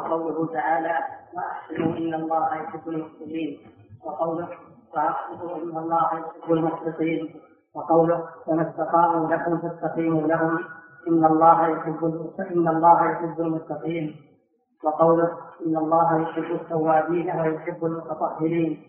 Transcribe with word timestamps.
وقوله 0.00 0.46
تعالى 0.52 0.98
وأحسنوا 1.34 1.96
إن 1.96 2.14
الله 2.14 2.54
يحب 2.54 2.88
المحسنين. 2.88 3.58
وقوله 4.04 4.48
وأحسنوا 4.94 5.56
إن 5.56 5.76
الله 5.76 6.08
يحب 6.14 6.52
المقسطين 6.52 7.40
وقوله 7.74 8.28
فما 8.46 8.70
استقاموا 8.70 9.28
لكم 9.32 9.58
فاستقيموا 9.58 10.26
لهم. 10.28 10.58
إن 11.08 11.24
الله 11.24 11.68
يحب 11.68 12.04
إن 12.40 12.68
الله 12.68 13.10
يحب 13.10 13.40
المتقين. 13.40 14.16
وقوله 14.84 15.30
إن 15.66 15.76
الله 15.76 16.20
يحب 16.20 16.50
التوابين 16.60 17.40
ويحب 17.40 17.84
المتطهرين. 17.84 18.82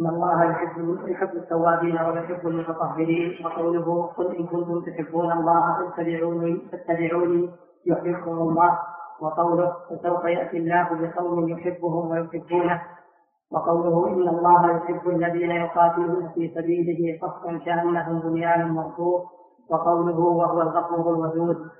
إن 0.00 0.06
الله 0.06 0.44
يحب 0.44 0.98
يحب 1.06 1.36
التوابين 1.36 2.00
ويحب 2.00 2.48
المتطهرين. 2.48 3.46
وقوله 3.46 4.06
قل 4.16 4.36
إن 4.36 4.46
كنتم 4.46 4.80
تحبون 4.80 5.32
الله 5.32 5.90
فاتبعوني 5.90 6.68
فاتبعوني 6.72 7.50
يحبكم 7.86 8.30
الله. 8.30 8.78
وقوله 9.20 9.72
فسوف 9.90 10.24
يأتي 10.24 10.56
الله 10.56 10.88
بقوم 11.00 11.48
يحبهم 11.48 12.10
ويحبونه. 12.10 12.82
وقوله 13.52 14.08
إن 14.08 14.28
الله 14.28 14.76
يحب 14.76 15.08
الذين 15.08 15.50
يقاتلون 15.50 16.28
في 16.34 16.54
سبيله 16.54 17.18
صفا 17.22 17.58
كانهم 17.58 18.20
بنيان 18.20 18.68
مرصوص 18.68 19.22
وقوله 19.70 20.18
وهو 20.18 20.62
الغفور 20.62 21.14
الودود 21.14 21.70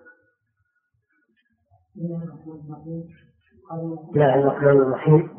بسم 1.99 2.15
الله 4.15 4.35
الرحمن 4.35 4.69
الرحيم. 4.69 5.31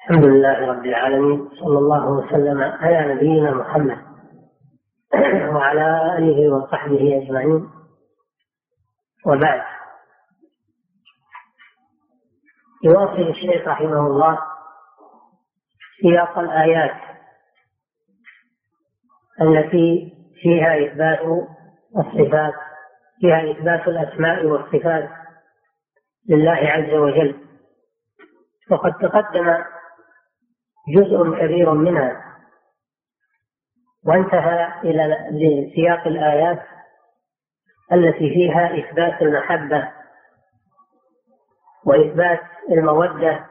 الحمد 0.00 0.24
لله 0.24 0.72
رب 0.72 0.84
العالمين. 0.84 1.48
صلى 1.60 1.78
الله 1.78 2.10
وسلم 2.10 2.60
على 2.60 3.14
نبينا 3.14 3.54
محمد. 3.54 3.98
وعلى 5.54 6.18
آله 6.18 6.54
وصحبه 6.54 7.22
أجمعين. 7.22 7.68
وبعد. 9.26 9.62
يواصل 12.84 13.28
الشيخ 13.28 13.68
رحمه 13.68 14.06
الله 14.06 14.38
سياق 16.02 16.38
الآيات 16.38 17.00
التي 19.40 20.12
فيها 20.42 20.86
إثبات 20.86 21.20
الصفات 21.96 22.54
فيها 23.20 23.50
إثبات 23.50 23.88
الأسماء 23.88 24.46
والصفات 24.46 25.10
لله 26.28 26.52
عز 26.52 26.94
وجل. 26.94 27.48
وقد 28.70 28.92
تقدم 28.92 29.64
جزء 30.88 31.40
كبير 31.40 31.70
منها 31.74 32.38
وانتهى 34.06 34.80
إلى 34.84 35.28
لسياق 35.30 36.06
الآيات 36.06 36.62
التي 37.92 38.28
فيها 38.34 38.78
إثبات 38.78 39.22
المحبة 39.22 39.92
وإثبات 41.84 42.40
المودة 42.70 43.46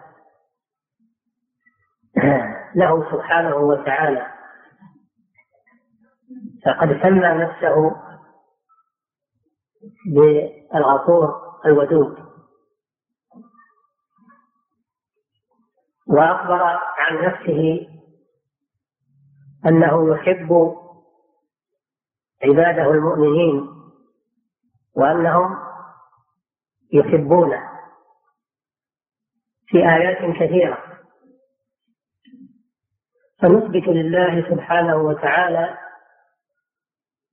له 2.76 3.12
سبحانه 3.12 3.56
وتعالى. 3.56 4.28
فقد 6.66 6.88
سمى 7.02 7.28
نفسه 7.28 7.96
بالغفور 10.14 11.42
الودود. 11.66 12.32
وأخبر 16.08 16.64
عن 16.98 17.26
نفسه 17.26 17.88
أنه 19.66 20.14
يحب 20.14 20.76
عباده 22.44 22.92
المؤمنين 22.92 23.81
وأنهم 24.96 25.58
يحبونه 26.94 27.70
في 29.68 29.78
آيات 29.78 30.36
كثيرة. 30.36 30.78
فنثبت 33.42 33.88
لله 33.88 34.50
سبحانه 34.50 34.96
وتعالى 34.96 35.78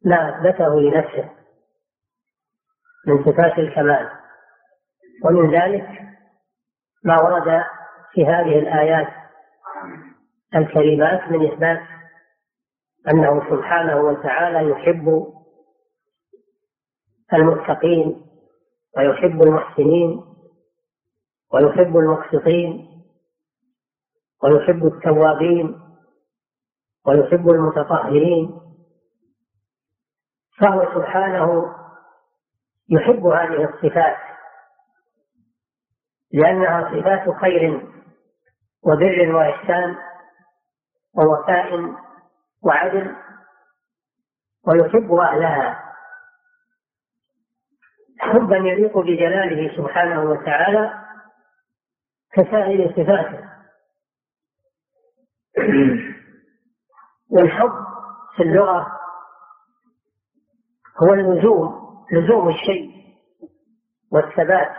ما 0.05 0.29
أثبته 0.29 0.81
لنفسه 0.81 1.31
من 3.07 3.25
صفات 3.25 3.59
الكمال. 3.59 4.11
ومن 5.25 5.55
ذلك 5.55 5.89
ما 7.05 7.23
ورد 7.23 7.65
في 8.13 8.27
هذه 8.27 8.59
الآيات 8.59 9.09
الكريمات 10.55 11.31
من 11.31 11.53
إثبات 11.53 11.81
أنه 13.09 13.51
سبحانه 13.51 13.97
وتعالى 13.97 14.71
يحب 14.71 15.35
المتقين 17.35 18.27
ويحب 18.97 19.43
المحسنين 19.43 20.25
ويحب 21.53 21.97
المقسطين 21.97 22.89
ويحب 24.43 24.87
التوابين 24.87 25.81
ويحب 27.07 27.49
المتطهرين 27.51 28.61
فهو 30.61 30.95
سبحانه 30.95 31.75
يحب 32.89 33.27
هذه 33.27 33.65
الصفات 33.65 34.17
لأنها 36.33 36.91
صفات 37.01 37.37
خير 37.41 37.89
وبر 38.83 39.35
وإحسان 39.35 39.97
ووفاء 41.15 41.95
وعدل 42.63 43.17
ويحب 44.67 45.13
أهلها 45.15 45.88
حبا 48.21 48.57
يليق 48.57 48.99
بجلاله 48.99 49.77
سبحانه 49.77 50.23
وتعالى 50.23 51.05
كسائر 52.33 52.91
صفاته. 52.91 53.49
والحب 57.31 57.73
في 58.37 58.43
اللغة 58.43 58.99
هو 61.03 61.15
اللزوم 61.15 61.89
لزوم 62.13 62.49
الشيء 62.49 63.15
والثبات. 64.13 64.77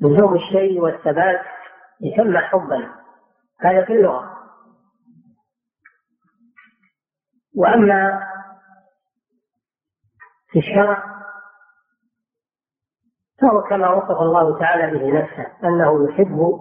لزوم 0.00 0.34
الشيء 0.34 0.80
والثبات 0.80 1.40
يسمى 2.00 2.38
حبا 2.38 2.94
هذا 3.60 3.84
في 3.84 3.92
اللغة. 3.92 4.36
وأما 7.56 8.35
في 10.56 10.60
الشرع 10.60 11.04
فهو 13.40 13.62
كما 13.62 13.90
وصف 13.90 14.20
الله 14.20 14.58
تعالى 14.58 14.98
به 14.98 15.20
نفسه 15.20 15.68
أنه 15.68 16.08
يحب 16.08 16.60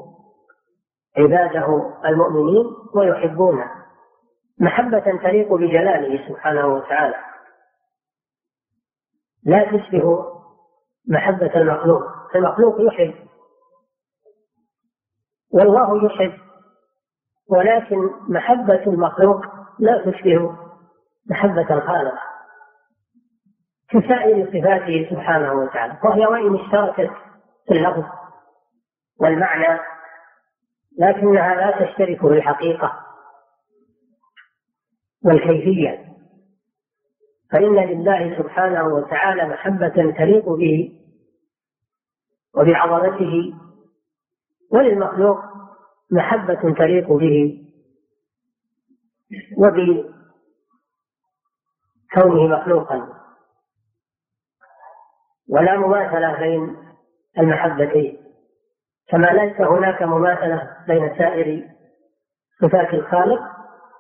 عباده 1.18 1.94
المؤمنين 2.06 2.66
ويحبونه. 2.96 3.72
محبة 4.60 5.00
تليق 5.00 5.54
بجلاله 5.54 6.30
سبحانه 6.30 6.68
وتعالى. 6.68 7.16
لا 9.44 9.78
تشبه 9.78 10.26
محبة 11.08 11.56
المخلوق. 11.56 12.04
المخلوق 12.36 12.76
يحب 12.80 13.14
والله 15.54 16.06
يحب 16.06 16.40
ولكن 17.50 18.10
محبة 18.30 18.84
المخلوق 18.88 19.42
لا 19.80 20.12
تشبه 20.12 20.58
محبة 21.30 21.76
الخالق. 21.78 22.35
كسائر 23.90 24.46
صفاته 24.46 25.08
سبحانه 25.10 25.54
وتعالى 25.54 25.98
وهي 26.04 26.26
وإن 26.26 26.56
اشتركت؟ 26.56 27.12
في 27.68 27.74
اللفظ 27.74 28.04
والمعنى 29.20 29.80
لكنها 31.00 31.56
لا 31.56 31.86
تشترك 31.86 32.20
في 32.22 32.28
الحقيقة 32.28 33.06
والكيفية. 35.26 36.06
فإن 37.52 37.76
لله 37.76 38.38
سبحانه 38.38 38.84
وتعالى 38.84 39.48
محبة 39.50 40.14
تليق 40.18 40.50
به 40.50 41.02
وبعظمته 42.56 43.54
وللمخلوق 44.72 45.40
محبة 46.12 46.74
تليق 46.74 47.14
به 47.14 47.62
وبكونه 49.58 50.16
مخلوقا. 52.48 53.25
ولا 55.50 55.76
مماثلة 55.78 56.40
بين 56.40 56.76
المحبتين 57.40 58.18
كما 59.08 59.28
ليس 59.28 59.62
هناك 59.62 60.02
مماثلة 60.04 60.78
بين 60.88 61.18
سائر 61.18 61.64
صفات 62.62 62.94
الخالق 62.94 63.42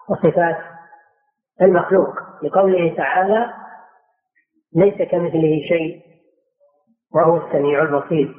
وصفات 0.09 0.57
المخلوق. 1.61 2.13
لقوله 2.43 2.95
تعالى 2.95 3.53
ليس 4.75 4.95
كمثله 4.95 5.61
شيء 5.67 6.01
وهو 7.15 7.47
السميع 7.47 7.81
البصير. 7.81 8.35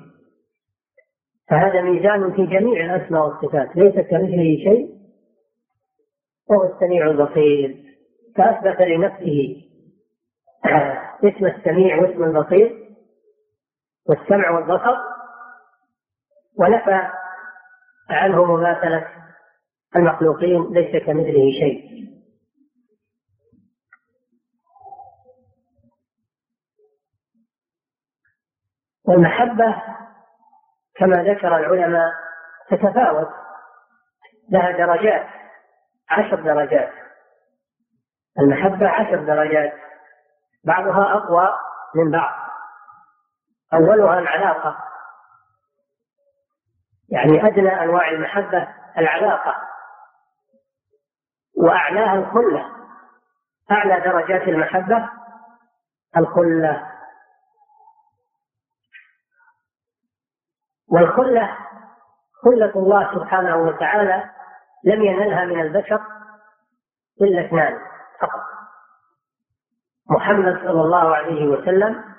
فهذا 1.48 1.80
ميزان 1.80 2.32
في 2.32 2.46
جميع 2.46 2.84
الأسماء 2.84 3.26
والصفات. 3.26 3.76
ليس 3.76 3.94
كمثله 3.94 4.56
شيء 4.64 4.96
وهو 6.50 6.74
السميع 6.74 7.06
البصير. 7.06 7.76
فأثبت 8.36 8.80
لنفسه 8.80 9.62
اسم 11.24 11.46
السميع 11.46 12.02
واسم 12.02 12.24
البصير. 12.24 12.85
والسمع 14.08 14.50
والبصر 14.50 14.96
ونفى 16.58 17.08
عنه 18.10 18.44
مماثلة 18.44 19.08
المخلوقين 19.96 20.72
ليس 20.72 21.02
كمثله 21.04 21.50
شيء. 21.60 21.96
والمحبة 29.08 29.82
كما 30.96 31.22
ذكر 31.22 31.56
العلماء 31.56 32.12
تتفاوت 32.70 33.28
لها 34.50 34.70
درجات 34.70 35.26
عشر 36.10 36.40
درجات. 36.40 36.92
المحبة 38.38 38.88
عشر 38.88 39.24
درجات 39.24 39.72
بعضها 40.64 41.16
أقوى 41.16 41.58
من 41.94 42.10
بعض. 42.10 42.45
أولها 43.74 44.18
العلاقة. 44.18 44.78
يعني 47.08 47.46
أدنى 47.46 47.82
أنواع 47.82 48.08
المحبة 48.08 48.68
العلاقة. 48.98 49.56
وأعلاها 51.56 52.14
الخلة. 52.14 52.76
أعلى 53.70 54.00
درجات 54.00 54.42
المحبة 54.42 55.10
الخلة. 56.16 56.92
والخلة 60.88 61.58
خلة 62.42 62.72
الله 62.76 63.14
سبحانه 63.14 63.56
وتعالى 63.56 64.30
لم 64.84 65.02
ينلها 65.02 65.44
من 65.44 65.60
البشر 65.60 66.00
إلا 67.22 67.46
اثنان 67.46 67.78
فقط. 68.20 68.40
محمد 70.10 70.58
صلى 70.58 70.80
الله 70.80 71.16
عليه 71.16 71.46
وسلم 71.46 72.15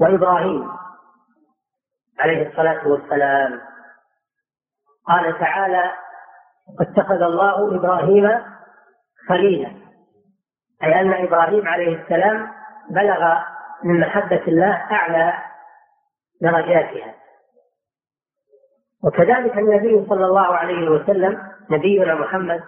وإبراهيم 0.00 0.70
عليه 2.20 2.48
الصلاة 2.48 2.88
والسلام. 2.88 3.60
قال 5.06 5.38
تعالى 5.38 5.92
اتخذ 6.80 7.22
الله 7.22 7.76
إبراهيم 7.76 8.42
خليلا. 9.28 9.72
أي 10.82 11.00
أن 11.00 11.12
إبراهيم 11.26 11.68
عليه 11.68 12.02
السلام 12.02 12.52
بلغ 12.90 13.38
من 13.84 14.00
محبة 14.00 14.42
الله 14.48 14.74
أعلى 14.74 15.34
درجاتها. 16.42 17.14
وكذلك 19.04 19.58
النبي 19.58 20.06
صلى 20.08 20.26
الله 20.26 20.54
عليه 20.56 20.88
وسلم 20.90 21.52
نبينا 21.70 22.14
محمد 22.14 22.62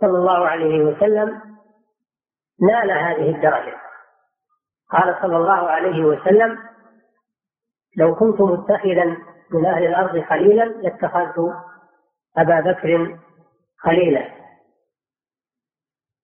صلى 0.00 0.18
الله 0.18 0.48
عليه 0.48 0.84
وسلم 0.84 1.40
نال 2.62 2.90
هذه 2.90 3.36
الدرجة. 3.36 3.76
قال 4.92 5.16
صلى 5.22 5.36
الله 5.36 5.70
عليه 5.70 6.04
وسلم 6.04 6.58
لو 7.96 8.14
كنت 8.14 8.40
متخذا 8.40 9.04
من 9.50 9.66
أهل 9.66 9.86
الأرض 9.86 10.24
خليلا 10.24 10.64
لاتخذت 10.64 11.38
أبا 12.36 12.60
بكر 12.60 13.18
خليلا. 13.78 14.28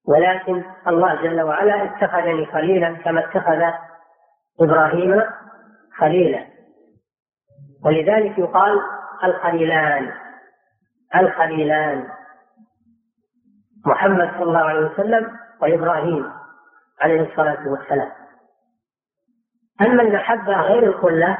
ولكن 0.07 0.63
الله 0.87 1.15
جل 1.21 1.41
وعلا 1.41 1.83
اتخذني 1.83 2.45
خليلا 2.45 2.93
كما 2.93 3.25
اتخذ 3.25 3.61
إبراهيم 4.61 5.21
خليلا. 5.97 6.45
ولذلك 7.85 8.37
يقال 8.39 8.81
الخليلان 9.23 10.11
الخليلان. 11.15 12.07
محمد 13.85 14.29
صلى 14.33 14.43
الله 14.43 14.59
عليه 14.59 14.85
وسلم 14.85 15.37
وإبراهيم 15.61 16.31
عليه 17.01 17.21
الصلاة 17.21 17.67
والسلام. 17.67 18.18
أما 19.81 20.03
المحبة 20.03 20.61
غير 20.61 20.83
الخلة 20.83 21.37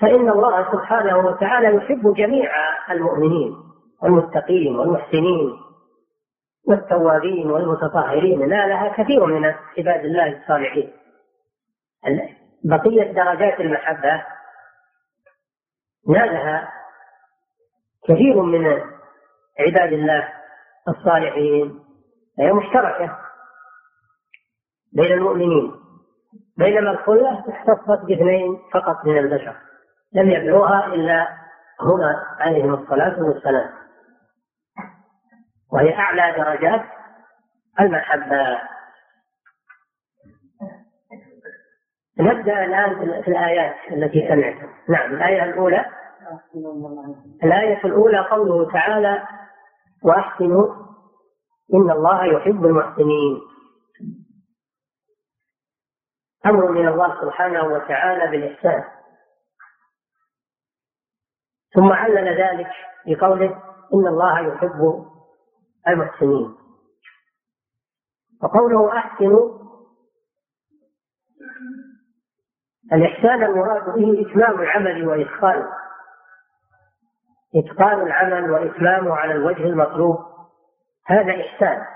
فإن 0.00 0.28
الله 0.28 0.72
سبحانه 0.72 1.18
وتعالى 1.18 1.76
يحب 1.76 2.14
جميع 2.14 2.50
المؤمنين 2.90 3.56
والمتقين 4.02 4.76
والمحسنين 4.76 5.60
والتوابين 6.68 7.50
والمتطهرين. 7.50 8.48
نالها 8.48 8.88
كثير 8.88 9.26
من 9.26 9.44
عباد 9.78 10.04
الله 10.04 10.40
الصالحين. 10.42 10.92
بقية 12.64 13.12
درجات 13.12 13.60
المحبة 13.60 14.24
نالها 16.08 16.72
كثير 18.08 18.42
من 18.42 18.66
عباد 19.60 19.92
الله 19.92 20.28
الصالحين 20.88 21.80
هي 22.38 22.52
مشتركة 22.52 23.18
بين 24.92 25.12
المؤمنين. 25.12 25.81
بينما 26.58 26.90
الخلة 26.90 27.44
اختصت 27.48 28.04
باثنين 28.04 28.58
فقط 28.72 29.04
من 29.04 29.18
البشر 29.18 29.56
لم 30.14 30.30
يدعوها 30.30 30.86
إلا 30.86 31.28
هنا 31.80 32.22
عليهم 32.40 32.74
الصلاة 32.74 33.22
والسلام. 33.22 33.70
وهي 35.72 35.96
أعلى 35.96 36.34
درجات 36.36 36.82
المحبة. 37.80 38.58
نبدأ 42.18 42.64
الآن 42.64 43.22
في 43.22 43.28
الآيات 43.28 43.74
التي 43.90 44.28
سمعتم 44.28 44.68
نعم 44.88 45.14
الآية 45.14 45.44
الأولى. 45.44 45.84
الآية 47.44 47.84
الأولى 47.84 48.18
قوله 48.18 48.72
تعالى 48.72 49.22
وأحسنوا 50.02 50.74
إن 51.74 51.90
الله 51.90 52.24
يحب 52.24 52.64
المحسنين. 52.66 53.40
أمر 56.46 56.70
من 56.70 56.88
الله 56.88 57.20
سبحانه 57.20 57.64
وتعالى 57.64 58.30
بالإحسان. 58.30 58.84
ثم 61.74 61.92
علل 61.92 62.42
ذلك 62.42 62.70
بقوله 63.06 63.62
إن 63.94 64.06
الله 64.06 64.40
يحب 64.40 65.06
المحسنين. 65.88 66.54
وقوله 68.42 68.98
أحسنوا 68.98 69.62
الإحسان 72.92 73.42
المراد 73.42 73.84
به 73.84 74.26
إتمام 74.26 74.60
العمل 74.60 75.08
وإتقانه 75.08 75.72
إتقان 77.56 78.00
العمل 78.00 78.50
وإتمامه 78.50 79.14
على 79.16 79.32
الوجه 79.32 79.62
المطلوب. 79.62 80.18
هذا 81.06 81.32
إحسان. 81.40 81.86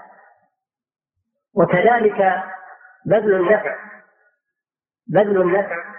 وكذلك 1.55 2.45
بذل 3.07 3.35
النفع. 3.35 3.96
بذل 5.09 5.43
النفع 5.43 5.95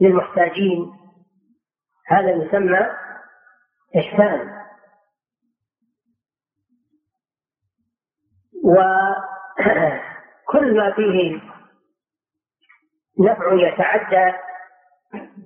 للمحتاجين. 0.00 0.92
هذا 2.06 2.30
يسمى 2.30 2.78
إحسان. 3.98 4.62
وكل 8.64 10.74
ما 10.76 10.92
فيه 10.92 11.40
نفع 13.20 13.52
يتعدى 13.52 14.36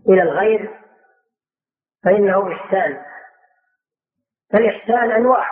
إلى 0.08 0.22
الغير 0.22 0.80
فإنه 2.04 2.52
إحسان. 2.52 3.04
فالإحسان 4.52 5.10
أنواع. 5.10 5.50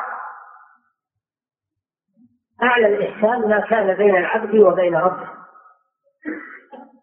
أعلى 2.62 2.86
الإحسان 2.86 3.48
ما 3.48 3.60
كان 3.60 3.94
بين 3.94 4.16
العبد 4.16 4.54
وبين 4.54 4.96
ربه. 4.96 5.33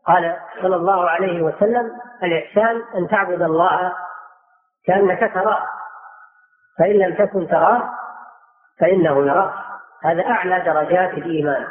قال 0.08 0.38
صلى 0.62 0.76
الله 0.76 1.10
عليه 1.10 1.42
وسلم 1.42 1.92
الإحسان 2.24 2.82
أن 2.96 3.08
تعبد 3.08 3.42
الله 3.42 3.94
كأنك 4.86 5.32
تراه 5.34 5.64
فإن 6.80 6.92
لم 6.92 7.16
تكن 7.26 7.48
تراه 7.48 7.90
فإنه 8.80 9.26
يراك. 9.26 9.54
هذا 10.04 10.22
أعلى 10.26 10.60
درجات 10.60 11.14
الإيمان 11.14 11.68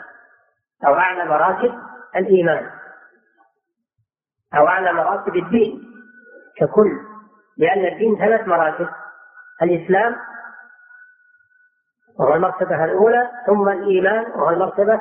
أو 0.86 0.94
أعلى 0.94 1.24
مراتب 1.24 1.78
الإيمان 2.16 2.70
أو 4.54 4.68
أعلى 4.68 4.92
مراتب 4.92 5.36
الدين 5.36 5.82
ككل 6.56 7.00
لأن 7.56 7.84
الدين 7.84 8.18
ثلاث 8.18 8.48
مراتب 8.48 8.88
الإسلام 9.62 10.16
وهو 12.18 12.34
المرتبة 12.34 12.84
الأولى 12.84 13.30
ثم 13.46 13.68
الإيمان 13.68 14.30
وهو 14.30 14.50
المرتبة 14.50 15.00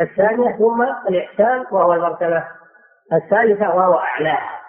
الثانية 0.00 0.56
ثم 0.58 0.82
الإحسان 0.82 1.66
وهو 1.70 1.92
المرتبة 1.94 2.44
الثالثة 3.12 3.74
وهو 3.74 3.98
أعلاها 3.98 4.60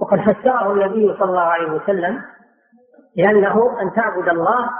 وقد 0.00 0.20
فسره 0.20 0.72
النبي 0.72 1.14
صلى 1.18 1.24
الله 1.24 1.40
عليه 1.40 1.72
وسلم 1.72 2.22
لأنه 3.16 3.80
أن 3.82 3.92
تعبد 3.94 4.28
الله 4.28 4.70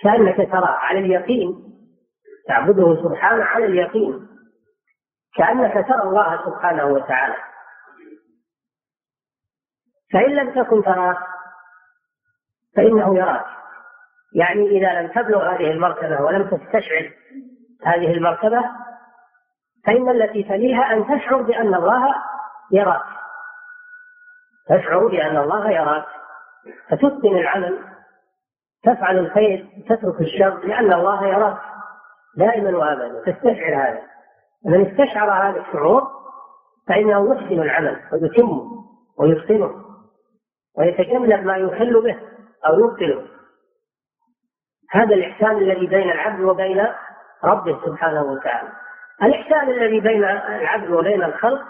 كأنك 0.00 0.36
تراه 0.52 0.76
على 0.78 0.98
اليقين. 0.98 1.66
تعبده 2.48 3.02
سبحانه 3.02 3.44
على 3.44 3.64
اليقين. 3.64 4.28
كأنك 5.36 5.72
ترى 5.88 6.02
الله 6.02 6.44
سبحانه 6.44 6.84
وتعالى. 6.84 7.36
فإن 10.12 10.30
لم 10.30 10.62
تكن 10.62 10.82
تراه 10.82 11.18
فإنه 12.76 13.18
يراك. 13.18 13.46
يعني 14.32 14.66
إذا 14.66 15.00
لم 15.00 15.08
تبلغ 15.08 15.54
هذه 15.54 15.70
المرتبة 15.70 16.22
ولم 16.22 16.42
تستشعر 16.42 17.12
هذه 17.84 18.12
المرتبة 18.12 18.64
فإن 19.86 20.08
التي 20.08 20.42
تليها 20.42 20.92
أن 20.92 21.04
تشعر 21.04 21.42
بأن 21.42 21.74
الله 21.74 22.14
يراك. 22.70 23.02
تشعر 24.68 25.06
بأن 25.06 25.36
الله 25.36 25.70
يراك. 25.70 26.06
فتتقن 26.88 27.36
العمل. 27.36 27.78
تفعل 28.84 29.18
الخير. 29.18 29.66
تترك 29.88 30.20
الشر 30.20 30.58
لأن 30.58 30.92
الله 30.92 31.26
يراك. 31.26 31.58
دائما 32.36 32.78
وأبدا. 32.78 33.32
تستشعر 33.32 33.74
هذا. 33.74 34.02
من 34.64 34.86
استشعر 34.86 35.30
هذا 35.30 35.60
الشعور 35.60 36.10
فإنه 36.88 37.34
يحسن 37.34 37.62
العمل 37.62 38.00
ويتمه 38.12 38.84
ويتقنه 39.18 39.84
ويتجنب 40.78 41.44
ما 41.46 41.56
يخل 41.56 42.02
به 42.02 42.16
أو 42.66 42.78
يبطله. 42.78 43.26
هذا 44.90 45.14
الإحسان 45.14 45.56
الذي 45.56 45.86
بين 45.86 46.10
العبد 46.10 46.40
وبين 46.40 46.86
ربه 47.44 47.80
سبحانه 47.86 48.22
وتعالى. 48.22 48.85
الإحسان 49.22 49.70
الذي 49.70 50.00
بين 50.00 50.24
العبد 50.24 50.90
وبين 50.90 51.22
الخلق 51.22 51.62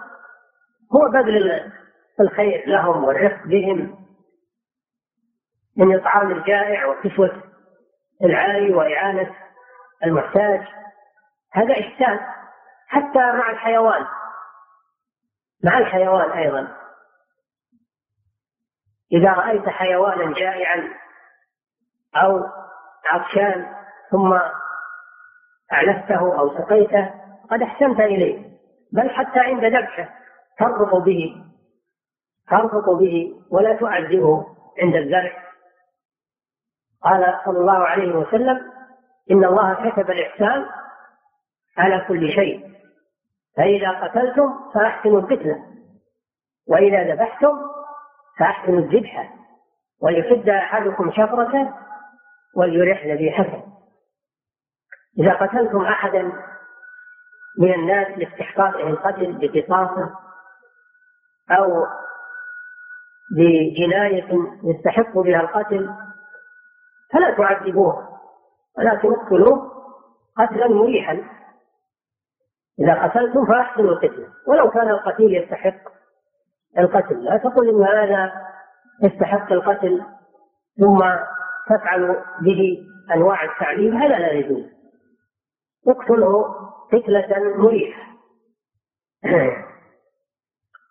هو 0.95 1.11
بذل 1.13 1.73
الخير 2.21 2.69
لهم 2.69 3.05
والرفق 3.05 3.47
بهم 3.47 4.07
من 5.77 5.97
إطعام 5.97 6.31
الجائع 6.31 6.87
وكسوة 6.87 7.43
العاري 8.25 8.75
وإعانة 8.75 9.35
المحتاج. 10.05 10.67
هذا 11.53 11.73
إحسان 11.73 12.21
حتى 12.87 13.33
مع 13.33 13.51
الحيوان 13.51 14.07
مع 15.65 15.79
الحيوان 15.79 16.31
أيضا. 16.31 16.77
إذا 19.13 19.33
رأيت 19.33 19.69
حيوانا 19.69 20.35
جائعا 20.35 20.89
أو 22.17 22.45
عطشان 23.07 23.75
ثم 24.11 24.39
أعلفته 25.73 26.39
أو 26.39 26.59
سقيته 26.59 27.26
قد 27.51 27.63
أحسنت 27.63 28.01
إليه 28.01 28.51
بل 28.93 29.11
حتى 29.11 29.39
عند 29.39 29.65
ذبحه. 29.65 30.09
ترفق 30.59 30.97
به 30.97 31.37
ترفق 32.51 32.91
به 32.91 33.35
ولا 33.51 33.77
تعذبه 33.77 34.47
عند 34.83 34.95
الذبح. 34.95 35.47
قال 37.03 37.41
صلى 37.45 37.59
الله 37.59 37.79
عليه 37.79 38.13
وسلم 38.17 38.73
إن 39.31 39.45
الله 39.45 39.91
كتب 39.91 40.11
الإحسان 40.11 40.67
على 41.79 42.05
كل 42.09 42.33
شيء 42.33 42.71
فإذا 43.57 43.91
قتلتم 43.91 44.55
فأحسنوا 44.75 45.21
القتلة 45.21 45.65
وإذا 46.69 47.15
ذبحتم 47.15 47.59
فأحسنوا 48.39 48.79
الذبحة 48.79 49.29
وليحد 50.03 50.49
أحدكم 50.49 51.11
شفرته 51.11 51.73
وليرح 52.57 53.07
ذبيحته 53.07 53.63
إذا 55.19 55.33
قتلتم 55.33 55.83
أحدا 55.85 56.33
من 57.59 57.75
الناس 57.75 58.19
لاستحقاقه 58.19 58.89
القتل 58.89 59.33
بقصاصة 59.33 60.11
أو 61.51 61.87
بجناية 63.37 64.29
يستحق 64.65 65.19
بها 65.19 65.41
القتل 65.41 65.95
فلا 67.13 67.31
تعذبوه 67.31 68.09
ولكن 68.79 69.13
اقتلوه 69.13 69.73
قتلا 70.39 70.69
مريحا. 70.69 71.25
إذا 72.81 73.03
قتلتم 73.03 73.47
فأحسنوا 73.47 73.91
القتل. 73.91 74.29
ولو 74.47 74.71
كان 74.71 74.89
القتيل 74.89 75.43
يستحق 75.43 75.97
القتل 76.79 77.25
لا 77.25 77.37
تقل 77.37 77.69
إن 77.69 77.85
هذا 77.85 78.33
يستحق 79.03 79.53
القتل 79.53 80.03
ثم 80.81 80.99
تفعل 81.71 82.25
به 82.41 82.87
أنواع 83.15 83.45
التعذيب 83.45 83.95
هذا 83.95 84.19
لا 84.19 84.33
يجوز. 84.33 84.76
اقتله 85.89 86.55
قتلة 86.93 87.57
مريحة. 87.57 88.03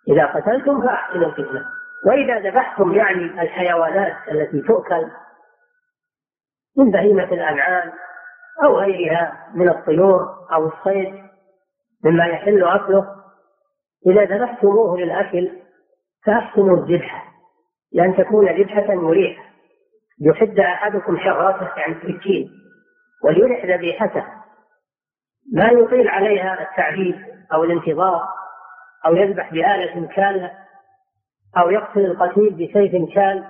إذا 0.08 0.26
قتلتم 0.26 0.82
فأحسنوا 0.82 1.28
القتلة. 1.28 1.66
وإذا 2.06 2.40
ذبحتم 2.40 2.94
يعني 2.94 3.42
الحيوانات 3.42 4.16
التي 4.32 4.62
تؤكل 4.62 5.12
من 6.78 6.92
بهيمة 6.92 7.24
الأنعام 7.24 7.92
أو 8.64 8.80
غيرها 8.80 9.52
من 9.54 9.70
الطيور 9.70 10.48
أو 10.54 10.68
الصيد 10.68 11.24
مما 12.06 12.26
يحل 12.26 12.64
أكله 12.64 13.16
إذا 14.08 14.24
ذبحتموه 14.24 14.98
للأكل 14.98 15.52
فأحسنوا 16.26 16.78
الذبحة 16.78 17.26
لأن 17.94 18.16
تكون 18.18 18.48
ذبحة 18.48 18.96
مريحة. 18.96 19.44
يحد 20.22 20.60
أحدكم 20.60 21.18
شراته 21.18 21.70
عن 21.78 21.96
سكين 22.02 22.50
وليرح 23.24 23.66
ذبيحته. 23.66 24.26
ما 25.54 25.66
يطيل 25.66 26.08
عليها 26.08 26.62
التعذيب 26.62 27.26
أو 27.54 27.64
الانتظار 27.64 28.28
أو 29.06 29.16
يذبح 29.16 29.52
بآلة 29.52 30.08
كالة 30.08 30.52
أو 31.58 31.70
يقتل 31.70 32.06
القتيل 32.06 32.50
بسيف 32.54 33.14
كال 33.14 33.44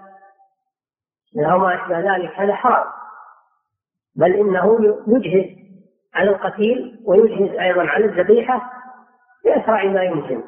أو 1.37 1.59
ما 1.59 1.75
أشبه 1.75 1.99
ذلك 1.99 2.39
هذا 2.39 2.55
حرام. 2.55 2.85
بل 4.15 4.33
إنه 4.33 4.79
يجهز 5.07 5.57
على 6.13 6.29
القتيل 6.29 7.03
ويجهز 7.05 7.59
أيضا 7.59 7.87
على 7.87 8.05
الذبيحة 8.05 8.71
بأسرع 9.45 9.83
ما 9.83 10.03
يمكن 10.03 10.43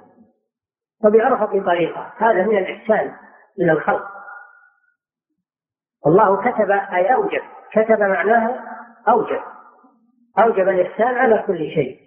وبأرفق 1.05 1.65
طريقة. 1.65 2.13
هذا 2.17 2.43
من 2.43 2.57
الإحسان 2.57 3.15
إلى 3.59 3.71
الخلق. 3.71 4.07
الله 6.07 6.41
كتب 6.41 6.71
أي 6.71 7.13
أوجب 7.13 7.41
كتب 7.71 7.99
معناها 7.99 8.63
أوجب. 9.07 9.41
أوجب 10.39 10.70
الإحسان 10.70 11.15
على 11.15 11.44
كل 11.48 11.58
شيء. 11.58 12.00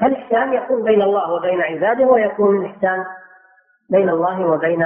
فالإحسان 0.00 0.52
يكون 0.52 0.84
بين 0.84 1.02
الله 1.02 1.32
وبين 1.32 1.60
عباده 1.60 2.04
ويكون 2.04 2.64
الإحسان 2.64 3.04
بين 3.90 4.08
الله 4.08 4.46
وبين 4.46 4.84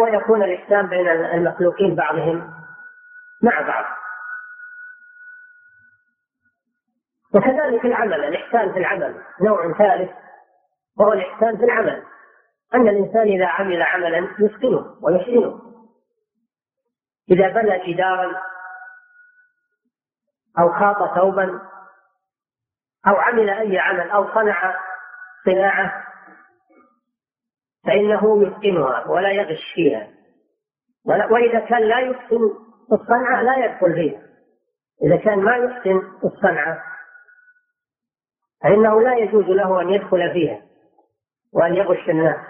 ويكون 0.00 0.42
الإحسان 0.42 0.86
بين 0.86 1.08
المخلوقين 1.08 1.94
بعضهم 1.94 2.54
مع 3.42 3.60
بعض. 3.60 3.84
وكذلك 7.34 7.84
العمل 7.84 8.24
الإحسان 8.24 8.72
في 8.72 8.78
العمل 8.78 9.22
نوع 9.40 9.72
ثالث 9.78 10.10
وهو 10.98 11.12
الإحسان 11.12 11.56
في 11.56 11.64
العمل. 11.64 12.02
أن 12.74 12.88
الإنسان 12.88 13.22
إذا 13.22 13.46
عمل 13.46 13.82
عملا 13.82 14.28
يتقنه 14.38 14.96
ويحسنه. 15.02 15.67
إذا 17.30 17.48
بنى 17.48 17.92
جدارا 17.92 18.42
أو 20.58 20.72
خاط 20.72 21.14
ثوبا 21.14 21.60
أو 23.06 23.16
عمل 23.16 23.50
أي 23.50 23.78
عمل 23.78 24.10
أو 24.10 24.34
صنع 24.34 24.76
صناعة 25.44 26.04
فإنه 27.86 28.42
يتقنها 28.42 29.06
ولا 29.06 29.30
يغش 29.30 29.72
فيها. 29.74 30.10
وإذا 31.04 31.60
كان 31.60 31.82
لا 31.82 31.98
يحسن 31.98 32.50
الصنعة 32.92 33.42
لا 33.42 33.64
يدخل 33.64 33.94
فيها. 33.94 34.22
إذا 35.02 35.16
كان 35.16 35.38
ما 35.38 35.56
يحسن 35.56 36.02
الصنعة 36.24 36.82
فإنه 38.62 39.00
لا 39.00 39.14
يجوز 39.14 39.44
له 39.44 39.80
أن 39.80 39.90
يدخل 39.90 40.32
فيها 40.32 40.60
وأن 41.52 41.74
يغش 41.74 42.08
الناس. 42.08 42.46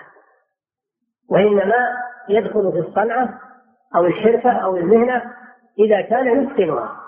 وإنما 1.31 1.97
يدخل 2.29 2.73
في 2.73 2.89
الصنعة 2.89 3.48
أو 3.97 4.04
الحرفة 4.04 4.50
أو 4.50 4.76
المهنة 4.76 5.35
إذا 5.78 6.00
كان 6.00 6.42
يتقنها. 6.42 7.02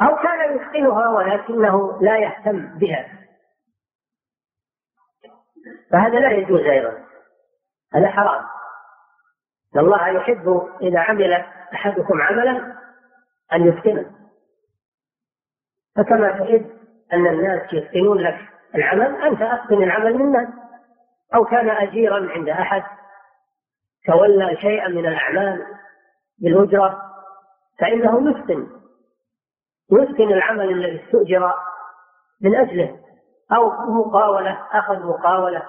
أو 0.00 0.16
كان 0.16 0.56
يتقنها 0.56 1.08
ولكنه 1.08 2.02
لا 2.02 2.18
يهتم 2.18 2.78
بها. 2.78 3.08
فهذا 5.90 6.20
لا 6.20 6.30
يجوز 6.30 6.60
أيضا. 6.60 7.04
هذا 7.94 8.08
حرام. 8.08 8.44
إن 9.74 9.80
الله 9.80 10.08
يحب 10.08 10.68
إذا 10.82 11.00
عمل 11.00 11.32
أحدكم 11.74 12.22
عملا 12.22 12.76
أن 13.52 13.68
يتقنه. 13.68 14.20
فكما 15.96 16.30
تحب 16.30 16.70
أن 17.12 17.26
الناس 17.26 17.72
يتقنون 17.72 18.18
لك 18.18 18.38
العمل 18.74 19.22
أنت 19.22 19.42
أتقن 19.42 19.82
العمل 19.82 20.14
من 20.14 20.20
الناس 20.20 20.48
أو 21.34 21.44
كان 21.44 21.70
أجيرا 21.70 22.30
عند 22.30 22.48
أحد 22.48 22.82
تولى 24.06 24.56
شيئا 24.56 24.88
من 24.88 25.06
الأعمال 25.06 25.66
بالأجرة 26.38 27.02
فإنه 27.80 28.30
يتقن 28.30 28.66
يتقن 29.92 30.32
العمل 30.32 30.70
الذي 30.70 31.04
استؤجر 31.04 31.54
من 32.42 32.56
أجله 32.56 32.98
أو 33.52 33.70
مقاولة 33.70 34.66
أخذ 34.72 35.06
مقاولة 35.06 35.62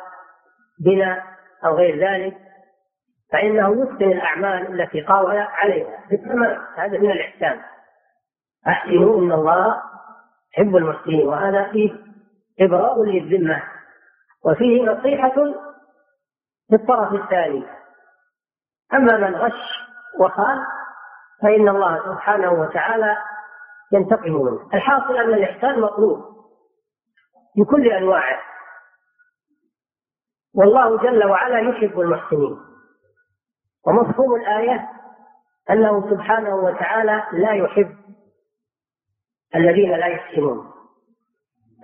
بناء 0.80 1.24
أو 1.66 1.76
غير 1.76 2.10
ذلك 2.10 2.38
فإنه 3.32 3.84
يتقن 3.84 4.12
الأعمال 4.12 4.82
التي 4.82 5.02
قاول 5.02 5.38
عليها 5.38 6.04
بالتمام. 6.10 6.62
هذا 6.76 6.98
من 6.98 7.12
الإحسان. 7.12 7.62
أحسنوا 8.68 9.20
إن 9.20 9.32
الله 9.32 9.82
يحب 10.54 10.76
المحسنين 10.76 11.28
وهذا 11.28 11.72
فيه 11.72 11.94
إبراء 12.60 13.04
للذمة 13.04 13.64
وفيه 14.46 14.84
نصيحة 14.84 15.36
في 16.70 16.76
الطرف 16.76 17.14
الثاني. 17.14 17.64
أما 18.94 19.18
من 19.18 19.36
غش 19.36 19.90
وخان 20.20 20.66
فإن 21.42 21.70
الله 21.70 22.14
سبحانه 22.14 22.52
وتعالى 22.52 23.18
ينتقم 23.94 24.32
منه. 24.32 24.70
الحاصل 24.74 25.18
أن 25.18 25.34
الإحسان 25.34 25.80
مطلوب 25.80 26.20
بكل 27.58 27.88
أنواعه. 27.88 28.40
والله 30.56 30.98
جل 30.98 31.26
وعلا 31.26 31.60
يحب 31.60 32.00
المحسنين. 32.00 32.58
ومفهوم 33.88 34.36
الآية 34.36 34.90
أنه 35.70 36.10
سبحانه 36.10 36.56
وتعالى 36.56 37.24
لا 37.32 37.54
يحب 37.54 37.96
الذين 39.56 39.92
لا 39.92 40.08
يحسنون. 40.08 40.72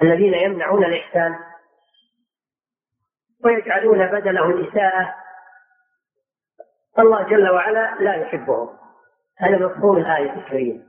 الذين 0.02 0.34
يمنعون 0.34 0.86
الإحسان 0.86 1.40
ويجعلون 3.46 4.08
بدله 4.08 4.50
الإساءة 4.50 5.16
الله 7.00 7.24
جل 7.24 7.50
وعلا 7.50 7.96
لا 8.00 8.16
يحبهم. 8.16 8.70
هذا 9.38 9.66
مفهوم 9.66 9.98
الآية 9.98 10.34
الكريمة. 10.34 10.84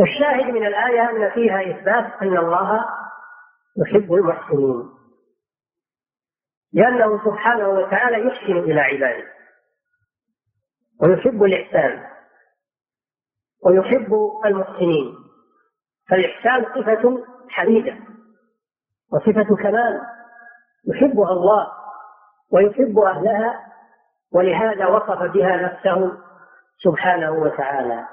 والشاهد 0.00 0.44
من 0.44 0.66
الآية 0.66 1.10
أن 1.10 1.30
فيها 1.30 1.70
إثبات 1.70 2.22
أن 2.22 2.36
الله 2.36 2.84
يحب 3.78 4.14
المحسنين. 4.14 4.90
لأنه 6.72 7.24
سبحانه 7.24 7.68
وتعالى 7.68 8.26
يحسن 8.26 8.56
إلى 8.56 8.80
عباده. 8.80 9.28
ويحب 11.02 11.44
الإحسان. 11.44 12.06
ويحب 13.64 14.14
المحسنين. 14.44 15.14
فالإحسان 16.08 16.64
صفة 16.64 17.24
حميدة. 17.48 17.96
وصفة 19.12 19.56
كمال. 19.56 20.00
يحبها 20.88 21.32
الله. 21.32 21.72
ويحب 22.52 22.98
أهلها. 22.98 23.69
ولهذا 24.32 24.86
وصف 24.86 25.22
بها 25.22 25.56
نفسه 25.56 26.18
سبحانه 26.78 27.30
وتعالى. 27.30 28.06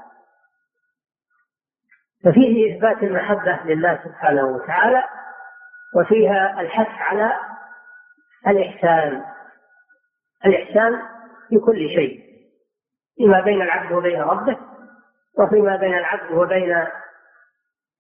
ففيه 2.23 2.75
إثبات 2.75 3.03
المحبة 3.03 3.59
لله 3.65 3.99
سبحانه 4.03 4.45
وتعالى 4.45 5.03
وفيها 5.95 6.61
الحث 6.61 7.01
على 7.01 7.37
الإحسان. 8.47 9.23
الإحسان 10.45 11.01
في 11.49 11.57
كل 11.59 11.89
شيء 11.89 12.27
فيما 13.17 13.41
بين 13.41 13.61
العبد 13.61 13.91
وبين 13.91 14.21
ربه 14.21 14.57
وفيما 15.39 15.75
بين 15.75 15.93
العبد 15.97 16.31
وبين 16.31 16.87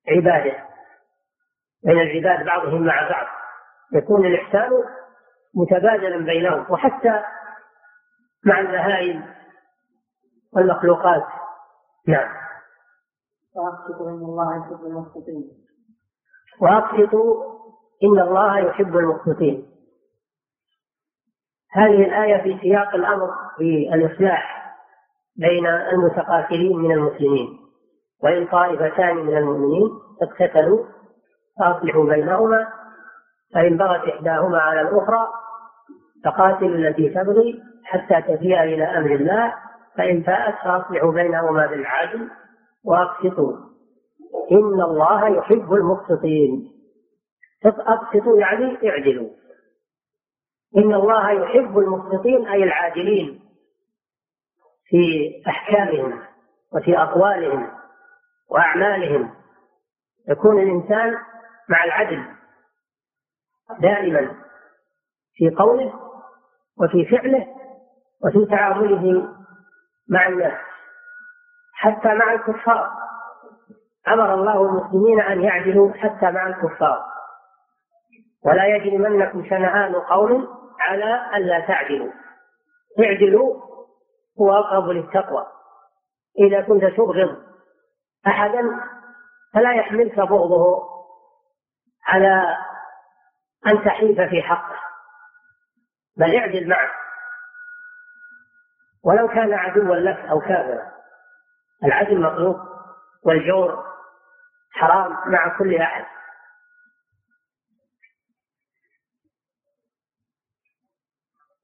عباده. 0.09 0.67
بين 1.83 1.99
العباد 2.01 2.45
بعضهم 2.45 2.85
مع 2.85 3.09
بعض 3.09 3.27
يكون 3.93 4.25
الإحسان 4.25 4.71
متبادلا 5.55 6.17
بينهم 6.17 6.65
وحتى 6.69 7.23
مع 8.47 8.59
البهائم 8.59 9.25
والمخلوقات. 10.53 11.23
نعم. 12.07 12.29
وأقسطوا 13.55 14.09
إن 14.09 14.15
الله 14.15 14.57
يحب 14.57 14.85
المقسطين. 14.85 15.51
وأقسطوا 16.61 17.43
إن 18.03 18.19
الله 18.19 18.59
يحب 18.59 18.97
المقسطين. 18.97 19.65
هذه 21.71 22.03
الآية 22.03 22.43
في 22.43 22.59
سياق 22.61 22.95
الأمر 22.95 23.29
بالإصلاح 23.59 24.57
بين 25.35 25.67
المتقاتلين 25.67 26.77
من 26.77 26.91
المسلمين 26.91 27.59
وإن 28.23 28.47
طائفتان 28.47 29.15
من 29.15 29.37
المؤمنين 29.37 29.89
اقتتلوا 30.21 30.85
فأصلحوا 31.59 32.05
بينهما 32.05 32.67
فإن 33.53 33.77
بغت 33.77 34.03
إحداهما 34.03 34.57
على 34.57 34.81
الأخرى 34.81 35.27
فقاتلوا 36.25 36.75
التي 36.75 37.09
تبغي 37.09 37.63
حتى 37.87 38.21
تفيء 38.21 38.63
إلى 38.63 38.83
أمر 38.83 39.15
الله 39.15 39.53
فإن 39.97 40.23
فاءت 40.23 40.55
فأصلحوا 40.63 41.11
بينهما 41.11 41.67
بالعدل 41.67 42.29
وأقسطوا 42.83 43.57
إن 44.51 44.81
الله 44.81 45.27
يحب 45.27 45.73
المقسطين 45.73 46.73
أقسطوا 47.65 48.39
يعني 48.39 48.89
اعدلوا. 48.89 49.29
إن 50.77 50.93
الله 50.93 51.31
يحب 51.31 51.77
المقسطين 51.77 52.47
أي 52.47 52.63
العادلين 52.63 53.39
في 54.85 55.31
أحكامهم 55.47 56.21
وفي 56.73 56.97
أقوالهم 56.97 57.71
وأعمالهم. 58.49 59.33
يكون 60.29 60.61
الإنسان 60.61 61.17
مع 61.69 61.83
العدل 61.83 62.23
دائما 63.79 64.35
في 65.33 65.49
قوله 65.49 65.93
وفي 66.77 67.05
فعله 67.05 67.56
وفي 68.25 68.45
تعامله 68.45 69.33
مع 70.09 70.27
الناس. 70.27 70.59
حتى 71.73 72.13
مع 72.13 72.33
الكفار. 72.33 72.91
أمر 74.07 74.33
الله 74.33 74.61
المسلمين 74.61 75.21
أن 75.21 75.41
يعدلوا 75.41 75.93
حتى 75.93 76.31
مع 76.31 76.47
الكفار. 76.47 77.05
ولا 78.45 78.65
يجرمنكم 78.65 79.49
شنآن 79.49 79.95
قوم 79.95 80.47
على 80.79 81.37
ألا 81.37 81.67
تعدلوا. 81.67 82.11
اعدلوا 82.99 83.61
هو 84.39 84.53
أقرب 84.53 84.89
للتقوى. 84.89 85.45
إذا 86.39 86.61
كنت 86.61 86.85
تبغض 86.85 87.43
أحدا 88.27 88.61
فلا 89.53 89.73
يحملك 89.73 90.19
بغضه 90.19 90.83
على 92.07 92.57
أن 93.67 93.83
تحيف 93.85 94.21
في 94.21 94.41
حقه. 94.41 94.79
بل 96.17 96.35
اعدل 96.35 96.69
معه. 96.69 97.06
ولو 99.07 99.27
كان 99.27 99.53
عدوا 99.53 99.95
لك 99.95 100.17
أو 100.17 100.39
كافرا. 100.39 100.91
العدل 101.83 102.21
مطلوب 102.21 102.59
والجور 103.25 103.83
حرام 104.71 105.31
مع 105.31 105.57
كل 105.57 105.75
أحد. 105.75 106.05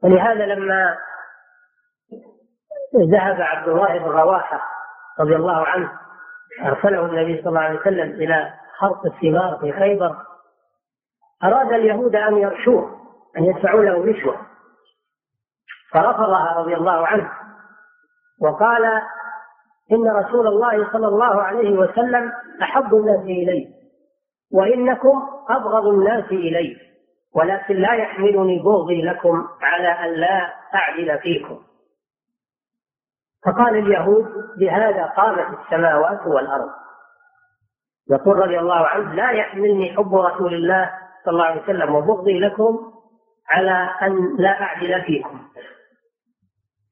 ولهذا 0.03 0.45
لما 0.45 0.97
ذهب 3.11 3.41
عبد 3.41 3.67
الله 3.67 3.97
بن 3.97 4.05
رواحة 4.05 4.61
رضي 5.19 5.35
الله 5.35 5.67
عنه 5.67 5.99
أرسله 6.61 7.05
النبي 7.05 7.41
صلى 7.41 7.49
الله 7.49 7.61
عليه 7.61 7.79
وسلم 7.79 8.11
إلى 8.11 8.53
خرق 8.77 9.05
الثمار 9.05 9.57
في 9.61 9.71
خيبر 9.71 10.25
أراد 11.43 11.73
اليهود 11.73 12.15
أن 12.15 12.37
يرشوه 12.37 12.99
أن 13.37 13.43
يدفعوا 13.43 13.83
له 13.83 14.05
رشوة. 14.05 14.52
فرفضها 15.93 16.53
رضي 16.57 16.75
الله 16.75 17.07
عنه. 17.07 17.31
وقال 18.41 18.85
إن 19.91 20.07
رسول 20.07 20.47
الله 20.47 20.91
صلى 20.91 21.07
الله 21.07 21.41
عليه 21.41 21.77
وسلم 21.77 22.31
أحب 22.61 22.95
الناس 22.95 23.19
إلي 23.19 23.67
وإنكم 24.53 25.23
أبغض 25.49 25.87
الناس 25.87 26.25
إلي 26.25 26.77
ولكن 27.35 27.75
لا 27.75 27.93
يحملني 27.93 28.59
بغضي 28.59 29.01
لكم 29.01 29.47
على 29.61 29.87
أن 29.87 30.13
لا 30.19 30.53
أعدل 30.75 31.19
فيكم. 31.19 31.59
فقال 33.45 33.77
اليهود 33.77 34.25
بهذا 34.57 35.05
قامت 35.05 35.59
السماوات 35.59 36.27
والأرض. 36.27 36.69
يقول 38.11 38.37
رضي 38.37 38.59
الله 38.59 38.87
عنه 38.87 39.13
لا 39.13 39.31
يحملني 39.31 39.93
حب 39.97 40.15
رسول 40.15 40.53
الله 40.53 40.91
صلى 41.25 41.31
الله 41.31 41.45
عليه 41.45 41.61
وسلم 41.63 41.95
وبغضي 41.95 42.39
لكم 42.39 42.93
على 43.49 43.89
أن 44.01 44.35
لا 44.37 44.61
أعدل 44.61 45.01
فيكم. 45.01 45.47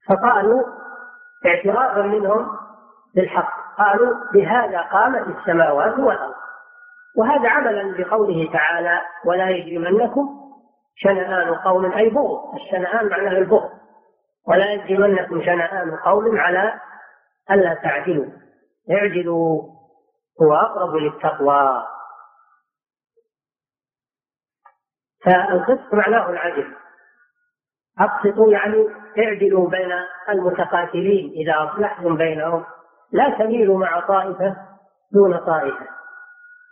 فقالوا 0.10 0.64
اعترافا 1.46 2.02
منهم 2.02 2.58
بالحق. 3.16 3.62
قالوا 3.78 4.16
بهذا 4.34 4.82
قامت 4.82 5.28
السماوات 5.38 6.00
والأرض. 6.00 6.36
وهذا 7.18 7.50
عملا 7.50 7.98
بقوله 7.98 8.50
تعالى 8.54 9.02
ولا 9.26 9.50
يجرمنكم 9.50 10.42
شنآن 10.96 11.56
قوم 11.56 11.92
أي 11.92 12.10
بغض. 12.10 12.56
الشنآن 12.56 13.10
معناه 13.10 13.32
البغض. 13.32 13.70
ولا 14.48 14.72
يجرمنكم 14.72 15.42
شنآن 15.42 15.96
قوم 15.96 16.40
على 16.40 16.80
ألا 17.52 17.74
تعدلوا. 17.74 18.32
اعدلوا. 18.92 19.62
هو 20.42 20.54
أقرب 20.54 20.96
للتقوى. 20.96 21.84
فالقسط 25.26 25.94
معناه 25.94 26.30
العدل. 26.30 26.76
أقسطوا 28.00 28.52
يعني 28.52 28.88
اعدلوا 29.20 29.70
بين 29.70 29.92
المتقاتلين 30.30 31.32
إذا 31.32 31.72
أصلحتم 31.72 32.18
بينهم. 32.18 32.66
لا 33.12 33.38
تميلوا 33.40 33.80
مع 33.80 34.00
طائفة 34.00 34.58
دون 35.12 35.38
طائفة 35.38 35.88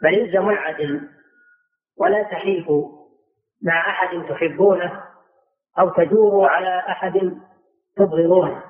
بل 0.03 0.19
الزموا 0.21 0.51
العدل 0.51 1.09
ولا 1.97 2.23
تحيفوا 2.23 2.99
مع 3.63 3.89
أحد 3.89 4.25
تحبونه 4.29 5.03
أو 5.79 5.89
تجوروا 5.89 6.47
على 6.47 6.79
أحد 6.79 7.41
تبغضونه. 7.95 8.63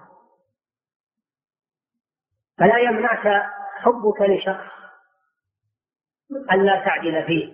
فلا 2.57 2.77
يمنعك 2.77 3.43
حبك 3.75 4.21
لشخص 4.21 4.71
أن 6.51 6.65
لا 6.65 6.85
تعدل 6.85 7.23
فيه 7.23 7.53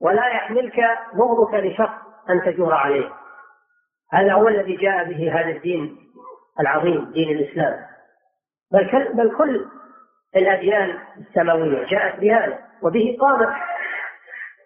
ولا 0.00 0.28
يحملك 0.28 0.80
بغضك 1.14 1.54
لشخص 1.54 1.98
أن 2.30 2.42
تجور 2.42 2.74
عليه. 2.74 3.19
هذا 4.12 4.32
هو 4.32 4.48
الذي 4.48 4.76
جاء 4.76 5.04
به 5.04 5.40
هذا 5.40 5.50
الدين 5.50 6.12
العظيم 6.60 7.10
دين 7.12 7.36
الإسلام. 7.36 7.86
بل 8.72 8.90
كل, 8.90 9.12
بل 9.12 9.36
كل 9.36 9.70
الأديان 10.36 10.98
السماوية 11.18 11.86
جاءت 11.86 12.20
بهذا 12.20 12.68
وبه 12.82 13.16
قامت 13.20 13.48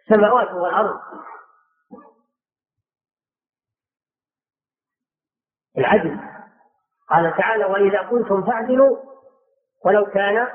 السماوات 0.02 0.52
والأرض. 0.52 1.00
العدل. 5.78 6.20
قال 7.08 7.36
تعالى 7.36 7.64
وإذا 7.64 7.98
قلتم 7.98 8.46
فاعدلوا 8.46 8.98
ولو 9.84 10.06
كان 10.06 10.48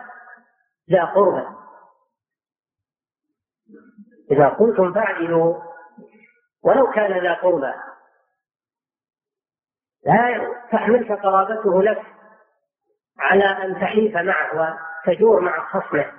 ذا 0.91 1.05
قربى. 1.05 1.47
إذا 4.31 4.47
قلتم 4.47 4.93
فاعدلوا 4.93 5.61
ولو 6.63 6.91
كان 6.91 7.23
ذا 7.23 7.33
قربى. 7.33 7.73
لا 10.05 10.47
تحملك 10.71 11.11
قرابته 11.11 11.83
لك 11.83 12.01
على 13.19 13.43
أن 13.43 13.81
تحيف 13.81 14.15
معه 14.15 14.77
وتجور 15.07 15.41
مع 15.41 15.69
خصمه 15.69 16.11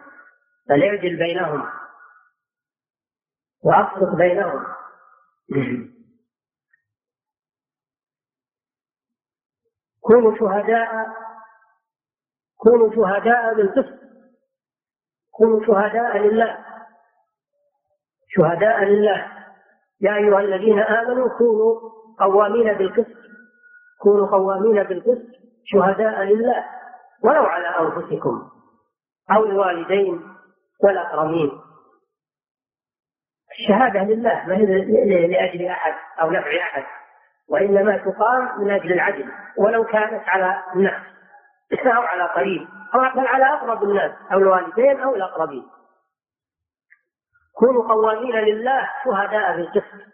بل 0.68 0.82
اعدل 0.84 1.16
بينهم 1.16 1.68
وأقسط 3.64 4.14
بينهم 4.16 4.66
كونوا 10.00 10.38
شهداء 10.38 11.06
كونوا 12.56 12.94
شهداء 12.94 13.54
بالقسط 13.54 14.00
كونوا 15.40 15.66
شهداء 15.66 16.18
لله. 16.18 16.58
شهداء 18.28 18.84
لله. 18.84 19.32
يا 20.00 20.16
أيها 20.16 20.40
الذين 20.40 20.78
آمنوا 20.78 21.28
كونوا 21.38 21.90
قوامين 22.18 22.72
بالقسط. 22.74 23.19
كونوا 24.02 24.26
قوامين 24.26 24.82
بالقسط 24.82 25.26
شهداء 25.64 26.22
لله 26.22 26.64
ولو 27.24 27.42
على 27.42 27.66
أنفسكم 27.68 28.50
أو 29.30 29.44
الوالدين 29.44 30.22
والأقربين. 30.84 31.60
الشهادة 33.58 34.00
لله 34.00 34.44
ما 34.46 34.56
هي 34.56 35.26
لأجل 35.26 35.66
أحد 35.66 35.94
أو 36.22 36.30
نفع 36.30 36.60
أحد 36.60 36.84
وإنما 37.48 37.96
تقام 37.96 38.60
من 38.60 38.70
أجل 38.70 38.92
العدل 38.92 39.32
ولو 39.58 39.84
كانت 39.84 40.28
على 40.28 40.62
النفس 40.76 41.86
أو 41.86 42.02
على 42.02 42.22
قريب 42.22 42.68
أو 42.94 43.00
بل 43.00 43.26
على 43.26 43.44
أقرب 43.44 43.82
الناس 43.82 44.12
أو 44.32 44.38
الوالدين 44.38 45.00
أو 45.00 45.14
الأقربين. 45.14 45.66
كونوا 47.54 47.88
قوامين 47.88 48.36
لله 48.36 48.88
شهداء 49.04 49.56
بالقسط 49.56 50.10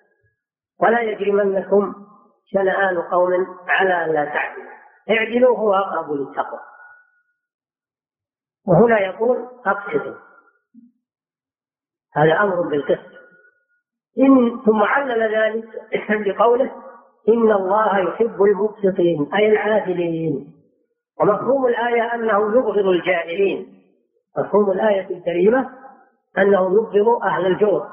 ولا 0.81 1.01
يجرمنكم 1.01 2.07
شنآن 2.47 3.03
قوم 3.03 3.47
على 3.69 4.05
أن 4.05 4.13
لا 4.13 4.25
تعدلوا. 4.25 4.71
اعدلوا 5.11 5.59
هو 5.59 5.75
أقرب 5.75 6.13
للتقوى. 6.13 6.61
وهنا 8.67 9.01
يقول 9.01 9.49
أقسطوا 9.67 10.15
هذا 12.15 12.41
أمر 12.41 12.61
بالقسط. 12.63 13.17
إن 14.19 14.63
ثم 14.67 14.83
علل 14.83 15.37
ذلك 15.37 15.69
بقوله 16.27 16.73
إن 17.29 17.53
الله 17.53 17.99
يحب 17.99 18.43
المقسطين 18.43 19.35
أي 19.35 19.53
العادلين. 19.53 20.53
ومفهوم 21.21 21.67
الآية 21.67 22.15
أنه 22.15 22.59
يبغض 22.59 22.87
الجائرين 22.87 23.83
مفهوم 24.39 24.71
الآية 24.71 25.17
الكريمة 25.17 25.71
أنه 26.39 26.75
يبغض 26.75 27.23
أهل 27.23 27.47
الجور 27.47 27.87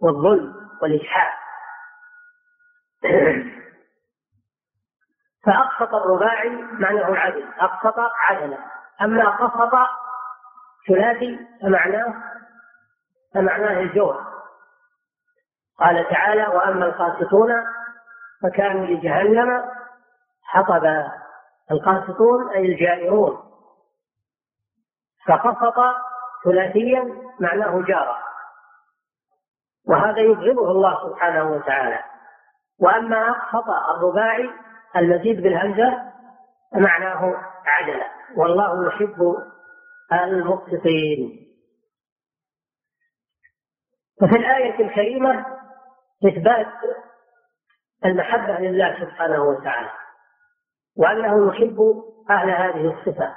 والظلم 0.00 0.54
والإجحاف. 0.82 1.32
فأقسط 5.46 5.94
الرباعي 5.94 6.48
معناه 6.72 7.08
العدل 7.08 7.48
أقسط 7.60 7.98
عدلا. 7.98 8.58
أما 9.02 9.28
قسط 9.30 9.74
ثلاثي 10.88 11.38
فمعناه 11.62 12.14
فمعناه 13.34 13.80
الجور 13.80 14.24
قال 15.78 16.08
تعالى 16.08 16.46
وأما 16.46 16.86
القاسطون 16.86 17.50
فكانوا 18.42 18.86
لجهنم 18.86 19.64
حطبا. 20.44 21.12
القاسطون 21.70 22.50
أي 22.50 22.72
الجائرون. 22.72 23.42
فقسط 25.26 25.74
ثلاثيا 26.44 27.16
معناه 27.40 27.82
جارا 27.82 28.18
وهذا 29.88 30.18
يبغضه 30.18 30.70
الله 30.70 31.08
سبحانه 31.08 31.44
وتعالى. 31.44 31.98
وأما 32.80 33.30
أقسط 33.30 33.68
الرباعي 33.68 34.50
المزيد 34.96 35.42
بالهمزة 35.42 36.12
فمعناه 36.72 37.34
عدل. 37.66 38.02
والله 38.36 38.88
يحب 38.88 39.36
المقسطين. 40.12 41.46
وفي 44.22 44.36
الآية 44.36 44.86
الكريمة 44.86 45.46
إثبات 46.24 46.66
المحبة 48.04 48.58
لله 48.58 49.00
سبحانه 49.00 49.42
وتعالى 49.42 49.90
وأنه 50.96 51.48
يحب 51.48 52.02
أهل 52.30 52.50
هذه 52.50 52.98
الصفة 52.98 53.34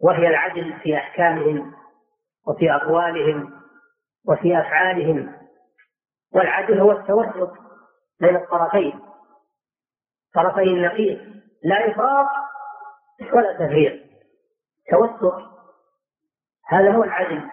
وهي 0.00 0.28
العدل 0.28 0.80
في 0.82 0.96
أحكامهم 0.96 1.74
وفي 2.46 2.72
أقوالهم 2.74 3.60
وفي 4.28 4.60
أفعالهم 4.60 5.36
والعدل 6.34 6.80
هو 6.80 6.92
التوسط 6.92 7.52
بين 8.20 8.36
الطرفين. 8.36 9.00
طرفي 10.34 10.62
النقيض 10.62 11.18
لا 11.62 11.90
إفراط 11.90 12.26
ولا 13.32 13.52
تفريط. 13.52 14.00
توسط 14.90 15.34
هذا 16.66 16.92
هو 16.92 17.04
العدل. 17.04 17.50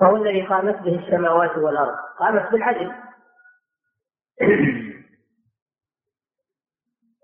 وهو 0.00 0.16
الذي 0.16 0.42
قامت 0.42 0.82
به 0.82 0.98
السماوات 0.98 1.56
والأرض. 1.56 1.96
قامت 2.18 2.52
بالعدل. 2.52 2.92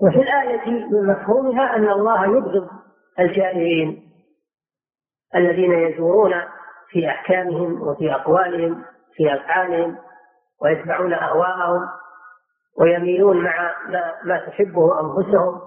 وفي 0.01 0.17
الآية 0.17 0.71
من 0.71 1.07
مفهومها 1.07 1.77
أن 1.77 1.89
الله 1.89 2.25
يبغض 2.37 2.71
الجائرين 3.19 4.13
الذين 5.35 5.73
يجورون 5.73 6.33
في 6.89 7.09
أحكامهم 7.09 7.83
وفي 7.83 8.15
أقوالهم 8.15 8.85
في 9.15 9.35
أفعالهم 9.35 9.99
ويتبعون 10.63 11.13
أهواءهم. 11.13 11.89
ويميلون 12.81 13.45
مع 13.45 13.75
ما, 13.89 14.15
ما 14.25 14.47
تحبه 14.47 15.01
أنفسهم 15.01 15.61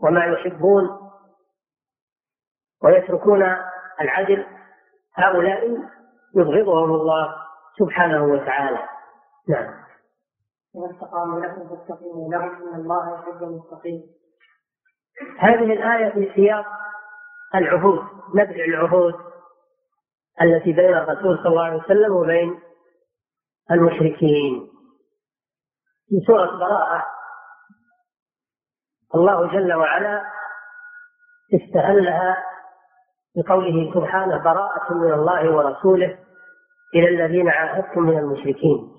وما 0.00 0.24
يحبون 0.24 1.10
ويتركون 2.82 3.56
العدل. 4.00 4.46
هؤلاء 5.14 5.78
يبغضهم 6.34 6.94
الله 6.94 7.36
سبحانه 7.78 8.24
وتعالى. 8.24 8.88
نعم. 9.48 9.86
إذا 10.76 10.94
استقاموا 10.94 11.40
لكم 11.40 11.68
فاستقيموا 11.68 12.32
لهم 12.32 12.68
إن 12.68 12.80
الله 12.80 13.14
يحب 13.14 13.42
المتقين 13.42 14.02
هذه 15.38 15.72
الآية 15.72 16.10
في 16.10 16.32
سياق 16.34 16.66
العهود 17.54 18.00
نبذ 18.34 18.60
العهود 18.60 19.14
التي 20.42 20.72
بين 20.72 20.94
الرسول 20.94 21.38
صلى 21.38 21.48
الله 21.48 21.64
عليه 21.64 21.76
وسلم 21.76 22.12
وبين 22.12 22.60
المشركين. 23.70 24.75
في 26.08 26.20
سورة 26.26 26.58
براءة 26.58 27.06
الله 29.14 29.46
جل 29.52 29.74
وعلا 29.74 30.22
استهلها 31.54 32.44
بقوله 33.36 33.94
سبحانه 33.94 34.38
براءة 34.38 34.94
من 34.94 35.12
الله 35.12 35.50
ورسوله 35.56 36.18
إلى 36.94 37.08
الذين 37.08 37.48
عاهدتم 37.48 38.00
من 38.02 38.18
المشركين. 38.18 38.92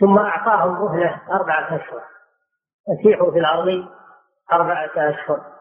ثم 0.00 0.18
أعطاهم 0.18 0.84
مهلة 0.84 1.22
أربعة 1.30 1.76
أشهر. 1.76 2.02
فسيحوا 2.86 3.30
في 3.32 3.38
الأرض 3.38 3.88
أربعة 4.52 4.90
أشهر. 4.96 5.54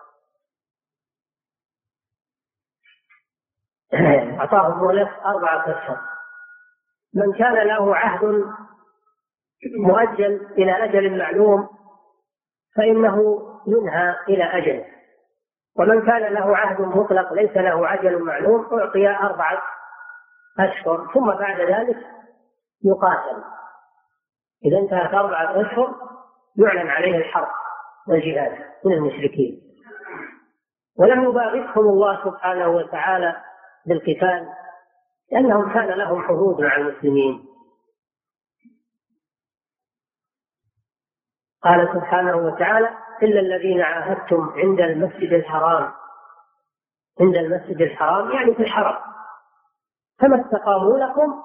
أعطاهم 4.40 4.84
مهلة 4.84 5.26
أربعة 5.26 5.62
أشهر. 5.62 6.02
من 7.14 7.34
كان 7.34 7.68
له 7.68 7.96
عهد 7.96 8.44
مؤجل 9.80 10.48
إلى 10.58 10.84
أجل 10.84 11.18
معلوم 11.18 11.70
فإنه 12.78 13.40
ينهى 13.68 14.16
إلى 14.30 14.44
أجل. 14.44 14.84
ومن 15.80 16.06
كان 16.06 16.34
له 16.34 16.58
عهد 16.58 16.82
مطلق 16.82 17.34
ليس 17.34 17.58
له 17.58 17.88
عجل 17.88 18.24
معلوم 18.24 18.80
أعطي 18.80 19.08
أربعة 19.10 19.62
أشهر 20.60 21.12
ثم 21.14 21.26
بعد 21.26 21.62
ذلك 21.62 21.98
يقاتل. 22.86 23.44
إذا 24.66 24.78
انتهت 24.78 25.14
أربعة 25.14 25.62
أشهر 25.62 25.96
يعلن 26.58 26.88
عليه 26.88 27.18
الحرب 27.18 27.48
والجهاد 28.08 28.52
من 28.86 28.94
المشركين. 28.94 29.62
ولم 31.00 31.24
يباغتهم 31.24 31.88
الله 31.88 32.26
سبحانه 32.26 32.68
وتعالى 32.68 33.36
بالقتال 33.86 34.50
لأنهم 35.32 35.74
كان 35.74 35.88
لهم 35.88 36.24
حدود 36.24 36.62
مع 36.62 36.76
المسلمين. 36.76 37.53
قال 41.64 41.90
سبحانه 41.94 42.36
وتعالى 42.36 42.90
إلا 43.24 43.40
الذين 43.40 43.82
عاهدتم 43.82 44.54
عند 44.56 44.80
المسجد 44.80 45.34
الحرام. 45.34 45.92
عند 47.22 47.36
المسجد 47.36 47.82
الحرام 47.82 48.32
يعني 48.32 48.54
في 48.56 48.64
الحرم. 48.64 48.96
فما 50.20 50.42
استقاموا 50.42 50.98
لكم 50.98 51.44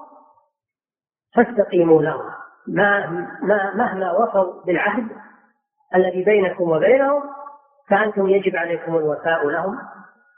فاستقيموا 1.35 2.01
لهم. 2.01 2.31
ما 2.67 3.09
ما 3.41 3.73
مهما 3.75 4.11
وفوا 4.11 4.63
بالعهد 4.65 5.07
الذي 5.95 6.23
بينكم 6.23 6.63
وبينهم 6.69 7.23
فأنتم 7.89 8.27
يجب 8.27 8.55
عليكم 8.55 8.95
الوفاء 8.95 9.47
لهم 9.47 9.79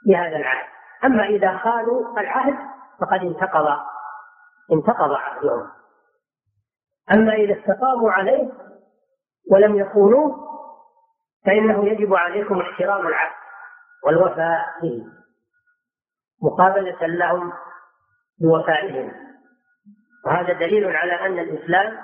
بهذا 0.08 0.36
العهد. 0.36 0.68
أما 1.04 1.26
إذا 1.26 1.58
خالوا 1.58 2.20
العهد 2.20 2.56
فقد 3.02 3.20
انتقض 3.22 3.80
انتقض 4.72 5.12
عهدهم. 5.12 5.68
أما 7.12 7.34
إذا 7.34 7.60
استقاموا 7.60 8.12
عليه 8.12 8.50
ولم 9.50 9.76
يخونوه 9.76 10.52
فإنه 11.46 11.88
يجب 11.88 12.14
عليكم 12.14 12.60
احترام 12.62 13.08
العهد 13.08 13.36
والوفاء 14.06 14.66
به 14.82 15.06
مقابلة 16.42 17.08
لهم 17.08 17.54
بوفائهم. 18.42 19.12
وهذا 20.26 20.54
دليل 20.54 20.96
على 20.96 21.14
أن 21.14 21.40
الإسلام 21.40 21.98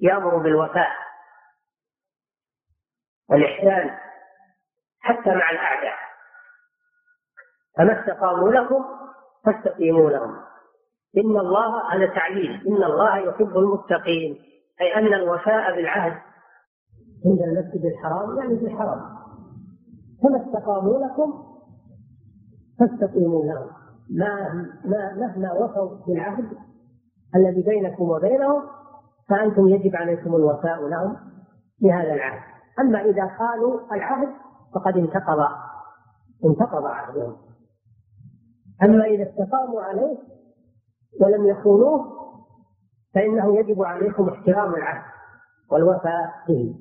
يأمر 0.00 0.36
بالوفاء 0.36 0.90
والإحسان 3.30 3.98
حتى 5.00 5.30
مع 5.34 5.50
الأعداء. 5.50 5.96
فما 7.78 8.00
استقاموا 8.00 8.52
لكم 8.52 8.84
فاستقيموا 9.44 10.10
لهم. 10.10 10.36
إن 11.16 11.38
الله 11.38 11.94
هذا 11.94 12.06
تعليل 12.14 12.66
إن 12.68 12.84
الله 12.84 13.18
يحب 13.18 13.58
المتقين. 13.58 14.51
أي 14.80 14.94
أن 14.94 15.14
الوفاء 15.14 15.76
بالعهد 15.76 16.12
عند 17.26 17.40
المسجد 17.40 17.84
الحرام 17.84 18.38
يعني 18.38 18.58
في 18.58 18.64
الحرم. 18.64 19.00
فما 20.22 20.46
استقاموا 20.46 20.98
لكم 20.98 21.44
فاستقيموا 22.78 23.44
لهم. 23.44 23.66
ما 24.10 24.52
ما 24.84 25.14
مهما 25.14 25.52
وفوا 25.52 26.06
بالعهد 26.06 26.48
الذي 27.36 27.62
بينكم 27.62 28.10
وبينهم 28.10 28.62
فأنتم 29.28 29.68
يجب 29.68 29.96
عليكم 29.96 30.34
الوفاء 30.34 30.88
لهم 30.88 31.16
بهذا 31.80 32.14
العهد. 32.14 32.42
أما 32.80 33.00
إذا 33.00 33.28
خالوا 33.38 33.94
العهد 33.94 34.28
فقد 34.74 34.96
انتقض 34.96 35.46
انتقض 36.44 36.84
عهدهم. 36.84 37.36
أما 38.82 39.04
إذا 39.04 39.30
استقاموا 39.30 39.82
عليه 39.82 40.18
ولم 41.20 41.46
يخونوه 41.46 42.21
فإنه 43.14 43.56
يجب 43.58 43.82
عليكم 43.82 44.28
احترام 44.28 44.74
العهد 44.74 45.12
والوفاء 45.70 46.30
به 46.48 46.74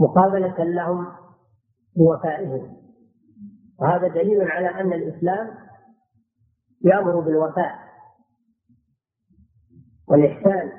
مقابلة 0.00 0.64
لهم 0.64 1.06
بوفائهم. 1.96 2.76
وهذا 3.80 4.08
دليل 4.08 4.42
على 4.42 4.68
أن 4.68 4.92
الإسلام 4.92 5.50
يأمر 6.84 7.20
بالوفاء 7.20 7.74
والإحسان 10.08 10.72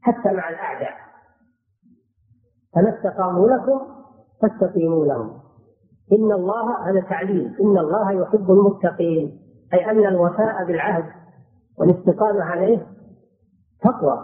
حتى 0.00 0.32
مع 0.32 0.48
الأعداء. 0.48 0.94
فما 2.74 2.96
استقاموا 2.98 3.48
لكم 3.48 3.80
فاستقيموا 4.42 5.06
لهم. 5.06 5.40
إن 6.12 6.32
الله 6.32 6.90
هذا 6.90 7.00
تعليل 7.00 7.56
إن 7.60 7.78
الله 7.78 8.12
يحب 8.12 8.50
المتقين 8.50 9.40
أي 9.74 9.90
أن 9.90 10.06
الوفاء 10.06 10.64
بالعهد 10.64 11.04
والاستقامة 11.78 12.42
عليه 12.42 12.86
تقوى. 13.82 14.18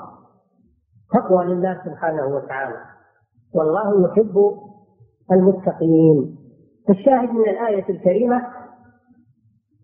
تقوى 1.15 1.45
لله 1.45 1.81
سبحانه 1.85 2.27
وتعالى. 2.27 2.77
والله 3.55 4.09
يحب 4.09 4.57
المتقين. 5.33 6.37
الشاهد 6.91 7.29
من 7.31 7.49
الآية 7.49 7.89
الكريمة 7.91 8.47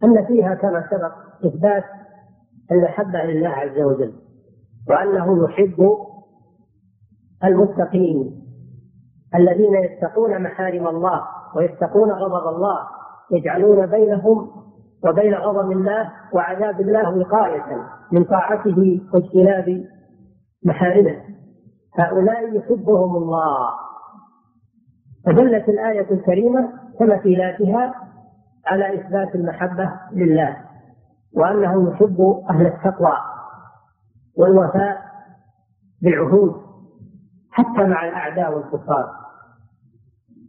أن 0.04 0.26
فيها 0.26 0.54
كما 0.54 0.88
سبق 0.90 1.12
إثبات 1.46 1.84
المحبة 2.72 3.18
لله 3.22 3.48
عز 3.48 3.80
وجل 3.80 4.12
وأنه 4.88 5.44
يحب 5.44 5.96
المتقين 7.44 8.42
الذين 9.34 9.74
يتقون 9.74 10.42
محارم 10.42 10.86
الله 10.86 11.22
ويتقون 11.56 12.10
غضب 12.10 12.54
الله 12.56 12.78
يجعلون 13.30 13.86
بينهم 13.86 14.50
وبين 15.06 15.34
غضب 15.34 15.72
الله 15.72 16.12
وعذاب 16.32 16.80
الله 16.80 17.18
وقاية 17.18 17.86
من 18.12 18.24
طاعته 18.24 19.00
واجتناب 19.14 19.84
محارمه. 20.64 21.16
هؤلاء 21.98 22.56
يحبهم 22.56 23.16
الله. 23.16 23.68
فدلت 25.26 25.68
الآية 25.68 26.10
الكريمة 26.10 26.68
كمثيلاتها 26.98 27.94
على 28.66 28.94
إثبات 29.00 29.34
المحبة 29.34 29.92
لله 30.12 30.56
وأنه 31.36 31.90
يحب 31.90 32.42
أهل 32.50 32.66
التقوى 32.66 33.16
والوفاء 34.38 35.02
بالعهود 36.02 36.54
حتى 37.50 37.84
مع 37.84 38.08
الأعداء 38.08 38.54
والكفار. 38.54 39.10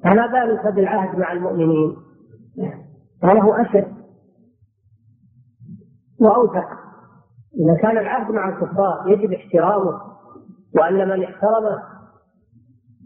فما 0.03 0.27
بالك 0.27 0.67
بالعهد 0.73 1.19
مع 1.19 1.31
المؤمنين. 1.31 1.95
فله 3.21 3.61
أشد 3.61 3.96
وأوثق. 6.21 6.67
إذا 7.59 7.81
كان 7.81 7.97
العهد 7.97 8.31
مع 8.31 8.49
الكفار 8.49 9.03
يجب 9.07 9.33
احترامه 9.33 10.01
وأن 10.75 11.09
من 11.09 11.23
احترمه 11.23 11.83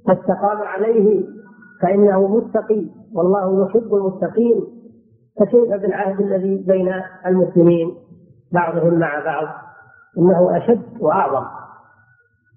واستقام 0.08 0.58
عليه 0.58 1.26
فإنه 1.82 2.28
متقي 2.28 2.86
والله 3.14 3.66
يحب 3.66 3.96
المتقين. 3.96 4.62
فكيف 5.40 5.82
بالعهد 5.82 6.22
الذي 6.22 6.58
بين 6.68 6.94
المسلمين 7.26 7.96
بعضهم 8.54 9.00
مع 9.00 9.20
بعض؟ 9.26 9.48
إنه 10.18 10.58
أشد 10.58 11.02
وأعظم. 11.02 11.46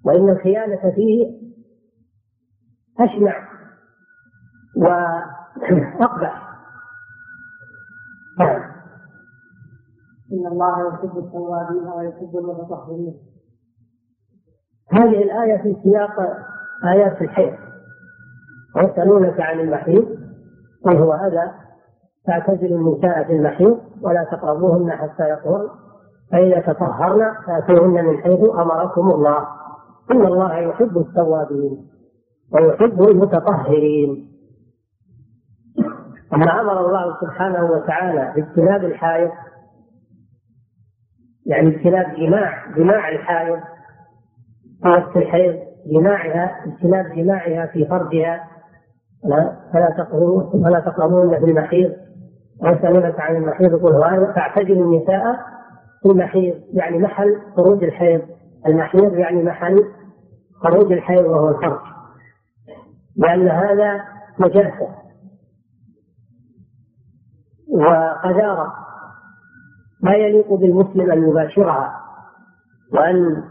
وإن 0.05 0.29
الخيانة 0.29 0.91
فيه 0.95 1.45
أشنع 2.99 3.47
وأقبح. 4.75 6.45
نعم. 8.39 8.74
إن 10.33 10.47
الله 10.47 10.87
يحب 10.87 11.17
التوابين 11.17 11.87
ويحب 11.87 12.37
المتطهرين. 12.37 13.15
هذه 14.91 15.23
الآية 15.23 15.61
في 15.61 15.75
سياق 15.83 16.19
آيات 16.85 17.21
الحيض. 17.21 17.53
ويسألونك 18.75 19.41
عن 19.41 19.59
المحيض. 19.59 20.05
قل 20.85 20.97
هو 20.97 21.11
هذا 21.13 21.51
فاعتزلوا 22.27 22.77
النساء 22.77 23.23
في 23.23 23.33
المحيض 23.33 23.79
ولا 24.01 24.23
تقربوهن 24.31 24.91
حتى 24.91 25.29
يطهرن. 25.29 25.69
فإذا 26.31 26.59
تطهرن 26.59 27.33
فأتوهن 27.47 28.05
من 28.05 28.17
حيث 28.17 28.39
أمركم 28.39 29.11
الله. 29.11 29.47
إن 30.11 30.25
الله 30.25 30.57
يحب 30.57 30.97
التوابين 30.97 31.87
ويحب 32.53 33.01
المتطهرين. 33.03 34.31
أما 36.33 36.61
أمر 36.61 36.85
الله 36.85 37.17
سبحانه 37.21 37.71
وتعالى 37.71 38.33
باجتناب 38.35 38.83
الحائض 38.83 39.31
يعني 41.45 41.67
اجتناب 41.67 42.15
جماع 42.15 42.71
جماع 42.77 43.09
الحائض 43.09 43.59
وقت 44.85 45.17
الحيض 45.17 45.59
جماعها 45.85 46.65
اجتناب 46.65 47.05
جماعها 47.15 47.65
في 47.65 47.85
فرجها. 47.85 48.47
لا 49.23 49.57
فلا 49.73 49.89
تقربون 49.97 50.63
فلا 50.63 50.79
تقربون 50.79 51.39
في 51.39 51.45
المحيض. 51.45 51.91
ويسألونك 52.63 53.19
عن 53.19 53.35
المحيض 53.35 53.71
يقول 53.71 54.33
تعتزلوا 54.35 54.85
النساء 54.85 55.35
في 56.03 56.09
المحيض 56.09 56.55
يعني 56.73 56.97
محل 56.97 57.41
خروج 57.55 57.83
الحيض. 57.83 58.21
المحيض 58.67 59.13
يعني 59.13 59.43
محل 59.43 59.83
خروج 60.63 60.91
الحيض 60.91 61.25
وهو 61.25 61.49
الفرج. 61.49 61.79
لأن 63.15 63.47
هذا 63.47 64.01
نجاسة 64.39 64.87
وقذارة. 67.69 68.84
ما 70.03 70.13
يليق 70.13 70.53
بالمسلم 70.53 71.11
أن 71.11 71.29
يباشرها 71.29 72.01
وأن 72.93 73.43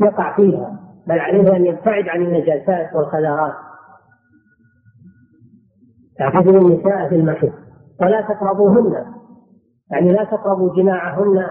يقع 0.00 0.36
فيها 0.36 0.80
بل 1.06 1.18
عليه 1.18 1.56
أن 1.56 1.66
يبتعد 1.66 2.08
عن 2.08 2.22
النجاسات 2.22 2.94
والخذارات 2.94 3.54
تعتزل 6.18 6.56
النساء 6.56 7.08
في 7.08 7.16
المحيط 7.16 7.52
ولا 8.00 8.20
تقربوهن 8.20 9.04
يعني 9.90 10.12
لا 10.12 10.24
تقربوا 10.24 10.76
جماعهن 10.76 11.46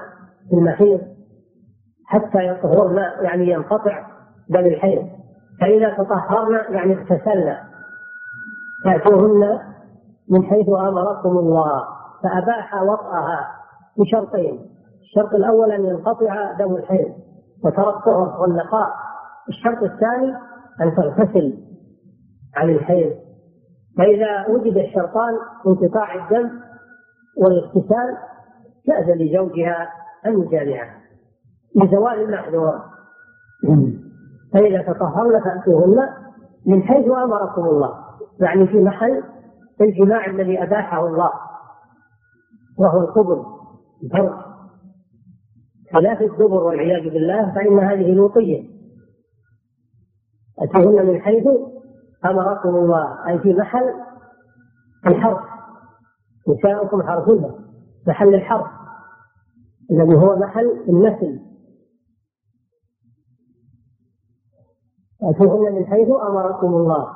في 0.49 0.55
المحيط 0.55 1.01
حتى 2.05 2.47
يطهرن 2.47 2.97
يعني 3.21 3.49
ينقطع 3.51 4.07
دم 4.49 4.59
الحيض. 4.59 5.09
فإذا 5.61 5.89
تطهرن 5.89 6.73
يعني 6.73 6.93
اغتسلن. 6.93 7.57
تأتوهن 8.85 9.59
من 10.29 10.43
حيث 10.43 10.69
أمركم 10.69 11.29
الله 11.29 11.83
فأباح 12.23 12.81
وطأها. 12.83 13.62
بشرطين. 13.97 14.69
الشرط 15.01 15.33
الأول 15.33 15.71
أن 15.71 15.85
ينقطع 15.85 16.51
دم 16.51 16.75
الحيض 16.75 17.13
وترى 17.65 17.89
الطهر 17.89 18.41
والنقاء 18.41 18.89
الشرط 19.49 19.83
الثاني 19.83 20.35
أن 20.81 20.95
تغتسل 20.95 21.57
عن 22.55 22.69
الحيض. 22.69 23.13
فإذا 23.97 24.47
وجد 24.49 24.77
الشرطان 24.77 25.33
انقطاع 25.67 26.15
الدم 26.15 26.49
والاغتسال 27.37 28.17
جاز 28.87 29.17
لزوجها 29.17 29.89
أن 30.25 30.41
يجامعها 30.41 30.97
لزوال 31.75 32.21
المحذور. 32.21 32.79
فإذا 34.53 34.81
تطهرن 34.81 35.41
فأتوهن. 35.43 36.09
من 36.67 36.83
حيث 36.83 37.05
أمركم 37.11 37.65
الله. 37.65 37.93
يعني 38.39 38.67
في 38.67 38.83
محل 38.83 39.23
الجماع 39.81 40.25
الذي 40.25 40.63
أباحه 40.63 41.07
الله 41.07 41.31
وهو 42.79 42.99
القبل. 42.99 43.52
الفرج 44.03 44.33
خلاف 45.93 46.21
الدبر 46.21 46.63
والعياذ 46.63 47.09
بالله 47.09 47.55
فإن 47.55 47.79
هذه 47.79 48.13
لوطية 48.13 48.73
أتوهن 50.59 51.05
من 51.05 51.21
حيث 51.21 51.47
أمركم 52.25 52.69
الله. 52.69 53.27
أي 53.27 53.39
في 53.39 53.53
محل 53.53 53.93
الحرف. 55.07 55.39
نساؤكم 56.49 57.03
حرثنا 57.03 57.55
محل 58.07 58.35
الحرف. 58.35 58.67
الذي 59.91 60.15
هو 60.15 60.35
محل 60.35 60.83
النسل. 60.89 61.39
أتوهن 65.23 65.75
من 65.75 65.85
حيث 65.85 66.07
أمركم 66.07 66.67
الله. 66.67 67.07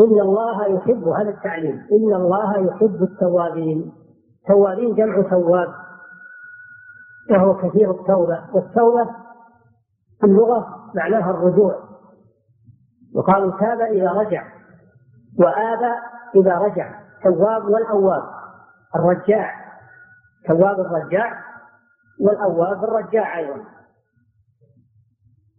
إن 0.00 0.20
الله 0.20 0.66
يحب 0.66 1.08
هذا 1.08 1.30
التعليم. 1.30 1.86
إن 1.92 2.14
الله 2.14 2.58
يحب 2.58 3.02
التوابين. 3.02 3.92
توابين 4.48 4.94
جمع 4.94 5.22
تواب. 5.30 5.83
وهو 7.30 7.56
كثير 7.56 7.90
التوبة. 7.90 8.44
والتوبة 8.52 9.04
في 10.20 10.26
اللغة 10.26 10.66
معناها 10.94 11.30
الرجوع. 11.30 11.74
وقالوا 13.14 13.58
تاب 13.60 13.80
إذا 13.80 14.10
رجع 14.12 14.44
وآب 15.38 15.94
إذا 16.36 16.54
رجع. 16.58 17.00
تواب 17.22 17.64
والأواب 17.64 18.22
الرجاع. 18.96 19.50
تواب 20.48 20.80
الرجاع 20.80 21.44
والأواب 22.20 22.84
الرجاع 22.84 23.38
أيضا. 23.38 23.64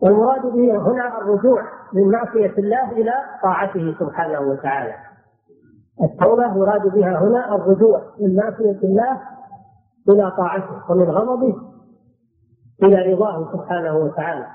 والمراد 0.01 0.41
به 0.41 0.77
هنا 0.77 1.17
الرجوع 1.17 1.61
من 1.93 2.11
معصية 2.11 2.53
الله 2.57 2.91
إلى 2.91 3.13
طاعته 3.43 3.95
سبحانه 3.99 4.39
وتعالى. 4.39 4.95
التوبة 6.03 6.55
يراد 6.57 6.81
بها 6.87 7.19
هنا 7.19 7.55
الرجوع 7.55 8.01
من 8.19 8.35
معصية 8.35 8.79
الله 8.83 9.21
إلى 10.09 10.31
طاعته 10.37 10.91
ومن 10.91 11.09
غضبه 11.09 11.75
إلى 12.83 13.13
رضاه 13.13 13.51
سبحانه 13.53 13.97
وتعالى. 13.97 14.47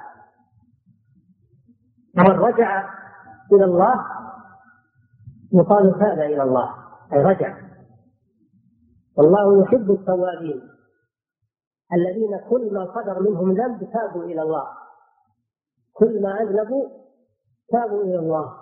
ومن 2.19 2.39
رجع 2.39 2.91
إلى 3.53 3.65
الله 3.65 4.05
يقال 5.53 5.99
تاب 5.99 6.19
إلى 6.19 6.43
الله 6.43 6.75
أي 7.13 7.23
رجع. 7.23 7.59
والله 9.19 9.63
يحب 9.63 9.91
التوابين. 9.91 10.63
الذين 11.93 12.41
كل 12.51 12.75
ما 12.75 12.95
صدر 12.95 13.31
منهم 13.31 13.53
ذنب 13.53 13.91
تابوا 13.93 14.25
إلى 14.25 14.43
الله. 14.43 14.69
كل 15.93 16.23
ما 16.23 16.41
أذنبوا 16.43 16.89
تابوا 17.69 18.03
إلى 18.03 18.19
الله. 18.19 18.57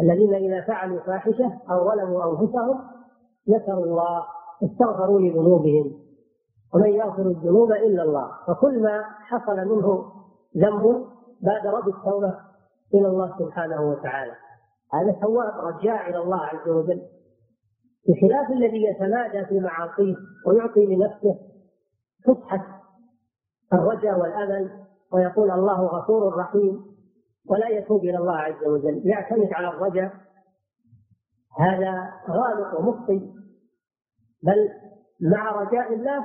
الذين 0.00 0.34
إذا 0.34 0.66
فعلوا 0.66 1.00
فاحشة 1.00 1.60
أو 1.70 1.90
ظلموا 1.90 2.30
أنفسهم 2.30 2.90
ذكروا 3.48 3.84
الله. 3.84 4.37
استغفروا 4.62 5.20
لذنوبهم 5.20 5.92
ومن 6.74 6.88
يغفر 6.88 7.22
الذنوب 7.22 7.72
إلا 7.72 8.02
الله. 8.02 8.30
فكل 8.46 8.82
ما 8.82 9.02
حصل 9.02 9.56
منه 9.56 10.12
ذنب 10.56 11.06
بادر 11.40 11.80
بالتوبة 11.80 12.34
إلى 12.94 13.06
الله 13.08 13.38
سبحانه 13.38 13.82
وتعالى. 13.82 14.32
هذا 14.92 15.12
تواب 15.12 15.54
رجاع 15.64 16.08
إلى 16.08 16.18
الله 16.18 16.40
عز 16.40 16.68
وجل. 16.68 17.02
بخلاف 18.08 18.50
الذي 18.50 18.84
يتمادى 18.84 19.44
في 19.44 19.60
معاصيه 19.60 20.16
ويعطي 20.46 20.86
لنفسه 20.86 21.38
فسحة 22.24 22.82
الرجاء 23.72 24.20
والأمل 24.20 24.70
ويقول 25.12 25.50
الله 25.50 25.82
غفور 25.82 26.36
رحيم 26.36 26.84
ولا 27.50 27.68
يتوب 27.68 28.00
إلى 28.04 28.18
الله 28.18 28.36
عز 28.36 28.64
وجل. 28.66 29.02
يعتمد 29.04 29.52
على 29.52 29.68
الرجاء. 29.68 30.12
هذا 31.58 32.10
غالط 32.30 32.80
ومخطئ. 32.80 33.20
بل 34.42 34.68
مع 35.20 35.50
رجاء 35.50 35.94
الله 35.94 36.24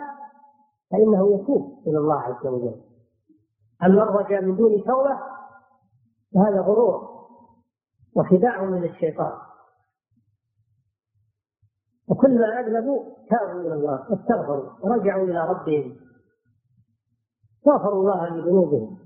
فإنه 0.92 1.36
يتوب 1.36 1.84
إلى 1.88 1.98
الله 1.98 2.20
عز 2.20 2.48
وجل. 2.48 2.82
أما 3.84 4.04
الرجاء 4.04 4.42
من 4.42 4.56
دون 4.56 4.84
توبة 4.84 5.20
فهذا 6.34 6.62
غرور 6.62 7.10
وخداع 8.16 8.64
من 8.64 8.84
الشيطان. 8.84 9.34
وكل 12.08 12.40
ما 12.40 12.60
أذنبوا 12.60 13.04
تابوا 13.30 13.62
إلى 13.62 13.74
الله 13.74 14.12
واستغفروا 14.12 14.70
ورجعوا 14.82 15.24
إلى 15.24 15.48
ربهم. 15.50 15.96
غفروا 17.68 18.02
الله 18.02 18.30
لذنوبهم. 18.30 18.98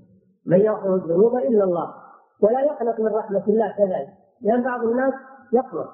من 0.46 0.58
يغفر 0.58 0.94
الذنوب 0.94 1.36
إلا 1.36 1.64
الله. 1.64 1.94
ولا 2.42 2.60
يقنط 2.60 3.00
من 3.00 3.06
رحمة 3.06 3.44
الله 3.48 3.72
كذلك. 3.76 4.08
لأن 4.40 4.62
بعض 4.62 4.84
الناس 4.84 5.14
يقنط 5.52 5.88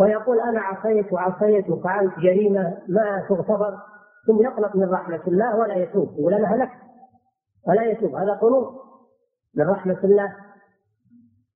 ويقول 0.00 0.40
أنا 0.40 0.60
عصيت 0.60 1.12
وعصيت 1.12 1.70
وفعلت 1.70 2.18
جريمة 2.18 2.78
ما 2.88 3.26
تغتفر 3.28 3.78
ثم 4.26 4.42
يقنط 4.42 4.76
من 4.76 4.90
رحمة 4.90 5.20
الله 5.26 5.56
ولا 5.56 5.74
يتوب 5.74 6.12
يقول 6.18 6.34
أنا 6.34 6.54
هلكت 6.54 6.84
ولا 7.68 7.82
يتوب 7.82 8.14
هذا 8.14 8.32
قنوط 8.34 8.84
من 9.56 9.70
رحمة 9.70 9.98
الله. 10.04 10.36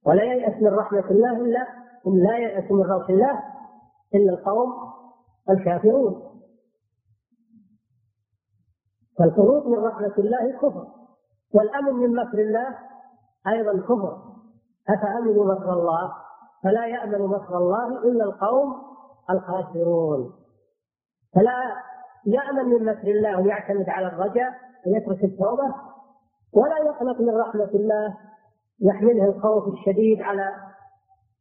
ولا 0.07 0.23
ييأس 0.23 0.63
من 0.63 0.69
رحمة 0.75 1.11
الله 1.11 1.37
إلا 1.37 1.67
إن 2.07 2.23
لا 2.23 2.37
ييأس 2.39 2.71
من 2.71 2.83
روح 2.83 3.09
الله 3.11 3.43
إلا 4.15 4.33
القوم 4.33 4.73
الكافرون. 5.51 6.23
فالقنوط 9.19 9.67
من 9.67 9.79
رحمة 9.85 10.15
الله 10.19 10.53
كفر 10.53 10.87
والأمن 11.55 11.95
من 11.95 12.15
مكر 12.17 12.39
الله 12.39 12.79
أيضا 13.49 13.81
كفر. 13.81 14.19
أفأمنوا 14.89 15.55
مكر 15.55 15.73
الله؟ 15.73 16.13
فلا 16.65 16.87
يأمن 16.87 17.27
مكر 17.27 17.59
الله 17.59 17.99
إلا 17.99 18.25
القوم 18.25 18.75
الخاسرون. 19.31 20.33
فلا 21.35 21.77
يأمن 22.27 22.65
من 22.65 22.85
مكر 22.85 23.09
الله 23.09 23.41
ويعتمد 23.41 23.89
على 23.89 24.07
الرجاء 24.07 24.53
ويترك 24.87 25.25
التوبة 25.25 25.75
ولا 26.53 26.79
يقلق 26.79 27.21
من 27.21 27.37
رحمة 27.37 27.71
الله 27.75 28.17
يحمله 28.81 29.25
الخوف 29.25 29.75
الشديد 29.75 30.23
على 30.23 30.55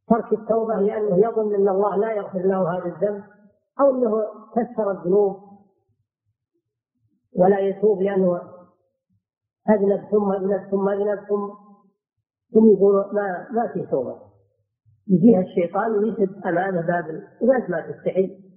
ترك 0.07 0.33
التوبة 0.33 0.75
لأنه 0.75 1.17
يظن 1.17 1.55
أن 1.55 1.69
الله 1.69 1.95
لا 1.95 2.11
يغفر 2.11 2.39
له 2.39 2.77
هذا 2.77 2.85
الذنب 2.85 3.23
أو 3.79 3.89
أنه 3.89 4.23
كسر 4.55 4.91
الذنوب 4.91 5.37
ولا 7.39 7.59
يتوب 7.59 8.01
لأنه 8.01 8.41
أذنب 9.69 10.07
ثم 10.11 10.31
أذنب 10.31 10.69
ثم 10.71 10.89
أذنب 10.89 11.19
ثم 11.29 11.47
ثم 12.53 12.69
يقول 12.71 12.93
ما 13.13 13.47
ما 13.51 13.67
في 13.73 13.85
توبة. 13.91 14.26
يجيها 15.09 15.41
الشيطان 15.41 15.91
ويسد 15.91 16.45
أمامه 16.45 16.81
باب 16.81 17.05
وأنت 17.41 17.69
ما 17.69 17.81
تستحي 17.81 18.47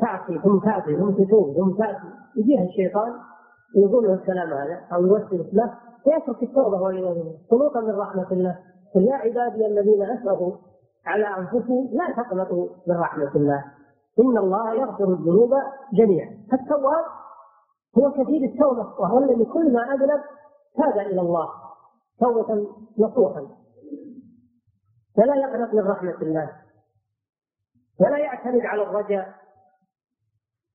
تعصي 0.00 0.38
ثم 0.38 0.58
تعصي 0.58 0.96
ثم 0.96 1.10
تتوب 1.10 1.56
ثم 1.56 1.78
تعصي 1.78 2.08
يجيها 2.36 2.64
الشيطان 2.64 3.12
ويقول 3.76 4.04
له 4.04 4.14
الكلام 4.14 4.52
هذا 4.52 4.80
أو 4.92 5.06
يوسوس 5.06 5.54
له 5.54 5.74
فيترك 6.04 6.42
التوبة 6.42 6.82
والعياذ 6.82 7.14
بالله 7.50 7.80
من 7.80 7.98
رحمة 7.98 8.32
الله. 8.32 8.58
قل 8.94 9.02
يا 9.02 9.14
عبادي 9.14 9.66
الذين 9.66 10.02
أسرفوا 10.02 10.52
على 11.06 11.26
أنفسهم 11.26 11.88
لا 11.92 12.22
تقنطوا 12.22 12.68
من 12.86 12.96
رحمة 12.96 13.30
الله. 13.36 13.64
إن 14.20 14.38
الله 14.38 14.74
يغفر 14.74 15.08
الذنوب 15.12 15.54
جميعا. 15.92 16.28
التواب 16.52 17.04
هو 17.98 18.10
كثير 18.10 18.44
التوبة 18.44 19.00
وهو 19.00 19.18
الذي 19.18 19.44
كل 19.44 19.72
ما 19.72 19.94
أذنب 19.94 20.20
تاب 20.76 20.98
إلى 20.98 21.20
الله. 21.20 21.48
توبة 22.20 22.66
نصوحا. 22.98 23.46
ولا 25.18 25.34
يقنط 25.34 25.74
من 25.74 25.80
رحمة 25.80 26.22
الله. 26.22 26.50
ولا 28.00 28.18
يعتمد 28.18 28.60
على 28.60 28.82
الرجاء. 28.82 29.34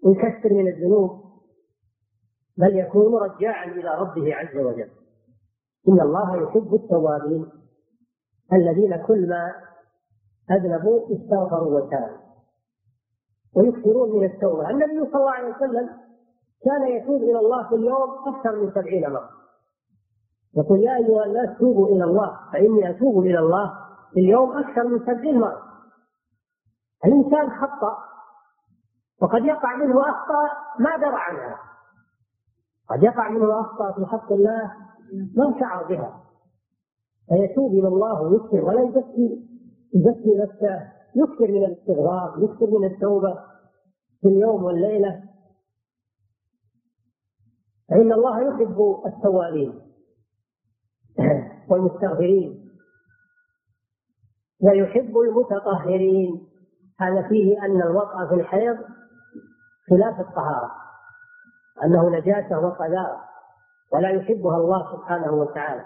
ويكثر 0.03 0.53
من 0.53 0.67
الذنوب. 0.67 1.21
بل 2.57 2.75
يكون 2.75 3.15
رجاعا 3.15 3.65
إلى 3.65 3.95
ربه 3.95 4.35
عز 4.35 4.57
وجل. 4.57 4.89
إن 5.89 6.01
الله 6.01 6.43
يحب 6.43 6.75
التوابين 6.75 7.45
الذين 8.53 9.05
كل 9.07 9.29
ما 9.29 9.53
أذنبوا 10.51 11.15
استغفروا 11.15 11.79
وتابوا. 11.79 12.17
ويكثرون 13.55 14.19
من 14.19 14.25
التوبة. 14.25 14.69
النبي 14.69 15.11
صلى 15.11 15.15
الله 15.15 15.31
عليه 15.31 15.55
وسلم 15.55 15.89
كان 16.65 16.87
يتوب 16.87 17.21
إلى 17.23 17.39
الله 17.39 17.69
في 17.69 17.75
اليوم 17.75 18.09
أكثر 18.27 18.55
من 18.55 18.71
سبعين 18.71 19.09
مرة. 19.09 19.29
يقول 20.57 20.79
يا 20.83 20.97
أيها 20.97 21.25
الناس 21.25 21.57
توبوا 21.59 21.87
إلى 21.87 22.03
الله 22.03 22.39
فإني 22.53 22.89
أتوب 22.89 23.19
إلى 23.25 23.39
الله 23.39 23.80
في 24.13 24.19
اليوم 24.19 24.57
أكثر 24.57 24.87
من 24.87 24.99
سبعين 24.99 25.39
مرة. 25.39 25.61
الإنسان 27.05 27.49
خطأ 27.49 27.97
وقد 29.21 29.45
يقع 29.45 29.75
منه 29.75 30.01
أخطاء 30.01 30.49
ما 30.79 30.97
درى 30.97 31.15
عنها. 31.15 31.59
قد 32.89 33.03
يقع 33.03 33.29
منه 33.29 33.61
أخطاء 33.61 33.91
في 33.91 34.05
حق 34.05 34.31
الله 34.31 34.71
ما 35.35 35.59
شعر 35.59 35.83
بها. 35.83 36.23
فيتوب 37.29 37.71
إلى 37.71 37.87
الله 37.87 38.21
ويكثر 38.21 38.65
ولا 38.65 38.81
يزكي 38.81 39.47
يزكي 39.95 40.37
نفسه 40.37 40.91
يكثر 41.15 41.47
من 41.47 41.65
الاستغفار 41.65 42.35
يكثر 42.37 42.79
من 42.79 42.85
التوبة 42.85 43.33
في 44.21 44.27
اليوم 44.27 44.63
والليلة. 44.63 45.23
فإن 47.89 48.11
الله 48.13 48.41
يحب 48.41 49.01
التوابين 49.05 49.81
والمستغفرين. 51.69 52.60
ويحب 54.63 55.17
المتطهرين. 55.17 56.47
هذا 56.99 57.27
فيه 57.27 57.65
أن 57.65 57.81
الوطأ 57.81 58.27
في 58.29 58.33
الحيض 58.33 58.77
خلاف 59.89 60.19
الطهارة 60.19 60.71
أنه 61.83 62.09
نجاسة 62.09 62.59
وقذارة 62.59 63.21
ولا 63.93 64.09
يحبها 64.09 64.57
الله 64.57 64.95
سبحانه 64.95 65.31
وتعالى. 65.31 65.85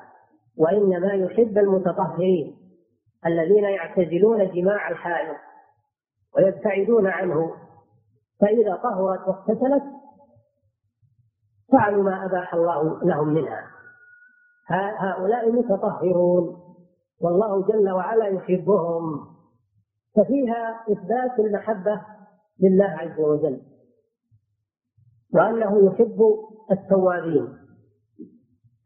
وإنما 0.58 1.14
يحب 1.14 1.58
المتطهرين 1.58 2.58
الذين 3.26 3.64
يعتزلون 3.64 4.52
جماع 4.52 4.90
الحائض 4.90 5.36
ويبتعدون 6.36 7.08
عنه. 7.08 7.52
فإذا 8.42 8.76
طهرت 8.76 9.28
واغتسلت 9.28 9.84
فعلوا 11.72 12.04
ما 12.04 12.26
أباح 12.26 12.54
الله 12.54 13.04
لهم 13.04 13.28
منها. 13.28 13.68
هؤلاء 15.00 15.52
متطهرون. 15.52 16.65
والله 17.22 17.68
جل 17.68 17.92
وعلا 17.92 18.28
يحبهم. 18.28 19.36
ففيها 20.16 20.84
إثبات 20.92 21.40
المحبة 21.40 22.02
لله 22.60 22.86
عز 22.86 23.20
وجل 23.20 23.62
وأنه 25.34 25.86
يحب 25.86 26.22
التوابين 26.72 27.58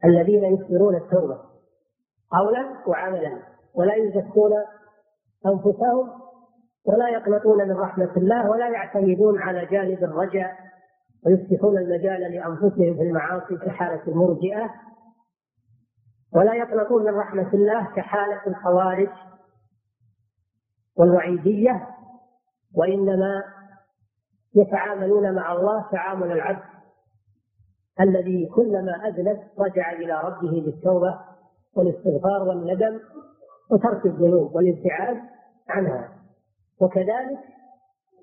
الذين 0.04 0.44
يكثرون 0.44 0.96
التوبة 0.96 1.38
قولا 2.30 2.84
وعملا 2.86 3.38
ولا 3.74 3.94
يزكون 3.94 4.52
أنفسهم 5.46 6.10
ولا 6.84 7.08
يقنطون 7.08 7.68
من 7.68 7.76
رحمة 7.76 8.10
الله 8.16 8.50
ولا 8.50 8.68
يعتمدون 8.68 9.38
على 9.38 9.66
جانب 9.66 10.04
الرجاء 10.04 10.56
ويفتحون 11.26 11.78
المجال 11.78 12.20
لأنفسهم 12.20 12.94
في 12.94 13.02
المعاصي 13.02 13.56
كحالة 13.56 14.02
المرجئة. 14.08 14.70
ولا 16.34 16.54
يقنطون 16.54 17.04
من 17.04 17.14
رحمة 17.18 17.54
الله 17.54 17.84
كحالة 17.96 18.40
الخوارج 18.46 19.08
والوعيدية 20.96 21.86
وإنما 22.74 23.42
يتعاملون 24.54 25.34
مع 25.34 25.52
الله 25.52 25.90
تعامل 25.92 26.32
العبد 26.32 26.62
الذي 28.00 28.46
كلما 28.46 29.08
أذنب 29.08 29.40
رجع 29.58 29.92
إلى 29.92 30.20
ربه 30.24 30.62
بالتوبة 30.64 31.20
والاستغفار 31.76 32.42
والندم 32.42 33.00
وترك 33.70 34.06
الذنوب 34.06 34.54
والابتعاد 34.54 35.20
عنها. 35.68 36.08
وكذلك 36.80 37.38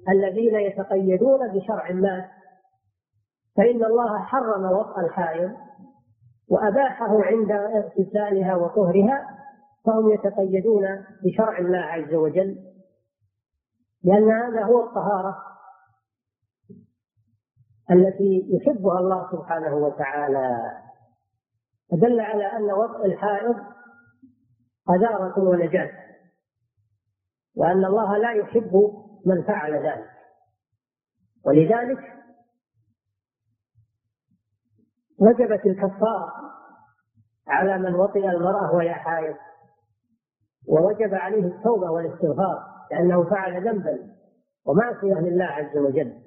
الذين 0.10 0.55
يتقيدون 0.55 1.47
بشرع 1.53 1.91
ما 1.91 2.30
فإن 3.58 3.84
الله 3.86 4.20
حرم 4.20 4.66
وطأ 4.66 5.01
الحائض 5.01 5.51
وأباحه 6.49 7.23
عند 7.23 7.51
اغتسالها 7.51 8.55
وطهرها 8.55 9.37
فهم 9.85 10.13
يتقيدون 10.13 11.05
بشرع 11.23 11.57
الله 11.57 11.77
عز 11.77 12.13
وجل 12.13 12.57
لأن 14.03 14.31
هذا 14.31 14.63
هو 14.63 14.83
الطهارة 14.83 15.43
التي 17.91 18.47
يحبها 18.49 18.99
الله 18.99 19.31
سبحانه 19.31 19.75
وتعالى. 19.75 20.71
فدل 21.91 22.19
على 22.19 22.45
أن 22.45 22.71
وضع 22.71 23.05
الحائض 23.05 23.55
قذارة 24.87 25.39
ونجاة 25.39 25.91
وأن 27.55 27.85
الله 27.85 28.17
لا 28.17 28.31
يحب 28.31 28.71
من 29.25 29.43
فعل 29.43 29.73
ذلك. 29.73 30.09
ولذلك 31.45 32.16
وجبت 35.20 35.65
الكفارة 35.65 36.34
على 37.47 37.78
من 37.78 37.95
وطئ 37.95 38.30
المرأة 38.30 38.76
وهي 38.76 38.93
حائض. 38.93 39.36
ووجب 40.68 41.13
عليه 41.13 41.45
التوبة 41.45 41.91
والاستغفار 41.91 42.78
لأنه 42.91 43.24
فعل 43.30 43.68
ذنبا 43.68 44.15
ومعصية 44.65 45.13
لله 45.13 45.45
عز 45.45 45.78
وجل. 45.78 46.22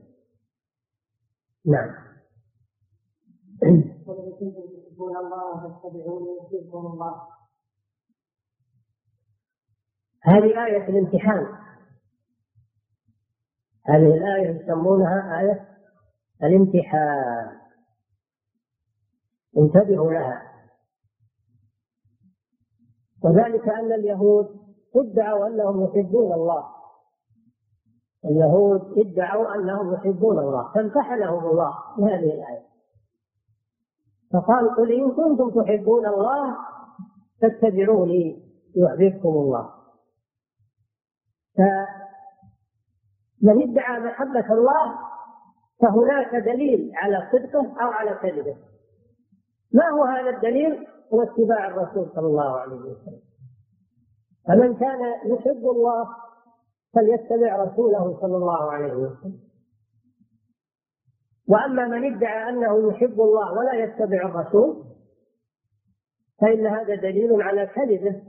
نعم. 1.67 1.95
الله 4.99 5.67
الله. 6.75 7.23
هذه 10.23 10.67
آية 10.67 10.89
الامتحان. 10.89 11.47
هذه 13.87 14.17
الآية 14.17 14.63
يسمونها 14.63 15.41
آية 15.41 15.69
الامتحان. 16.43 17.61
انتبهوا 19.59 20.13
لها. 20.13 20.43
وذلك 23.25 23.69
أن 23.69 23.93
اليهود 23.93 24.61
ادعوا 24.97 25.47
أنهم 25.47 25.85
يحبون 25.85 26.33
الله. 26.33 26.67
اليهود 28.25 28.99
ادعوا 28.99 29.55
أنهم 29.55 29.95
يحبون 29.95 30.39
الله. 30.39 30.73
فامتحنهم 30.73 31.51
الله 31.51 31.75
بهذه 31.99 32.35
الآية. 32.35 32.67
فقال 34.33 34.77
قل 34.77 34.93
إن 34.93 35.11
كنتم 35.11 35.63
تحبون 35.63 36.07
الله 36.07 36.57
فاتبعوني 37.41 38.43
يحببكم 38.77 39.29
الله. 39.29 39.71
فمن 41.57 43.63
ادعى 43.63 44.01
محبة 44.01 44.53
الله 44.53 44.99
فهناك 45.81 46.35
دليل 46.35 46.93
على 46.95 47.29
صدقه 47.33 47.83
أو 47.83 47.91
على 47.91 48.19
كذبه. 48.23 48.57
ما 49.73 49.89
هو 49.89 50.05
هذا 50.05 50.31
الدليل؟ 50.31 50.87
هو 51.15 51.23
اتباع 51.23 51.67
الرسول 51.67 52.11
صلى 52.15 52.27
الله 52.27 52.61
عليه 52.61 52.77
وسلم. 52.77 53.21
فمن 54.49 54.75
كان 54.77 55.01
يحب 55.25 55.71
الله 55.71 56.09
فليتبع 56.95 57.65
رسوله 57.65 58.21
صلى 58.21 58.37
الله 58.37 58.73
عليه 58.73 58.93
وسلم. 58.93 59.41
وأما 61.49 61.87
من 61.89 62.15
ادعى 62.15 62.49
أنه 62.49 62.89
يحب 62.89 63.21
الله 63.21 63.53
ولا 63.53 63.73
يتبع 63.73 64.27
الرسول 64.27 64.85
فإن 66.41 66.67
هذا 66.67 66.95
دليل 66.95 67.43
على 67.43 67.67
كذبه 67.67 68.23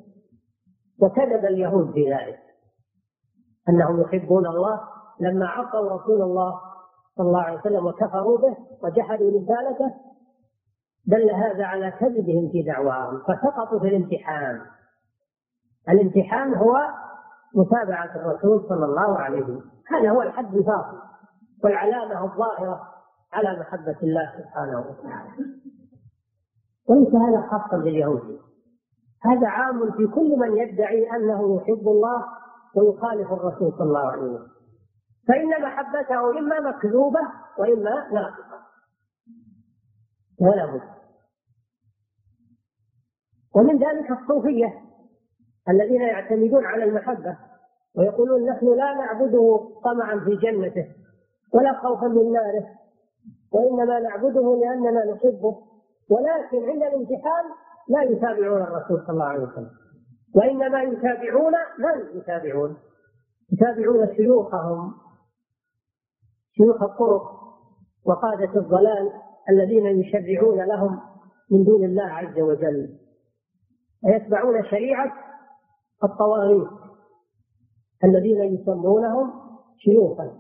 وكذب 1.02 1.46
اليهود 1.46 1.92
في 1.92 2.14
ذلك. 2.14 2.40
أنهم 3.70 4.02
يحبون 4.02 4.48
الله 4.48 4.82
لما 5.20 5.48
عصوا 5.48 5.90
رسول 5.90 6.22
الله 6.22 6.62
صلى 7.18 7.28
الله 7.28 7.42
عليه 7.42 7.60
وسلم 7.60 7.86
وكفروا 7.86 8.38
به 8.38 8.58
وجحدوا 8.84 9.42
رسالته 9.42 9.94
دل 11.08 11.32
هذا 11.32 11.66
على 11.66 11.92
كذبهم 11.92 12.50
في 12.52 12.64
دعواهم 12.64 13.20
فسقطوا 13.20 13.80
في 13.80 13.88
الامتحان. 13.88 14.62
الامتحان 15.90 16.54
هو 16.54 16.78
متابعة 17.56 18.16
الرسول 18.16 18.66
صلى 18.70 18.86
الله 18.86 19.20
عليه 19.20 19.42
وسلم. 19.42 19.72
هذا 19.88 20.12
هو 20.12 20.22
الحد 20.22 20.56
الفاصل 20.56 21.02
والعلامة 21.64 22.24
الظاهرة 22.24 22.82
على 23.34 23.60
محبة 23.60 23.98
الله 24.04 24.32
سبحانه 24.38 24.80
وتعالى. 24.80 25.30
وليس 26.90 27.16
هذا 27.16 27.48
خاصا 27.52 27.78
باليهود. 27.78 28.40
هذا 29.24 29.48
عام 29.48 29.92
في 29.92 30.08
كل 30.08 30.40
من 30.40 30.58
يدعي 30.58 31.16
أنه 31.16 31.56
يحب 31.56 31.88
الله 31.88 32.26
ويخالف 32.76 33.34
الرسول 33.34 33.74
صلى 33.78 33.88
الله 33.88 34.12
عليه 34.12 34.22
وسلم. 34.22 34.48
فإن 35.28 35.64
محبته 35.64 36.40
إما 36.40 36.60
مكذوبة 36.60 37.20
وإما 37.60 38.10
ناقصة. 38.14 38.71
ولا 40.42 40.66
بد. 40.66 40.82
ومن 43.56 43.78
ذلك 43.78 44.12
الصوفية 44.12 44.82
الذين 45.70 46.02
يعتمدون 46.02 46.66
على 46.66 46.84
المحبة 46.84 47.38
ويقولون 47.98 48.50
نحن 48.50 48.66
لا 48.66 48.94
نعبده 48.94 49.72
طمعا 49.84 50.20
في 50.20 50.36
جنته 50.36 50.86
ولا 51.54 51.74
خوفا 51.74 52.08
من 52.08 52.32
ناره 52.32 52.68
وإنما 53.52 54.00
نعبده 54.00 54.60
لأننا 54.62 55.14
نحبه 55.14 55.58
ولكن 56.10 56.70
عند 56.70 56.84
الامتحان 56.84 57.46
لا 57.90 58.02
يتابعون 58.04 58.62
الرسول 58.62 59.02
صلى 59.02 59.14
الله 59.14 59.26
عليه 59.26 59.44
وسلم. 59.44 59.72
وإنما 60.36 60.82
يتابعون 60.82 61.54
من 61.80 62.18
يتابعون؟ 62.18 62.78
يتابعون 63.52 64.16
شيوخهم 64.16 64.94
شيوخ 66.52 66.84
الطرق 66.84 67.24
وقادة 68.06 68.60
الضلال. 68.60 69.12
الذين 69.52 69.86
يشرعون 69.86 70.62
لهم 70.62 71.00
من 71.52 71.64
دون 71.64 71.84
الله 71.84 72.04
عز 72.04 72.40
وجل. 72.40 72.90
ويتبعون 74.04 74.64
شريعة 74.64 75.14
الطواغيت 76.04 76.68
الذين 78.04 78.42
يسمونهم 78.42 79.34
شيوخا. 79.78 80.32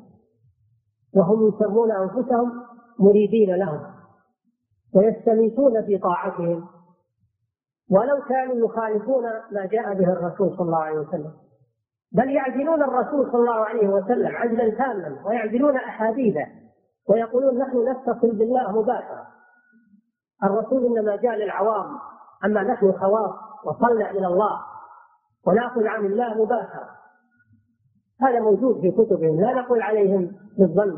وهم 1.15 1.47
يسمون 1.47 1.91
أنفسهم 1.91 2.51
مريدين 2.99 3.55
لهم. 3.55 3.81
ويستميتون 4.95 5.85
في 5.85 5.97
طاعتهم. 5.97 6.67
ولو 7.91 8.21
كانوا 8.29 8.55
يخالفون 8.65 9.23
ما 9.51 9.65
جاء 9.65 9.93
به 9.93 10.13
الرسول 10.13 10.57
صلى 10.57 10.65
الله 10.65 10.83
عليه 10.83 10.99
وسلم. 10.99 11.31
بل 12.11 12.31
يعزلون 12.31 12.83
الرسول 12.83 13.31
صلى 13.31 13.39
الله 13.39 13.65
عليه 13.65 13.87
وسلم 13.87 14.35
عزلا 14.35 14.69
تاما. 14.69 15.27
ويعزلون 15.27 15.75
أحاديثه. 15.75 16.60
ويقولون 17.11 17.57
نحن 17.57 17.89
نتصل 17.89 18.31
بالله 18.31 18.71
مباشره 18.81 19.27
الرسول 20.43 20.85
إنما 20.85 21.15
جاء 21.15 21.35
للعوام 21.35 21.97
أما 22.45 22.63
نحن 22.63 22.91
خواص 22.91 23.35
وصلنا 23.65 24.11
إلى 24.11 24.27
الله 24.27 24.59
وناخذ 25.47 25.87
عن 25.87 26.05
الله 26.05 26.43
مباشره 26.43 26.89
هذا 28.21 28.39
موجود 28.39 28.81
في 28.81 28.91
كتبهم 28.91 29.41
لا 29.41 29.53
نقول 29.53 29.81
عليهم 29.81 30.31
بالظن 30.57 30.97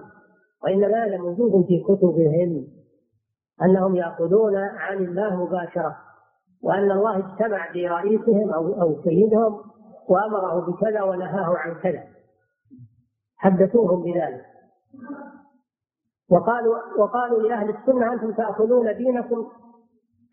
وإنما 0.63 1.05
هذا 1.05 1.17
موجود 1.17 1.65
في 1.65 1.83
كتبهم. 1.83 2.67
أنهم 3.61 3.95
يأخذون 3.95 4.55
عن 4.55 4.97
الله 4.97 5.45
مباشرة 5.45 5.97
وأن 6.63 6.91
الله 6.91 7.17
اجتمع 7.17 7.71
برئيسهم 7.73 8.53
أو 8.53 8.81
أو 8.81 9.03
سيدهم 9.03 9.61
وأمره 10.09 10.71
بكذا 10.71 11.03
ونهاه 11.03 11.57
عن 11.57 11.75
كذا. 11.75 12.03
حدثوهم 13.37 14.03
بذلك. 14.03 14.45
وقالوا 16.33 16.75
وقالوا 16.97 17.41
لأهل 17.41 17.69
السنة 17.69 18.13
أنتم 18.13 18.31
تأخذون 18.31 18.97
دينكم 18.97 19.47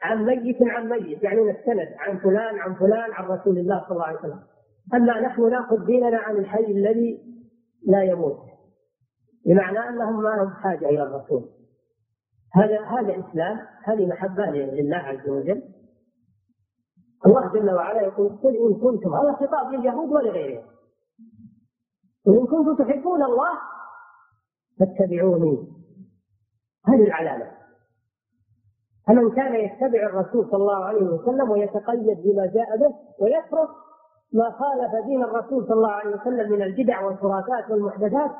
عن 0.02 0.24
ميت 0.24 0.62
عن 0.62 0.88
ميت 0.88 1.22
يعني 1.22 1.40
نستند 1.40 1.88
عن 1.98 2.18
فلان 2.18 2.58
عن 2.58 2.74
فلان 2.74 3.12
عن 3.12 3.24
رسول 3.24 3.58
الله 3.58 3.84
صلى 3.84 3.92
الله 3.92 4.04
عليه 4.04 4.18
وسلم. 4.18 4.40
أما 4.94 5.20
نحن 5.20 5.50
نأخذ 5.50 5.84
ديننا 5.84 6.18
عن 6.18 6.36
الحي 6.36 6.64
الذي 6.64 7.20
لا 7.86 8.02
يموت. 8.02 8.38
بمعنى 9.46 9.88
أنهم 9.88 10.22
ما 10.22 10.28
لهم 10.28 10.50
حاجة 10.50 10.88
إلى 10.88 11.02
الرسول. 11.02 11.44
هذا 12.54 12.80
هذا 12.80 13.20
إسلام 13.20 13.58
هذه 13.82 14.06
محبة 14.06 14.44
لله 14.50 14.96
عز 14.96 15.28
وجل. 15.28 15.62
الله 17.26 17.52
جل 17.52 17.70
وعلا 17.70 18.00
يقول 18.00 18.28
قل 18.28 18.56
إن 18.56 18.74
كنتم 18.80 19.14
هذا 19.14 19.32
خطاب 19.32 19.72
لليهود 19.72 20.12
ولغيرهم. 20.12 20.64
وان 22.26 22.46
كنتم 22.46 22.84
تحبون 22.84 23.22
الله 23.22 23.58
فاتبعوني. 24.78 25.79
هذه 26.88 27.06
العلامة. 27.06 27.50
فمن 29.06 29.30
كان 29.30 29.54
يتبع 29.54 30.06
الرسول 30.06 30.46
صلى 30.50 30.60
الله 30.60 30.84
عليه 30.84 31.02
وسلم 31.02 31.50
ويتقيد 31.50 32.22
بما 32.24 32.46
جاء 32.46 32.76
به 32.76 32.94
ويترك 33.20 33.68
ما 34.32 34.50
خالف 34.50 35.04
دين 35.06 35.22
الرسول 35.24 35.64
صلى 35.66 35.76
الله 35.76 35.90
عليه 35.90 36.16
وسلم 36.16 36.52
من 36.52 36.62
البدع 36.62 37.04
والخرافات 37.04 37.70
والمحدثات 37.70 38.30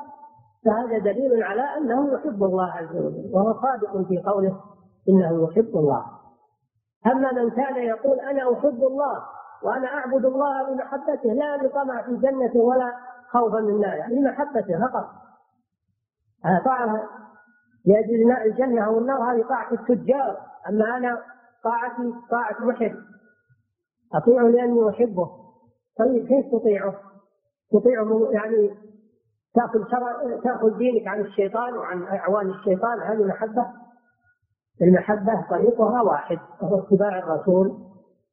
فهذا 0.65 0.97
دليل 0.97 1.43
على 1.43 1.61
أنه 1.61 2.13
يحب 2.13 2.43
الله 2.43 2.71
عز 2.71 2.95
وجل 2.95 3.29
وهو 3.33 3.53
صادق 3.61 4.07
في 4.07 4.21
قوله 4.25 4.59
إنه 5.09 5.43
يحب 5.43 5.77
الله. 5.77 6.05
أما 7.05 7.31
من 7.31 7.49
كان 7.49 7.75
يقول 7.75 8.19
أنا 8.19 8.53
أحب 8.53 8.83
الله 8.83 9.23
وأنا 9.63 9.87
أعبد 9.87 10.25
الله 10.25 10.73
بمحبته 10.73 11.33
لا 11.33 11.57
لطمع 11.57 12.01
في 12.01 12.15
جنته 12.15 12.59
ولا 12.59 12.93
خوفا 13.31 13.59
من 13.59 13.79
ناره 13.79 14.07
لمحبته 14.07 14.87
فقط. 14.87 15.05
طاعه 16.65 17.03
لاجل 17.85 18.31
الجنة 18.31 18.81
أو 18.81 18.99
النار 18.99 19.33
هذه 19.33 19.43
طاعة 19.47 19.73
التجار. 19.73 20.37
أما 20.69 20.97
أنا 20.97 21.21
طاعتي 21.63 22.13
طاعة 22.31 22.65
محب. 22.65 22.95
أطيعه 24.13 24.43
لأني 24.43 24.89
أحبه. 24.89 25.29
طيب 25.99 26.27
كيف 26.27 26.45
تطيعه؟ 26.51 26.95
تطيعه 27.71 28.29
يعني 28.31 28.71
تأخذ 29.53 29.83
تأخذ 30.43 30.77
دينك 30.77 31.07
عن 31.07 31.21
الشيطان 31.21 31.73
وعن 31.73 32.03
أعوان 32.03 32.49
الشيطان. 32.49 32.99
هذه 32.99 33.25
محبة. 33.25 33.67
المحبة 34.81 35.45
طريقها 35.49 36.01
واحد 36.01 36.39
وهو 36.61 36.79
اتباع 36.79 37.19
الرسول 37.19 37.77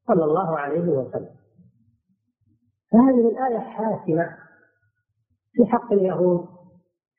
صلى 0.06 0.24
الله 0.24 0.58
عليه 0.58 0.88
وسلم. 0.88 1.30
فهذه 2.92 3.28
الآية 3.28 3.58
حاسمة 3.58 4.36
في 5.52 5.66
حق 5.66 5.92
اليهود. 5.92 6.57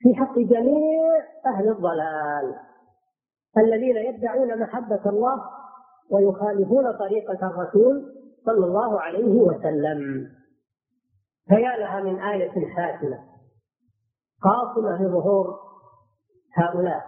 في 0.02 0.14
حق 0.14 0.38
جميع 0.38 1.00
أهل 1.46 1.68
الضلال. 1.68 2.56
الذين 3.58 3.96
يدعون 3.96 4.62
محبة 4.62 5.00
الله 5.06 5.42
ويخالفون 6.10 6.92
طريقة 6.92 7.46
الرسول 7.46 8.14
صلى 8.46 8.66
الله 8.66 9.00
عليه 9.00 9.34
وسلم. 9.34 10.28
فيا 11.48 11.76
لها 11.76 12.00
من 12.00 12.20
آية 12.20 12.74
حاسمة. 12.74 13.24
قاصمة 14.42 15.02
لظهور 15.02 15.60
هؤلاء 16.54 17.02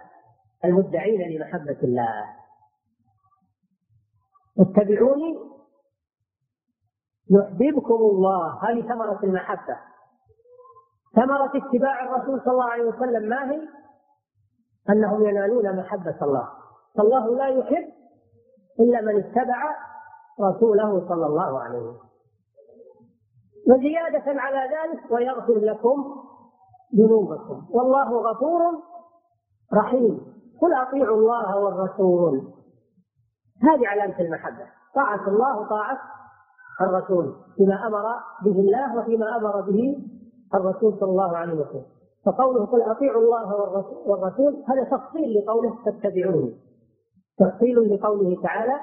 المدعين 0.65 1.37
لمحبة 1.37 1.77
الله. 1.83 2.25
اتبعوني 4.59 5.39
يحببكم 7.29 7.93
الله. 7.93 8.63
هذه 8.63 8.81
ثمرة 8.81 9.19
المحبة. 9.23 9.92
ثمرة 11.15 11.51
اتباع 11.55 12.05
الرسول 12.05 12.41
صلى 12.41 12.51
الله 12.51 12.71
عليه 12.71 12.83
وسلم 12.83 13.29
ما 13.29 13.51
هي؟ 13.51 13.61
أنهم 14.89 15.27
ينالون 15.27 15.77
محبة 15.77 16.17
الله. 16.21 16.49
فالله 16.97 17.35
لا 17.35 17.47
يحب 17.47 17.87
إلا 18.79 19.01
من 19.01 19.19
اتبع 19.19 19.75
رسوله 20.41 21.07
صلى 21.07 21.25
الله 21.25 21.59
عليه 21.59 21.79
وسلم. 21.79 22.13
وزيادة 23.67 24.41
على 24.41 24.75
ذلك 24.75 25.11
ويغفر 25.11 25.53
لكم 25.53 26.23
ذنوبكم. 26.95 27.67
والله 27.69 28.31
غفور 28.31 28.61
رحيم. 29.73 30.33
قل 30.61 30.73
أطيعوا 30.73 31.17
الله 31.17 31.57
والرسول. 31.57 32.53
هذه 33.63 33.87
علامة 33.87 34.19
المحبة. 34.19 34.67
طاعة 34.95 35.27
الله 35.27 35.59
وطاعه 35.59 35.97
الرسول. 36.81 37.35
فيما 37.55 37.87
أمر 37.87 38.03
به 38.45 38.59
الله 38.59 38.97
وفيما 38.97 39.37
أمر 39.37 39.61
به 39.61 40.12
الرسول 40.55 40.99
صلى 40.99 41.09
الله 41.09 41.37
عليه 41.37 41.53
وسلم. 41.53 41.85
فقوله 42.25 42.65
قل 42.65 42.81
أطيعوا 42.81 43.21
الله 43.21 43.55
والرسول 44.05 44.63
هذا 44.67 44.83
تفصيل 44.83 45.37
لقوله 45.37 45.77
فاتبعوني 45.85 46.53
تفصيل 47.37 47.93
لقوله 47.95 48.41
تعالى 48.41 48.79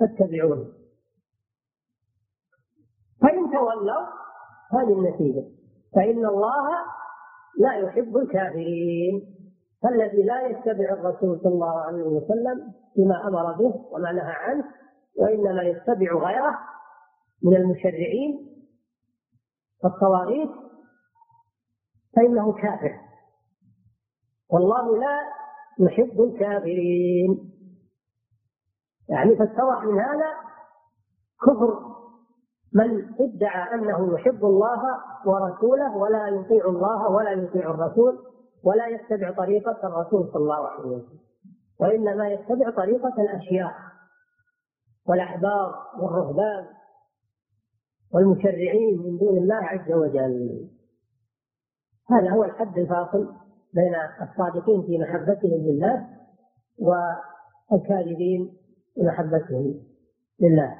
فاتبعوني 0.00 0.64
فإن 3.22 3.50
تولوا 3.50 4.06
هذه 4.72 4.92
النتيجة. 4.92 5.44
فإن 5.94 6.26
الله 6.26 6.68
لا 7.58 7.72
يحب 7.74 8.16
الكافرين. 8.16 9.34
فالذي 9.84 10.22
لا 10.22 10.46
يتبع 10.46 10.92
الرسول 10.92 11.40
صلى 11.40 11.52
الله 11.52 11.80
عليه 11.80 12.02
وسلم 12.02 12.72
فيما 12.94 13.28
أمر 13.28 13.52
به 13.52 13.74
وما 13.90 14.12
نهى 14.12 14.32
عنه 14.32 14.64
وإنما 15.18 15.62
يتبع 15.62 16.14
غيره 16.14 16.58
من 17.42 17.56
المشرعين 17.56 18.48
والطواغيت 19.84 20.50
فإنه 22.16 22.52
كافر. 22.52 23.00
والله 24.50 24.98
لا 24.98 25.20
يحب 25.78 26.20
الكافرين. 26.20 27.50
يعني 29.08 29.36
فاتضح 29.36 29.84
من 29.84 30.00
هذا 30.00 30.32
كفر 31.42 31.94
من 32.72 33.14
ادعى 33.20 33.74
أنه 33.74 34.14
يحب 34.14 34.44
الله 34.44 34.82
ورسوله 35.26 35.96
ولا 35.96 36.28
يطيع 36.28 36.64
الله 36.64 37.10
ولا 37.10 37.30
يطيع 37.30 37.70
الرسول 37.70 38.18
ولا 38.64 38.86
يتبع 38.86 39.30
طريقة 39.30 39.78
الرسول 39.84 40.30
صلى 40.32 40.42
الله 40.42 40.68
عليه 40.68 40.80
وسلم. 40.84 41.18
وإنما 41.80 42.28
يتبع 42.28 42.70
طريقة 42.70 43.22
الأشياء 43.22 43.74
والاحبار 45.08 45.74
والرهبان 46.00 46.66
والمشرعين 48.14 49.02
من 49.02 49.18
دون 49.18 49.38
الله 49.38 49.54
عز 49.64 49.92
وجل. 49.92 50.68
هذا 52.10 52.30
هو 52.30 52.44
الحد 52.44 52.78
الفاصل 52.78 53.34
بين 53.74 53.94
الصادقين 54.22 54.82
في 54.82 54.98
محبتهم 54.98 55.60
لله 55.66 56.08
والكاذبين 56.78 58.56
في 58.94 59.02
محبتهم 59.02 59.74
لله. 60.40 60.76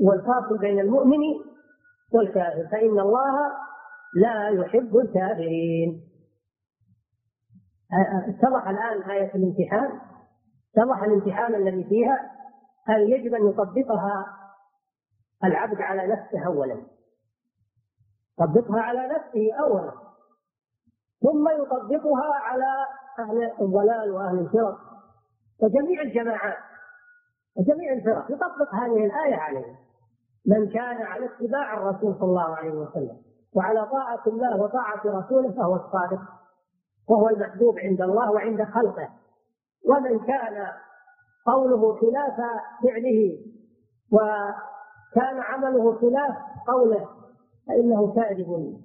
والفاصل 0.00 0.58
بين 0.58 0.80
المؤمن 0.80 1.18
والكافر 2.12 2.68
فإن 2.70 3.00
الله 3.00 3.52
لا 4.16 4.48
يحب 4.48 4.96
الكافرين. 4.96 6.04
اتضح 8.28 8.68
الآن 8.68 9.10
آية 9.10 9.34
الامتحان. 9.34 10.00
اتضح 10.76 11.02
الامتحان 11.02 11.54
الذي 11.54 11.84
فيها 11.84 12.30
هل 12.84 13.12
يجب 13.12 13.34
أن 13.34 13.48
يطبقها 13.48 14.26
العبد 15.44 15.80
على 15.80 16.06
نفسه 16.06 16.46
أولا. 16.46 16.82
يطبقها 18.40 18.80
على 18.80 19.06
نفسه 19.06 19.52
أولا. 19.60 20.07
ثم 21.22 21.48
يطبقها 21.48 22.34
على 22.34 22.86
أهل 23.18 23.52
الضلال 23.60 24.10
وأهل 24.10 24.38
الفرق 24.38 24.78
وجميع 25.62 26.02
الجماعات 26.02 26.56
وجميع 27.56 27.92
الفرق. 27.92 28.30
يطبق 28.30 28.74
هذه 28.74 29.04
الآية 29.06 29.36
عليهم. 29.36 29.76
من 30.46 30.68
كان 30.68 31.02
على 31.02 31.26
اتباع 31.26 31.74
الرسول 31.76 32.14
صلى 32.14 32.28
الله 32.28 32.56
عليه 32.56 32.70
وسلم 32.70 33.16
وعلى 33.54 33.86
طاعة 33.86 34.22
الله 34.26 34.62
وطاعة 34.62 35.00
رسوله 35.04 35.50
فهو 35.50 35.74
الصادق 35.74 36.20
وهو 37.08 37.28
المحبوب 37.28 37.78
عند 37.78 38.00
الله 38.00 38.30
وعند 38.32 38.62
خلقه. 38.62 39.08
ومن 39.88 40.18
كان 40.18 40.66
قوله 41.46 41.94
خلاف 42.00 42.36
فعله 42.82 43.38
وكان 44.12 45.40
عمله 45.40 45.98
خلاف 45.98 46.36
قوله 46.66 47.08
فإنه 47.68 48.14
كاذب. 48.14 48.80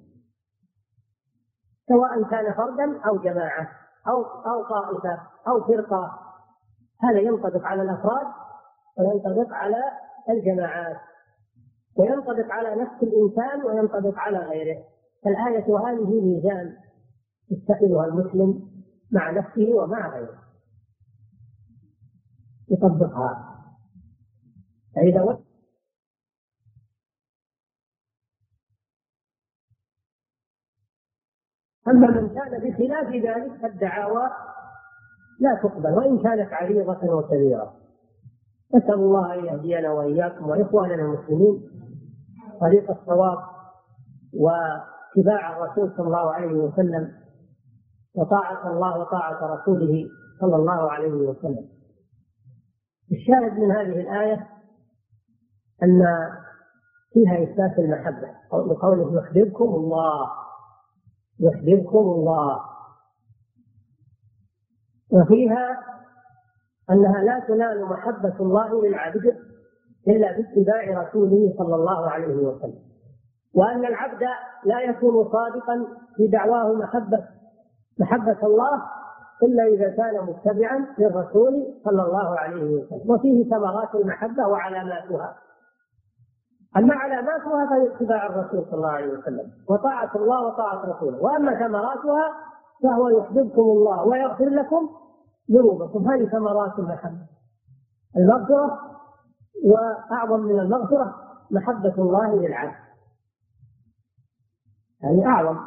سواء 1.88 2.22
كان 2.22 2.54
فردا 2.54 3.00
أو 3.06 3.18
جماعة 3.18 3.68
أو 4.08 4.22
أو 4.24 4.68
طائفة 4.68 5.20
أو 5.48 5.64
فرقة. 5.64 6.18
هذا 7.02 7.18
ينطبق 7.18 7.64
على 7.64 7.82
الأفراد 7.82 8.26
وينطبق 8.98 9.52
على 9.52 9.82
الجماعات 10.28 10.96
وينطبق 11.96 12.50
على 12.50 12.82
نفس 12.82 13.02
الإنسان 13.02 13.64
وينطبق 13.66 14.18
على 14.18 14.38
غيره. 14.38 14.84
فالآية 15.24 15.78
هذه 15.78 16.20
ميزان 16.20 16.76
يتخذها 17.50 18.04
المسلم 18.06 18.70
مع 19.12 19.30
نفسه 19.30 19.74
ومع 19.74 20.08
غيره. 20.08 20.38
يطبقها. 22.70 23.54
فإذا 24.96 25.38
أما 31.88 32.06
من 32.06 32.28
كان 32.28 32.60
بخلاف 32.60 33.08
ذلك 33.08 33.60
فالدعاوى 33.62 34.30
لا 35.40 35.60
تقبل 35.62 35.92
وإن 35.92 36.18
كانت 36.22 36.52
عريضة 36.52 37.14
وكبيرة. 37.14 37.72
نسأل 38.74 38.94
الله 38.94 39.34
أن 39.34 39.44
يهدينا 39.44 39.92
وإياكم 39.92 40.48
وإخواننا 40.48 41.02
المسلمين. 41.02 41.70
طريق 42.60 42.90
الصواب 42.90 43.38
واتباع 44.34 45.56
الرسول 45.56 45.92
صلى 45.96 46.06
الله 46.06 46.32
عليه 46.32 46.52
وسلم 46.52 47.12
وطاعة 48.14 48.70
الله 48.70 48.98
وطاعة 48.98 49.54
رسوله 49.54 50.08
صلى 50.40 50.56
الله 50.56 50.92
عليه 50.92 51.12
وسلم. 51.12 51.68
الشاهد 53.12 53.58
من 53.58 53.70
هذه 53.70 54.00
الآية 54.00 54.46
أن 55.82 56.02
فيها 57.12 57.42
إثبات 57.42 57.78
المحبة 57.78 58.28
بقوله 58.52 59.22
يحببكم 59.22 59.64
الله. 59.64 60.43
يحببكم 61.40 61.98
الله. 61.98 62.60
وفيها 65.12 65.80
أنها 66.90 67.22
لا 67.22 67.44
تنال 67.48 67.84
محبة 67.84 68.34
الله 68.40 68.86
للعبد 68.86 69.36
إلا 70.08 70.32
باتباع 70.36 71.02
رسوله 71.02 71.54
صلى 71.58 71.74
الله 71.74 72.10
عليه 72.10 72.34
وسلم. 72.34 72.78
وأن 73.54 73.84
العبد 73.84 74.22
لا 74.64 74.80
يكون 74.80 75.28
صادقا 75.32 75.86
في 76.16 76.26
دعواه 76.26 76.72
محبة 76.72 77.24
محبة 77.98 78.46
الله 78.46 78.82
إلا 79.42 79.64
إذا 79.64 79.88
كان 79.96 80.24
متبعا 80.24 80.86
للرسول 80.98 81.74
صلى 81.84 82.02
الله 82.02 82.38
عليه 82.38 82.74
وسلم. 82.74 83.10
وفيه 83.10 83.50
ثمرات 83.50 83.94
المحبة 83.94 84.46
وعلاماتها. 84.48 85.36
أما 86.76 86.94
علاماتها 86.94 87.66
فهي 87.70 87.94
اتباع 87.94 88.26
الرسول 88.26 88.64
صلى 88.64 88.74
الله 88.74 88.88
عليه 88.88 89.18
وسلم. 89.18 89.52
وطاعة 89.68 90.16
الله 90.16 90.46
وطاعة 90.46 90.96
رسوله. 90.96 91.22
وأما 91.22 91.54
ثمراتها 91.54 92.32
فهو 92.82 93.08
يحببكم 93.08 93.60
الله 93.62 94.04
ويغفر 94.04 94.48
لكم 94.48 94.90
ذنوبكم. 95.50 96.10
هذه 96.10 96.28
ثمرات 96.28 96.78
المحبة 96.78 97.26
المغفرة 98.16 98.80
وأعظم 99.64 100.40
من 100.40 100.60
المغفرة 100.60 101.14
محبة 101.50 101.94
الله 101.98 102.36
للعبد. 102.36 102.76
هذه 105.02 105.26
أعظم 105.26 105.58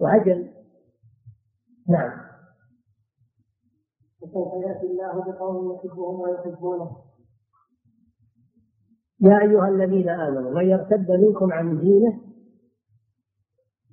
وأجل. 0.00 0.52
نعم. 1.88 2.12
وسوف 4.22 4.64
يأتي 4.64 4.86
الله 4.86 5.32
بقوم 5.32 5.72
يحبهم 5.74 6.20
ويحبونه. 6.20 6.96
يا 9.22 9.38
أيها 9.42 9.68
الذين 9.68 10.08
آمنوا 10.08 10.50
من 10.50 10.68
يرتد 10.68 11.10
منكم 11.10 11.52
عن 11.52 11.78
دينه 11.78 12.12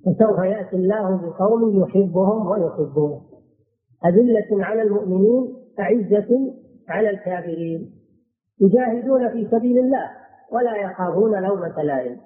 فسوف 0.04 0.38
يأتي 0.38 0.76
الله 0.76 1.16
بقوم 1.16 1.82
يحبهم 1.82 2.46
ويحبونه. 2.46 3.20
أذلة 4.06 4.64
على 4.64 4.82
المؤمنين 4.82 5.54
أعزة 5.80 6.54
على 6.88 7.10
الكافرين. 7.10 7.90
يجاهدون 8.60 9.28
في 9.28 9.48
سبيل 9.50 9.78
الله 9.78 10.10
ولا 10.52 10.76
يخافون 10.76 11.42
لومة 11.42 11.82
لائم. 11.82 12.16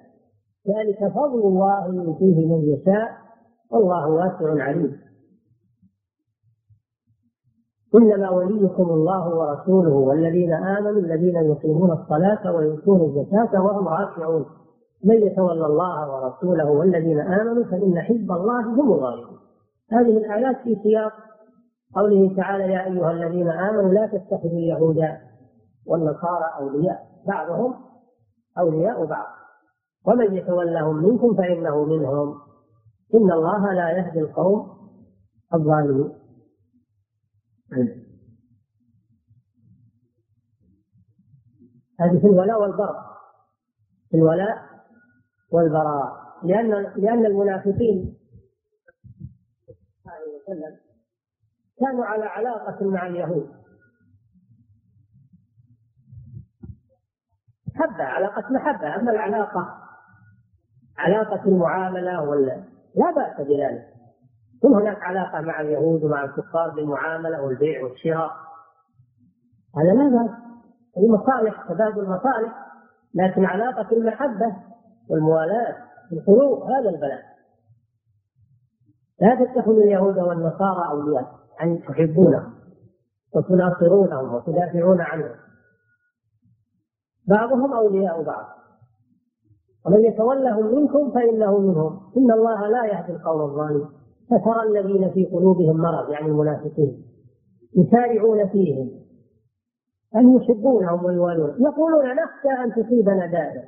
ذلك 0.67 1.11
فضل 1.13 1.39
الله 1.39 1.95
يؤتيه 1.95 2.45
من 2.45 2.61
يشاء 2.73 3.11
والله 3.71 4.09
واسع 4.09 4.63
عليم. 4.63 5.04
إنما 7.97 8.29
وليكم 8.29 8.89
الله 8.89 9.35
ورسوله 9.35 9.93
والذين 9.93 10.53
آمنوا 10.53 10.99
الذين 10.99 11.35
يقيمون 11.35 11.91
الصلاة 11.91 12.55
ويؤتون 12.55 13.01
الزكاة 13.01 13.63
وهم 13.63 13.87
راكعون. 13.87 14.45
من 15.03 15.15
يتولى 15.15 15.65
الله 15.65 16.15
ورسوله 16.15 16.71
والذين 16.71 17.19
آمنوا 17.19 17.63
فإن 17.63 17.99
حزب 17.99 18.31
الله 18.31 18.61
هم 18.61 18.93
الغالبون. 18.93 19.37
هذه 19.91 20.17
الآيات 20.17 20.57
في 20.63 20.75
سياق 20.83 21.13
قوله 21.95 22.35
تعالى 22.35 22.63
يا 22.73 22.85
أيها 22.85 23.11
الذين 23.11 23.49
آمنوا 23.49 23.93
لا 23.93 24.07
تتخذوا 24.07 24.51
اليهود 24.51 24.97
والنصارى 25.87 26.45
أولياء. 26.59 26.99
بعضهم 27.27 27.73
أولياء 28.59 29.05
بعض. 29.05 29.27
ومن 30.07 30.33
يتولهم 30.33 30.95
منكم 30.95 31.35
فإنه 31.35 31.85
منهم. 31.85 32.35
إن 33.15 33.31
الله 33.31 33.73
لا 33.73 33.89
يهدي 33.89 34.19
القوم 34.19 34.67
الظالمين. 35.53 36.24
هذه 41.99 42.19
في 42.19 42.27
الولاء 42.27 42.61
والبراء. 42.61 43.15
في 44.09 44.17
الولاء 44.17 44.69
والبراء. 45.51 46.25
لأن 46.43 46.69
لأن 46.95 47.25
المنافقين 47.25 48.17
وسلم 50.45 50.79
كانوا 51.79 52.05
على 52.05 52.25
علاقة 52.25 52.85
مع 52.89 53.07
اليهود. 53.07 53.49
محبة 57.67 58.03
علاقة 58.03 58.53
محبة. 58.53 58.95
أما 58.95 59.11
العلاقة 59.11 59.81
علاقة 60.97 61.45
المعاملة 61.45 62.21
ولا 62.21 62.63
لا 62.95 63.11
بأس 63.11 63.47
بذلك. 63.47 63.94
يكون 64.65 64.81
هناك 64.81 65.03
علاقة 65.03 65.41
مع 65.41 65.61
اليهود 65.61 66.03
ومع 66.03 66.23
الكفار 66.23 66.69
بالمعاملة 66.69 67.41
والبيع 67.41 67.83
والشراء؟ 67.83 68.31
هذا 69.77 69.93
لا 69.93 70.09
بأس. 70.09 70.31
هذه 70.97 71.07
مصالح 71.07 71.67
تبادل 71.69 72.09
مصالح 72.09 72.65
لكن 73.15 73.45
علاقة 73.45 73.91
المحبة 73.91 74.55
والموالاة 75.09 75.75
القلوب 76.13 76.63
هذا 76.63 76.89
البلاء. 76.89 77.23
لا 79.21 79.45
تتخذوا 79.45 79.83
اليهود 79.83 80.17
والنصارى 80.17 80.89
أولياء. 80.91 81.31
أن 81.61 81.81
تحبونهم 81.87 82.53
وتناصرونهم 83.35 84.33
وتدافعون 84.33 85.01
عنهم 85.01 85.35
بعضهم 87.27 87.73
أولياء 87.73 88.23
بعض. 88.23 88.45
ومن 89.85 90.05
يتولهم 90.05 90.75
منكم 90.75 91.11
فإنه 91.11 91.59
منهم. 91.59 92.11
إن 92.17 92.31
الله 92.31 92.67
لا 92.67 92.85
يهدي 92.85 93.11
القوم 93.11 93.41
الظالمين. 93.41 94.04
فترى 94.29 94.63
الذين 94.69 95.09
في 95.09 95.25
قلوبهم 95.25 95.77
مرض 95.77 96.09
يعني 96.09 96.25
المنافقين. 96.25 97.03
يسارعون 97.77 98.47
فيهم. 98.47 98.89
أن 100.15 100.35
يحبونهم 100.35 101.05
ويوالون 101.05 101.55
يقولون 101.59 102.05
نخشى 102.05 102.49
أن 102.63 102.71
تصيبنا 102.71 103.25
دائرة 103.25 103.63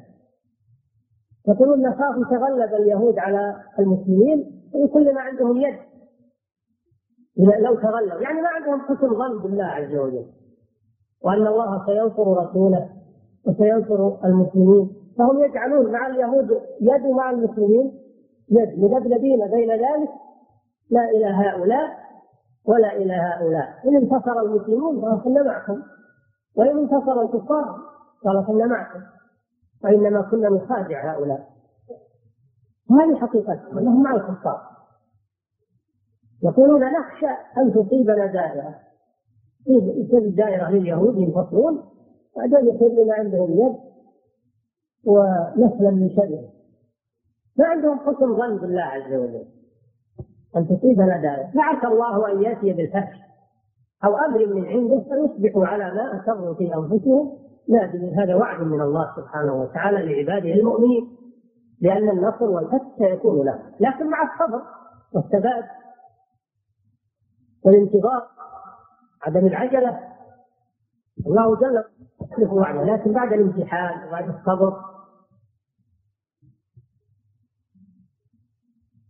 يقولون 1.47 1.81
نخاف 1.81 2.15
تغلب 2.29 2.73
اليهود 2.73 3.19
على 3.19 3.55
المسلمين 3.79 4.61
ويكون 4.73 5.03
لنا 5.03 5.21
عندهم 5.21 5.57
يد. 5.57 5.75
لو 7.37 7.75
تغلبوا 7.75 8.21
يعني 8.21 8.41
ما 8.41 8.47
عندهم 8.47 8.81
حسن 8.81 9.09
ظن 9.09 9.41
بالله 9.43 9.63
عز 9.63 9.95
وجل. 9.95 10.25
وأن 11.23 11.47
الله 11.47 11.85
سينصر 11.85 12.43
رسوله 12.43 12.89
وسينصر 13.47 14.25
المسلمين. 14.25 14.89
فهم 15.17 15.43
يجعلون 15.43 15.91
مع 15.91 16.07
اليهود 16.07 16.51
يد 16.81 17.05
مع 17.05 17.31
المسلمين 17.31 17.91
يد. 18.51 18.79
مذبذبين 18.79 19.47
بين 19.47 19.71
ذلك 19.71 20.09
لا 20.89 21.09
إلى 21.09 21.25
هؤلاء 21.25 21.97
ولا 22.65 22.95
إلى 22.95 23.13
هؤلاء. 23.13 23.67
إن 23.85 23.95
انتصر 23.95 24.39
المسلمون 24.39 25.01
فكنا 25.01 25.43
معكم 25.43 25.81
وإن 26.55 26.77
انتصر 26.77 27.21
الكفار 27.21 27.79
قال 28.25 28.45
كنا 28.45 28.65
معكم 28.65 28.99
وإنما 29.83 30.21
كنا 30.21 30.49
نخادع 30.49 31.13
هؤلاء. 31.13 31.49
وهذه 32.91 33.15
حقيقتهم 33.15 33.77
أنهم 33.77 34.03
مع 34.03 34.15
الكفار. 34.15 34.61
يقولون 36.43 36.81
نخشى 36.81 37.29
أن 37.57 37.73
تصيبنا 37.73 38.25
دائرة. 38.25 38.75
يصير 39.67 40.17
الدائرة 40.17 40.69
لليهود 40.69 41.17
ينتصرون 41.17 41.83
بعدين 42.35 42.75
يصير 42.75 43.03
لنا 43.03 43.13
عندهم 43.13 43.51
يد 43.51 43.77
ونسلا 45.05 45.91
من 45.91 46.09
شره 46.15 46.49
ما 47.57 47.67
عندهم 47.67 47.99
حسن 47.99 48.35
ظن 48.35 48.57
بالله 48.57 48.81
عز 48.81 49.13
وجل. 49.13 49.56
أن 50.57 50.67
تصيبنا 50.67 51.21
دائرة 51.21 51.51
فعسى 51.55 51.87
الله 51.87 52.31
أن 52.31 52.43
يأتي 52.43 52.73
بالفتح 52.73 53.27
أو 54.03 54.17
أمر 54.17 54.45
من 54.45 54.65
عنده 54.65 54.99
فيصبحوا 54.99 55.65
على 55.65 55.83
ما 55.83 56.21
أسروا 56.21 56.53
في 56.53 56.75
أنفسهم. 56.75 57.37
لا 57.67 57.91
هذا 58.23 58.35
وعد 58.35 58.61
من 58.61 58.81
الله 58.81 59.15
سبحانه 59.15 59.53
وتعالى 59.53 59.97
لعباده 59.97 60.53
المؤمنين. 60.53 61.17
لأن 61.81 62.09
النصر 62.09 62.43
والفتح 62.45 62.87
سيكون 62.97 63.45
له. 63.45 63.59
لكن 63.79 64.09
مع 64.09 64.17
الصبر 64.23 64.61
والثبات 65.13 65.65
والانتظار 67.65 68.27
عدم 69.23 69.47
العجلة. 69.47 69.99
الله 71.27 71.55
جل 71.55 71.83
يخلف 72.21 72.53
وعده. 72.53 72.83
لكن 72.83 73.11
بعد 73.11 73.33
الامتحان 73.33 74.07
وبعد 74.07 74.29
الصبر 74.29 74.73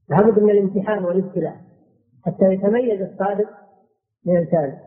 لابد 0.09 0.39
من 0.39 0.49
الامتحان 0.49 1.05
والابتلاء 1.05 1.55
حتى 2.25 2.45
يتميز 2.45 3.01
الصادق 3.01 3.49
من 4.25 4.37
الكاذب. 4.37 4.79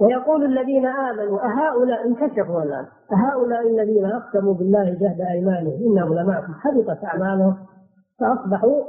ويقول 0.00 0.44
الذين 0.44 0.86
آمنوا 0.86 1.38
أهؤلاء 1.40 2.06
انكشفوا 2.06 2.62
الآن. 2.62 2.86
أهؤلاء 3.12 3.66
الذين 3.66 4.04
أقسموا 4.04 4.54
بالله 4.54 4.84
جهد 4.84 5.20
أيمانهم 5.20 5.72
إنهم 5.72 6.14
لمعكم. 6.14 6.52
حبطت 6.54 7.04
أعمالهم 7.04 7.56
فأصبحوا 8.20 8.84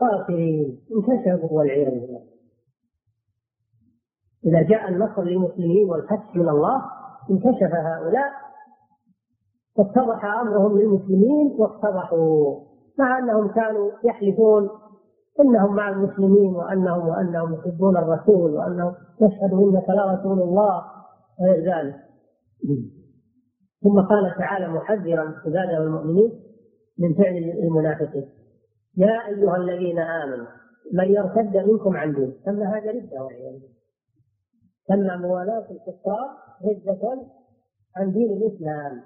خاسرين. 0.00 0.80
انكشفوا 0.96 1.58
والعياذ 1.58 1.90
بالله. 1.90 2.20
إذا 4.44 4.62
جاء 4.62 4.88
النصر 4.88 5.22
للمسلمين 5.22 5.90
والفتح 5.90 6.36
من 6.36 6.48
الله 6.48 6.82
انكشف 7.30 7.74
هؤلاء 7.74 8.32
واتضح 9.76 10.24
أمرهم 10.24 10.78
للمسلمين 10.78 11.56
وافتضحوا. 11.58 12.67
مع 12.98 13.18
أنهم 13.18 13.48
كانوا 13.48 13.90
يحلفون 14.04 14.68
إنهم 15.40 15.74
مع 15.74 15.88
المسلمين 15.88 16.54
وأنهم 16.54 17.08
وأنهم 17.08 17.54
يحبون 17.54 17.96
الرسول 17.96 18.54
وأنهم 18.54 18.94
نشهد 19.20 19.52
انك 19.52 19.88
لرسول 19.88 20.42
الله 20.42 20.82
وغير 21.40 21.74
ذلك. 21.74 21.96
ثم 23.82 24.00
قال 24.00 24.34
تعالى 24.38 24.68
محذرا 24.68 25.34
عبادة 25.46 25.78
المؤمنين 25.78 26.32
من 26.98 27.14
فعل 27.14 27.36
المنافقين. 27.36 28.28
يا 28.96 29.26
أيها 29.26 29.56
الذين 29.56 29.98
آمنوا 29.98 30.46
من 30.92 31.04
يرتد 31.04 31.56
منكم 31.56 31.96
عن 31.96 32.14
دين 32.14 32.34
سمى 32.44 32.64
هذا 32.64 32.90
ردة 32.90 33.22
والعياذ 33.22 33.60
سمى 34.88 35.16
موالاة 35.16 35.66
الكفار 35.70 36.28
ردة 36.64 37.26
عن 37.96 38.12
دين 38.12 38.32
الإسلام. 38.32 39.02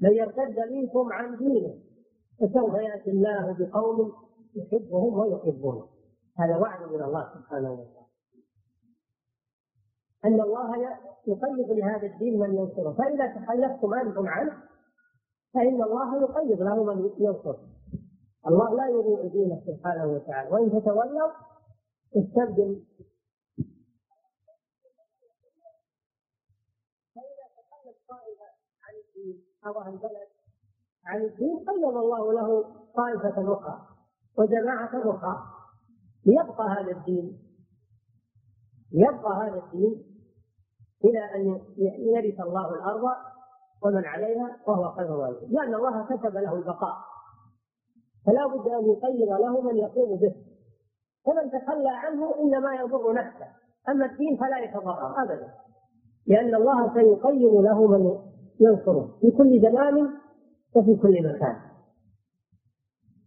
من 0.00 0.10
يرتد 0.10 0.58
منكم 0.72 1.12
عن 1.12 1.36
دينه 1.36 1.85
فسوف 2.40 2.74
يأتي 2.74 3.10
الله 3.10 3.56
بقوم 3.58 4.12
يحبهم 4.54 5.18
ويحبونه. 5.18 5.88
هذا 6.38 6.56
وعد 6.56 6.82
من 6.92 7.02
الله 7.02 7.34
سبحانه 7.34 7.72
وتعالى. 7.72 8.06
أن 10.24 10.40
الله 10.40 10.76
يقيد 11.26 11.70
لهذا 11.70 12.06
الدين 12.06 12.38
من 12.38 12.54
ينصره. 12.54 12.92
فإذا 12.92 13.26
تخلفتم 13.26 13.94
أنتم 13.94 14.26
عنه 14.26 14.62
فإن 15.54 15.82
الله 15.82 16.22
يقيد 16.22 16.62
له 16.62 16.84
من 16.84 17.10
ينصره. 17.18 17.68
الله 18.46 18.74
لا 18.74 18.88
يضيع 18.88 19.26
دينه 19.32 19.62
سبحانه 19.66 20.06
وتعالى. 20.06 20.50
وإن 20.50 20.70
تتولوا 20.70 21.30
استبدل 22.16 22.84
فإذا 27.14 27.46
تخلت 27.56 27.96
طائفة 28.08 28.48
عن 28.82 28.94
الدين 29.04 29.44
أو 29.66 29.78
عن 29.78 29.92
البلد 29.92 30.35
عن 31.06 31.22
الدين 31.22 31.56
قيد 31.58 31.84
الله 31.84 32.32
له 32.32 32.64
طائفة 32.96 33.52
أخرى 33.52 33.80
وجماعة 34.38 34.90
أخرى. 35.10 35.38
ليبقى 36.26 36.68
هذا 36.68 36.92
الدين 36.92 37.38
يبقى 38.92 39.32
هذا 39.42 39.62
الدين 39.64 40.04
إلى 41.04 41.34
أن 41.34 41.60
يرث 41.78 42.40
الله 42.40 42.74
الأرض 42.74 43.02
ومن 43.82 44.04
عليها 44.04 44.56
وهو 44.66 44.92
خير 44.92 45.06
الوارث 45.06 45.42
لأن 45.48 45.74
الله 45.74 46.06
كتب 46.06 46.36
له 46.36 46.54
البقاء. 46.54 46.96
فلا 48.26 48.46
بد 48.46 48.68
أن 48.68 48.84
يقيد 48.90 49.28
له 49.28 49.60
من 49.60 49.76
يقوم 49.76 50.18
به. 50.18 50.34
فمن 51.26 51.50
تخلى 51.50 51.88
عنه 51.88 52.34
إنما 52.34 52.74
يضر 52.74 53.12
نفسه. 53.12 53.46
أما 53.88 54.06
الدين 54.06 54.36
فلا 54.36 54.58
يتضرر 54.58 55.22
أبدا. 55.22 55.54
لأن 56.26 56.54
الله 56.54 56.94
سيقيم 56.94 57.62
له 57.62 57.86
من 57.86 58.18
ينصره. 58.60 59.18
في 59.20 59.30
كل 59.30 59.60
زمان 59.62 60.08
وفي 60.76 60.96
كل 61.02 61.28
مكان. 61.28 61.56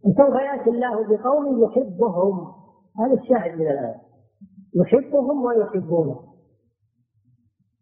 وسوف 0.04 0.34
يأتي 0.34 0.70
الله 0.70 1.08
بقوم 1.08 1.64
يحبهم. 1.64 2.52
هذا 2.98 3.14
الشاهد 3.14 3.58
من 3.58 3.66
الآية. 3.66 4.00
يحبهم 4.74 5.44
ويحبونه. 5.44 6.20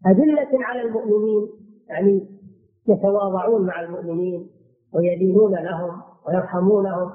أذلة 0.06 0.64
على 0.64 0.82
المؤمنين 0.82 1.48
يعني 1.88 2.28
يتواضعون 2.88 3.66
مع 3.66 3.80
المؤمنين 3.80 4.50
ويدينون 4.94 5.54
لهم 5.54 6.02
ويرحمونهم 6.28 7.10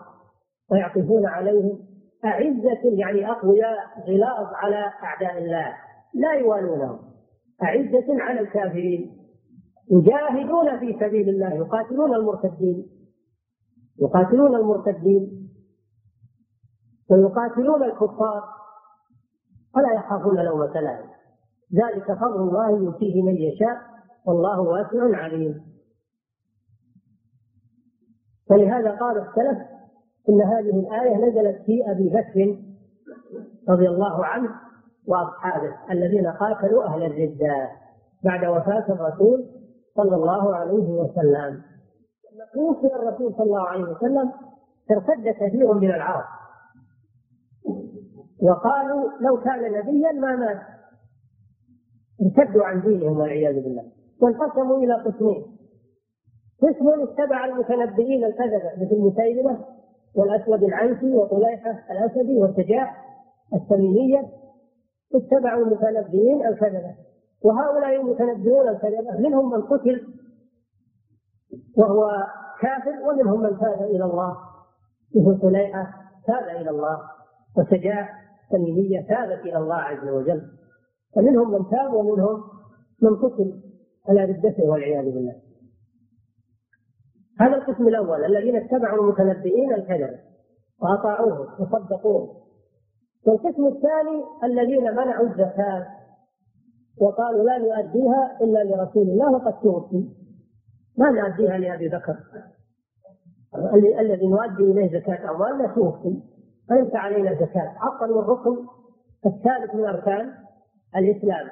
ويعطفون 0.72 1.26
عليهم. 1.26 1.80
أعزة 2.26 2.82
يعني 2.84 3.32
أقوياء 3.32 3.78
غلاظ 4.08 4.48
على 4.54 4.92
أعداء 5.04 5.38
الله. 5.38 5.74
لا 6.14 6.34
يوالونهم. 6.34 7.00
أعزة 7.64 8.22
على 8.22 8.40
الكافرين. 8.40 9.23
يجاهدون 9.94 10.80
في 10.80 11.00
سبيل 11.00 11.30
الله 11.30 11.54
يقاتلون 11.54 12.16
المرتدين. 12.16 12.86
يقاتلون 14.02 14.56
المرتدين. 14.56 15.50
ويقاتلون 17.10 17.84
الكفار. 17.84 18.44
ولا 19.76 19.94
يخافون 19.94 20.40
لومة 20.40 20.74
لائم 20.74 21.10
ذلك 21.74 22.14
فضل 22.14 22.42
الله 22.42 22.70
يؤتيه 22.70 23.22
من 23.22 23.36
يشاء. 23.36 23.78
والله 24.26 24.62
واسع 24.62 25.18
عليم. 25.18 25.62
فلهذا 28.50 28.92
قال 28.92 29.18
السلف 29.18 29.58
إن 30.30 30.42
هذه 30.42 30.80
الآية 30.80 31.18
نزلت 31.18 31.62
في 31.66 31.92
أبي 31.92 32.10
بكر 32.10 32.58
رضي 33.70 33.90
الله 33.90 34.26
عنه 34.26 34.50
وأصحابه 35.08 35.92
الذين 35.92 36.28
قاتلوا 36.28 36.84
أهل 36.86 37.04
الردة. 37.04 37.70
بعد 38.24 38.46
وفاة 38.46 38.86
الرسول 38.90 39.53
صلى 39.96 40.16
الله 40.16 40.56
عليه 40.56 40.90
وسلم. 40.90 41.62
توفي 42.54 42.96
الرسول 42.96 43.34
صلى 43.34 43.46
الله 43.46 43.68
عليه 43.68 43.84
وسلم 43.84 44.32
ارتد 44.92 45.28
كثير 45.30 45.74
من 45.74 45.90
العرب. 45.90 46.26
وقالوا 48.42 49.10
لو 49.22 49.42
كان 49.42 49.72
نبيا 49.72 50.12
ما 50.12 50.36
مات. 50.36 50.62
ارتدوا 52.22 52.66
عن 52.66 52.82
دينهم 52.82 53.18
والعياذ 53.18 53.64
بالله. 53.64 53.84
وانقسموا 54.22 54.78
إلى 54.78 54.94
قسمين. 54.94 55.58
قسم 56.62 56.90
اتبع 57.02 57.46
المتنبئين 57.46 58.24
الكذبه 58.24 58.72
مثل 58.78 59.00
مسيلمة 59.00 59.66
والأسود 60.16 60.64
العنسي 60.64 61.14
وطليحة 61.14 61.72
الأسدي 61.92 62.38
والسجاح 62.38 63.06
التميميه 63.54 64.30
اتبعوا 65.16 65.66
المتنبئين 65.66 66.48
الكذبه 66.48 66.96
وهؤلاء 67.44 68.02
المتنبئون 68.02 68.68
الكذبه 68.68 69.18
منهم 69.20 69.52
من 69.52 69.62
قتل 69.62 70.08
وهو 71.78 72.12
كافر 72.62 73.10
ومنهم 73.10 73.42
من 73.42 73.60
تاب 73.60 73.82
إلى 73.82 74.04
الله 74.04 74.38
مثل 75.16 75.42
طليحه 75.42 75.94
تاب 76.28 76.62
إلى 76.62 76.70
الله 76.70 77.00
وسجاع 77.58 78.10
تميمية 78.52 79.02
تابت 79.02 79.42
إلى 79.42 79.58
الله 79.58 79.76
عز 79.76 80.08
وجل. 80.08 80.42
فمنهم 81.16 81.52
من 81.52 81.70
تاب 81.70 81.94
ومنهم 81.94 82.44
من 83.02 83.16
قتل 83.16 83.62
على 84.10 84.26
ردته 84.26 84.64
والعياذ 84.64 85.06
بالله. 85.06 85.36
هذا 87.40 87.56
القسم 87.56 87.88
الأول 87.88 88.26
الذين 88.26 88.56
اتبعوا 88.56 89.04
المتنبئين 89.04 89.74
الكذب 89.74 90.20
واطاعوه 90.82 91.62
وصدقوه 91.62 92.44
والقسم 93.28 93.68
الثاني 93.68 94.24
الذين 94.44 94.92
منعوا 94.92 95.28
الزكاة 95.28 96.03
وقالوا 97.02 97.44
لا 97.44 97.58
نؤديها 97.58 98.38
إلا 98.42 98.64
لرسول 98.64 99.04
الله 99.04 99.32
وقد 99.32 99.60
توفي 99.60 100.10
ما 100.98 101.10
نؤديها 101.10 101.58
لأبي 101.58 101.90
بكر. 101.90 102.18
الذي 104.00 104.28
نؤدي 104.28 104.64
إليه 104.64 105.00
زكاة 105.00 105.32
أموالنا 105.32 105.68
توفي 105.76 106.22
فليس 106.70 106.96
علينا 106.96 107.34
زكاة؟ 107.34 107.74
عطلوا 107.78 108.22
الركن 108.22 108.58
الثالث 109.26 109.76
من 109.76 109.86
أركان 109.86 110.34
الإسلام. 110.96 111.48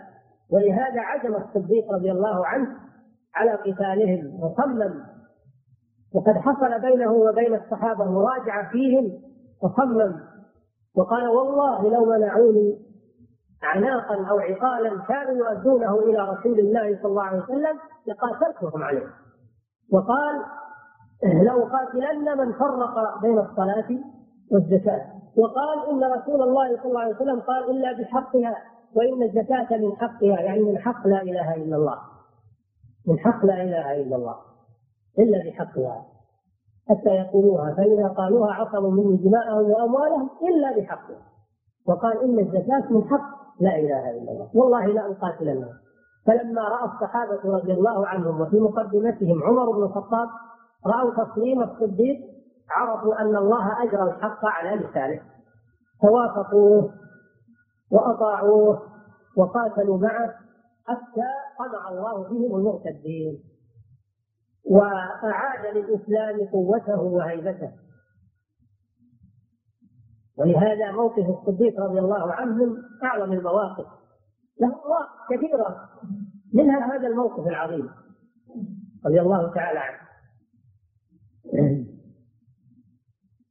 ولهذا 0.51 1.01
عزم 1.01 1.35
الصديق 1.35 1.91
رضي 1.91 2.11
الله 2.11 2.45
عنه 2.45 2.67
على 3.35 3.51
قتالهم 3.51 4.43
وصمم. 4.43 5.03
وقد 6.13 6.33
حصل 6.33 6.81
بينه 6.81 7.11
وبين 7.11 7.55
الصحابة 7.55 8.11
مراجعة 8.11 8.71
فيهم 8.71 9.21
وصمم. 9.63 10.19
وقال 10.95 11.27
والله 11.27 11.89
لو 11.89 12.05
منعوني 12.05 12.90
عناقا 13.63 14.25
أو 14.29 14.39
عقالا 14.39 15.01
كانوا 15.07 15.33
يؤدونه 15.33 15.99
إلى 15.99 16.29
رسول 16.29 16.59
الله 16.59 16.99
صلى 17.01 17.09
الله 17.11 17.23
عليه 17.23 17.43
وسلم 17.43 17.79
لقاتلتهم 18.07 18.83
عليه 18.83 19.07
وقال 19.93 20.41
لأقاتلن 21.23 22.37
من 22.37 22.53
فرق 22.53 23.21
بين 23.21 23.39
الصلاة 23.39 23.99
والزكاة. 24.51 25.05
وقال 25.37 25.89
إن 25.89 26.03
رسول 26.03 26.41
الله 26.41 26.77
صلى 26.77 26.85
الله 26.85 27.01
عليه 27.01 27.15
وسلم 27.15 27.39
قال 27.39 27.69
إلا 27.71 28.01
بحقها 28.01 28.55
وإن 28.95 29.23
الزكاة 29.23 29.77
من 29.77 29.95
حقها 29.95 30.41
يعني 30.41 30.59
من 30.63 30.77
حق 30.77 31.07
لا 31.07 31.21
إله 31.21 31.55
إلا 31.55 31.75
الله. 31.75 31.97
من 33.07 33.19
حق 33.19 33.45
لا 33.45 33.63
إله 33.63 34.01
إلا 34.01 34.15
الله. 34.15 34.35
إلا 35.19 35.49
بحقها. 35.49 36.05
حتى 36.89 37.09
يقولوها 37.09 37.73
فإذا 37.77 38.07
قالوها 38.07 38.53
عصموا 38.53 38.91
مني 38.91 39.17
دماءهم 39.17 39.71
وأموالهم 39.71 40.29
إلا 40.49 40.79
بحقها. 40.79 41.21
وقال 41.87 42.23
إن 42.23 42.39
الزكاة 42.39 42.93
من 42.93 43.03
حق 43.09 43.40
لا 43.61 43.75
إله 43.75 44.03
إلا 44.11 44.31
الله. 44.31 44.49
والله 44.53 44.85
لا 44.85 45.11
أقاتل 45.11 45.49
الناس 45.49 45.75
فلما 46.27 46.61
رأى 46.61 46.85
الصحابة 46.85 47.57
رضي 47.57 47.73
الله 47.73 48.07
عنهم 48.07 48.41
وفي 48.41 48.59
مقدمتهم 48.59 49.43
عمر 49.43 49.71
بن 49.71 49.83
الخطاب 49.83 50.29
رأوا 50.85 51.23
تصميم 51.23 51.63
الصديق 51.63 52.19
عرفوا 52.69 53.21
أن 53.21 53.35
الله 53.35 53.83
أجرى 53.83 54.03
الحق 54.03 54.45
على 54.45 54.75
لسانه. 54.75 55.21
فوافقوه 56.01 56.93
وأطاعوه 57.91 58.81
وقاتلوا 59.37 59.97
معه 59.97 60.33
حتى 60.85 61.29
قمع 61.59 61.89
الله 61.89 62.23
بهم 62.23 62.55
المرتدين 62.55 63.43
وأعاد 64.71 65.75
للإسلام 65.75 66.47
قوته 66.51 67.01
وهيبته. 67.01 67.71
ولهذا 70.41 70.91
موقف 70.91 71.29
الصديق 71.29 71.79
رضي 71.81 71.99
الله 71.99 72.33
عنه 72.33 72.55
من 72.55 72.75
أعظم 73.03 73.33
المواقف. 73.33 73.85
له 74.61 74.67
مواقف 74.67 75.29
كثيرة 75.29 75.89
منها 76.53 76.95
هذا 76.95 77.07
الموقف 77.07 77.47
العظيم 77.47 77.89
رضي 79.05 79.21
الله 79.21 79.53
تعالى 79.53 79.79
عنه. 79.79 80.01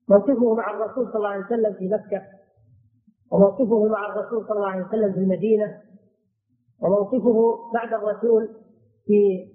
موقفه 0.09 0.55
مع 0.55 0.71
الرسول 0.71 1.07
صلى 1.07 1.17
الله 1.17 1.29
عليه 1.29 1.45
وسلم 1.45 1.73
في 1.73 1.89
مكة 1.89 2.23
وموقفه 3.33 3.87
مع 3.87 4.07
الرسول 4.07 4.47
صلى 4.47 4.57
الله 4.57 4.69
عليه 4.69 4.85
وسلم 4.85 5.13
في 5.13 5.19
المدينة 5.19 5.81
وموقفه 6.83 7.59
بعد 7.75 7.95
الرسول 7.95 8.49
في 9.07 9.47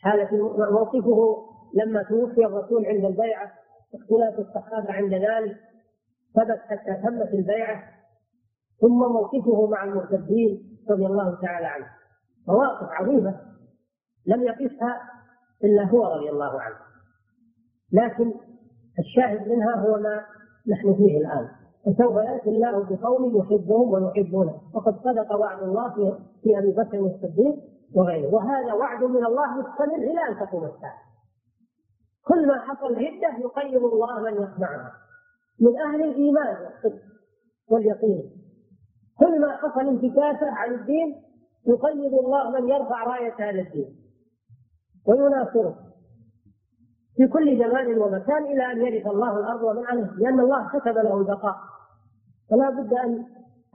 حالة 0.00 0.28
موقفه 0.72 1.46
لما 1.74 2.02
توفي 2.02 2.46
الرسول 2.46 2.86
عند 2.86 3.04
البيعة 3.04 3.52
اختلاف 3.94 4.38
الصحابة 4.38 4.92
عند 4.92 5.14
ذلك. 5.14 5.56
ثبت 6.36 6.60
حتى 6.68 6.94
تمت 7.02 7.34
البيعة 7.34 7.82
ثم 8.80 8.98
موقفه 8.98 9.66
مع 9.66 9.84
المرتدين 9.84 10.78
رضي 10.90 11.06
الله 11.06 11.40
تعالى 11.42 11.66
عنه. 11.66 11.86
مواقف 12.48 12.88
عظيمة 12.90 13.40
لم 14.26 14.42
يقفها 14.42 15.00
إلا 15.64 15.84
هو 15.84 16.04
رضي 16.04 16.30
الله 16.30 16.60
عنه. 16.60 16.76
لكن 17.92 18.34
الشاهد 18.98 19.48
منها 19.48 19.74
هو 19.74 19.98
ما 19.98 20.24
نحن 20.68 20.94
فيه 20.94 21.18
الآن. 21.18 21.48
وسوف 21.86 22.16
يأتي 22.16 22.50
الله 22.50 22.84
بقوم 22.84 23.36
يحبهم 23.36 23.90
ويحبونه. 23.90 24.60
وقد 24.74 24.96
صدق 25.04 25.36
وعد 25.36 25.62
الله 25.62 25.94
في, 26.42 26.58
أبي 26.58 26.72
بكر 26.72 26.98
الصديق 26.98 27.56
وغيره. 27.94 28.34
وهذا 28.34 28.72
وعد 28.72 29.04
من 29.04 29.26
الله 29.26 29.58
مستمر 29.58 29.96
إلى 29.96 30.20
أن 30.28 30.46
تقوم 30.46 30.64
الساعة. 30.64 30.98
كل 32.24 32.46
ما 32.46 32.60
حصل 32.60 32.94
عدة 32.94 33.38
يقيم 33.38 33.84
الله 33.84 34.20
من 34.20 34.32
يصنعها 34.32 35.05
من 35.60 35.80
أهل 35.80 36.04
الإيمان 36.04 36.56
والصدق 36.64 37.02
واليقين. 37.68 38.30
كل 39.18 39.40
ما 39.40 39.56
حصل 39.56 39.88
انتكاسة 39.88 40.50
عن 40.50 40.74
الدين 40.74 41.22
يقيد 41.66 42.14
الله 42.14 42.50
من 42.50 42.68
يرفع 42.68 43.04
راية 43.04 43.34
هذا 43.38 43.60
الدين 43.60 43.96
ويناصره 45.06 45.76
في 47.16 47.26
كل 47.28 47.58
زمان 47.58 47.98
ومكان 47.98 48.44
إلى 48.44 48.72
أن 48.72 48.86
يرث 48.86 49.06
الله 49.06 49.38
الأرض 49.38 49.62
ومن 49.62 49.86
عليها 49.86 50.14
لأن 50.18 50.40
الله 50.40 50.68
كتب 50.68 50.94
له 50.98 51.18
البقاء. 51.18 51.56
فلا 52.50 52.70
بد 52.70 52.92
أن 52.94 53.26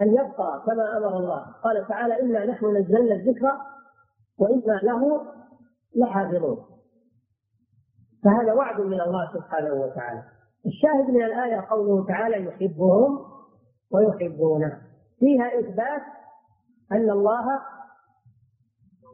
أن 0.01 0.07
يبقى 0.07 0.63
كما 0.65 0.97
أمر 0.97 1.17
الله. 1.17 1.45
قال 1.63 1.88
تعالى 1.88 2.21
إنا 2.21 2.45
نحن 2.45 2.77
نزلنا 2.77 3.15
الذكر 3.15 3.57
وإنا 4.39 4.79
له 4.84 5.21
لحافظون. 5.95 6.65
فهذا 8.23 8.53
وعد 8.53 8.82
من 8.82 9.01
الله 9.01 9.34
سبحانه 9.34 9.73
وتعالى. 9.73 10.23
الشاهد 10.66 11.09
من 11.09 11.24
الآية 11.24 11.66
قوله 11.70 12.05
تعالى 12.05 12.45
يحبهم 12.45 13.20
ويحبونه. 13.91 14.82
فيها 15.20 15.59
إثبات 15.59 16.01
أن 16.91 17.09
الله 17.09 17.45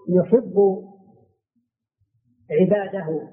يحب 0.09 0.83
عباده 2.51 3.29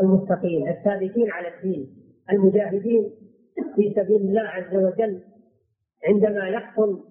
المتقين 0.00 0.68
الثابتين 0.68 1.30
على 1.30 1.48
الدين 1.56 1.96
المجاهدين 2.32 3.10
في 3.76 3.94
سبيل 3.96 4.20
الله 4.20 4.40
عز 4.42 4.74
وجل 4.76 5.24
عندما 6.04 6.48
يحصل 6.48 7.04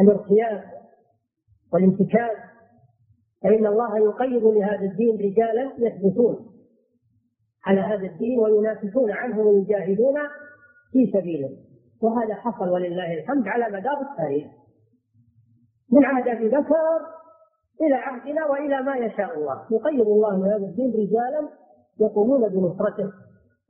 الارتياب 0.00 0.64
والانتكاس 1.72 2.36
فإن 3.42 3.66
الله 3.66 3.98
يقيد 3.98 4.42
لهذا 4.44 4.84
الدين 4.84 5.16
رجالا 5.16 5.72
يثبتون. 5.78 6.53
على 7.66 7.80
هذا 7.80 8.06
الدين 8.06 8.38
وينافسون 8.40 9.10
عنه 9.10 9.40
ويجاهدون 9.40 10.14
في 10.92 11.10
سبيله. 11.12 11.50
وهذا 12.02 12.34
حصل 12.34 12.68
ولله 12.68 13.14
الحمد 13.14 13.48
على 13.48 13.64
مدار 13.78 14.00
التاريخ. 14.00 14.46
من 15.92 16.04
عهد 16.04 16.28
أبي 16.28 16.48
بكر 16.48 17.00
إلى 17.80 17.94
عهدنا 17.94 18.46
وإلى 18.46 18.82
ما 18.82 18.96
يشاء 18.96 19.38
الله. 19.38 19.66
يقيد 19.70 20.00
الله 20.00 20.38
لهذا 20.38 20.66
الدين 20.66 20.90
رجالا 20.90 21.48
يقومون 22.00 22.48
بنصرته 22.48 23.12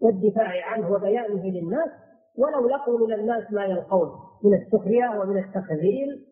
والدفاع 0.03 0.67
عنه 0.67 0.93
وبيانه 0.93 1.45
للناس 1.45 1.91
ولو 2.39 2.69
لقوا 2.69 3.07
من 3.07 3.13
الناس 3.13 3.53
ما 3.53 3.65
يلقون 3.65 4.09
من 4.45 4.55
السخرية 4.55 5.21
ومن 5.21 5.39
التخذيل 5.39 6.27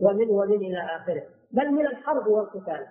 ومن 0.00 0.30
ومن 0.30 0.56
إلى 0.56 0.78
آخره. 0.96 1.22
بل 1.52 1.70
من 1.72 1.86
الحرب 1.86 2.26
والقتال. 2.26 2.86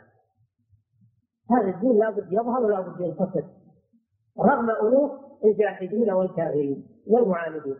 هذا 1.51 1.69
الدين 1.75 1.99
لابد 1.99 2.33
يظهر 2.33 2.65
ولابد 2.65 3.01
ينتصر. 3.01 3.43
رغم 4.39 4.69
ألوف 4.69 5.11
الجاحدين 5.45 6.11
والكافرين 6.11 6.87
والمعاندين 7.07 7.75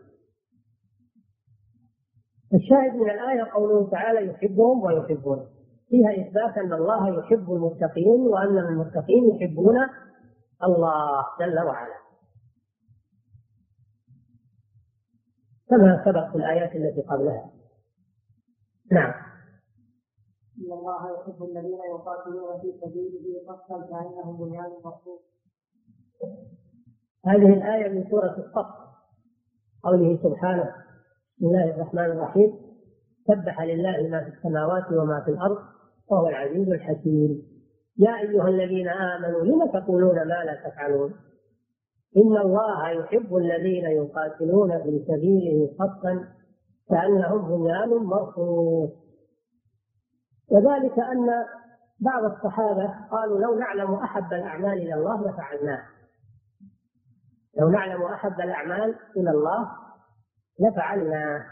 الشاهد 2.54 2.94
من 2.94 3.10
الآية 3.10 3.42
قوله 3.42 3.90
تعالى 3.90 4.30
يحبهم 4.30 4.82
ويحبونه. 4.84 5.46
فيها 5.88 6.10
إثبات 6.10 6.58
أن 6.58 6.72
الله 6.72 7.18
يحب 7.18 7.52
المتقين 7.52 8.20
وأن 8.20 8.58
المتقين 8.58 9.24
يحبون 9.34 9.76
الله 10.64 11.26
جل 11.40 11.58
وعلا. 11.58 11.96
كما 15.68 16.04
سبق 16.04 16.30
في 16.30 16.36
الآيات 16.36 16.76
التي 16.76 17.00
قبلها. 17.00 17.50
نعم. 18.92 19.12
إن 20.58 20.72
الله 20.72 21.20
يحب 21.20 21.42
الذين 21.42 21.78
يقاتلون 21.94 22.60
في 22.60 22.72
سبيله 22.80 23.40
صفا 23.46 23.86
كأنهم 23.86 24.36
بنيان 24.36 24.70
مرصوص 24.84 25.35
هذه 27.26 27.52
الآية 27.52 27.88
من 27.88 28.10
سورة 28.10 28.36
الصف. 28.38 28.66
قوله 29.84 30.18
سبحانه 30.22 30.74
بسم 31.36 31.46
الله 31.46 31.64
الرحمن 31.74 32.04
الرحيم 32.04 32.52
سبح 33.26 33.62
لله 33.62 34.08
ما 34.10 34.24
في 34.24 34.36
السماوات 34.36 34.92
وما 34.92 35.22
في 35.24 35.30
الأرض 35.30 35.58
وهو 36.10 36.28
العزيز 36.28 36.68
الحكيم. 36.68 37.42
يا 37.98 38.16
أيها 38.20 38.48
الذين 38.48 38.88
آمنوا 38.88 39.44
لم 39.44 39.66
تقولون 39.66 40.14
ما 40.14 40.44
لا 40.44 40.70
تفعلون؟ 40.70 41.14
إن 42.16 42.36
الله 42.36 42.88
يحب 42.88 43.36
الذين 43.36 43.84
يقاتلون 43.84 44.82
في 44.82 45.04
سبيله 45.08 45.70
صفا 45.78 46.28
كأنهم 46.90 47.48
بنيان 47.48 47.88
مرصوص. 47.88 48.90
وذلك 50.50 50.98
أن 50.98 51.44
بعض 52.00 52.24
الصحابة 52.24 52.94
قالوا 53.10 53.40
لو 53.40 53.58
نعلم 53.58 53.94
أحب 53.94 54.32
الأعمال 54.32 54.78
إلى 54.78 54.94
الله 54.94 55.30
لفعلناه. 55.30 55.82
لو 57.58 57.68
نعلم 57.68 58.02
أحب 58.02 58.40
الأعمال 58.40 58.94
إلى 59.16 59.30
الله 59.30 59.68
لفعلنا. 60.60 61.46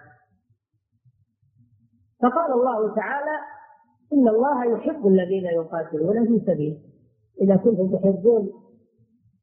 فقال 2.23 2.53
الله 2.53 2.95
تعالى 2.95 3.39
إن 4.13 4.29
الله 4.29 4.65
يحب 4.65 5.07
الذين 5.07 5.45
يقاتلون 5.45 6.27
في 6.27 6.45
سبيله 6.47 6.79
إذا 7.41 7.57
كنتم 7.57 7.97
تحبون 7.97 8.51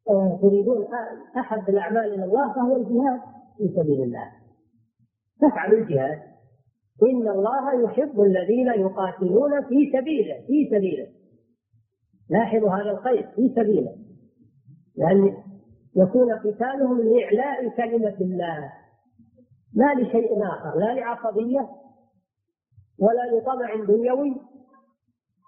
آه، 0.10 0.40
تريدون 0.42 0.88
أحب 1.38 1.70
الأعمال 1.70 2.14
إلى 2.14 2.24
الله 2.24 2.54
فهو 2.54 2.76
الجهاد 2.76 3.22
في 3.58 3.68
سبيل 3.76 4.04
الله. 4.04 4.32
فافعلوا 5.42 5.80
الجهاد. 5.80 6.22
إن 7.04 7.28
الله 7.28 7.84
يحب 7.84 8.22
الذين 8.22 8.68
يقاتلون 8.68 9.62
في 9.62 9.92
سبيله 9.94 10.36
في 10.48 10.70
سبيله. 10.72 11.08
لاحظوا 12.30 12.70
هذا 12.70 12.92
القيد 12.92 13.26
في 13.36 13.50
سبيله. 13.56 13.96
لأن 14.98 15.34
يكون 15.96 16.34
قتالهم 16.34 17.02
لإعلاء 17.02 17.70
كلمة 17.70 18.18
الله. 18.22 18.74
لا 19.74 19.94
لشيء 19.94 20.44
آخر 20.44 20.80
لا 20.80 20.94
لعصبية 20.94 21.70
ولا 23.00 23.38
لطمع 23.38 23.76
دنيوي 23.76 24.42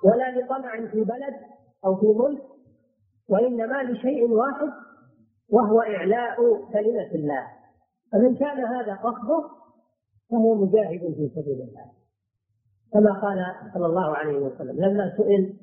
ولا 0.04 0.40
لطمع 0.40 0.86
في 0.92 1.04
بلد 1.04 1.36
أو 1.86 1.96
في 1.96 2.06
ملك 2.06 2.44
وإنما 3.30 3.84
لشيء 3.84 4.32
واحد 4.32 4.70
وهو 5.50 5.82
إعلاء 5.82 6.36
كلمة 6.74 7.12
الله. 7.16 7.48
فمن 8.12 8.36
كان 8.36 8.66
هذا 8.66 8.96
قصده 8.96 9.50
فهو 10.32 10.56
مجاهد 10.56 11.00
في 11.00 11.32
سبيل 11.36 11.62
الله. 11.62 11.92
كما 12.94 13.14
قال 13.22 13.46
صلى 13.74 13.86
الله 13.86 14.16
عليه 14.18 14.38
وسلم 14.38 14.76
لما 14.86 15.14
سئل 15.18 15.54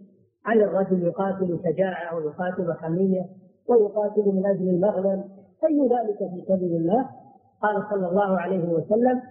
على 0.46 0.64
الرجل 0.64 1.02
يقاتل 1.02 1.60
شجاعة 1.64 2.16
ويقاتل 2.16 2.74
حمية 2.74 3.39
ويقاتل 3.70 4.28
من 4.28 4.46
أجل 4.46 4.68
المغنم. 4.68 5.24
أي 5.64 5.88
ذلك 5.88 6.18
في 6.18 6.44
سبيل 6.48 6.76
الله؟ 6.76 7.10
قال 7.62 7.86
صلى 7.90 8.08
الله 8.08 8.40
عليه 8.40 8.68
وسلم 8.68 9.22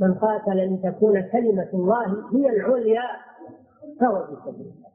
من 0.00 0.14
قاتل 0.14 0.74
لتكون 0.74 1.20
كلمة 1.20 1.68
الله 1.74 2.36
هي 2.36 2.50
العليا 2.50 3.02
فهو 4.00 4.26
في 4.26 4.36
سبيل 4.44 4.66
الله. 4.66 4.88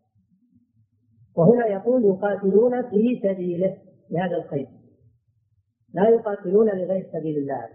وهنا 1.35 1.65
يقول 1.67 2.05
يقاتلون 2.05 2.81
في 2.89 3.19
سبيله 3.23 3.77
بهذا 4.11 4.37
الخير 4.37 4.67
لا 5.93 6.09
يقاتلون 6.09 6.67
لغير 6.67 7.09
سبيل 7.13 7.37
الله 7.37 7.69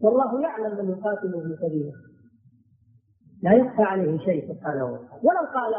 والله 0.00 0.42
يعلم 0.42 0.86
من 0.86 0.90
يقاتل 0.90 1.32
في 1.32 1.66
سبيله. 1.66 1.92
لا 3.42 3.52
يخفى 3.52 3.82
عليه 3.82 4.18
شيء 4.18 4.54
سبحانه 4.54 4.84
وتعالى. 4.84 5.20
ولو 5.22 5.46
قال 5.54 5.74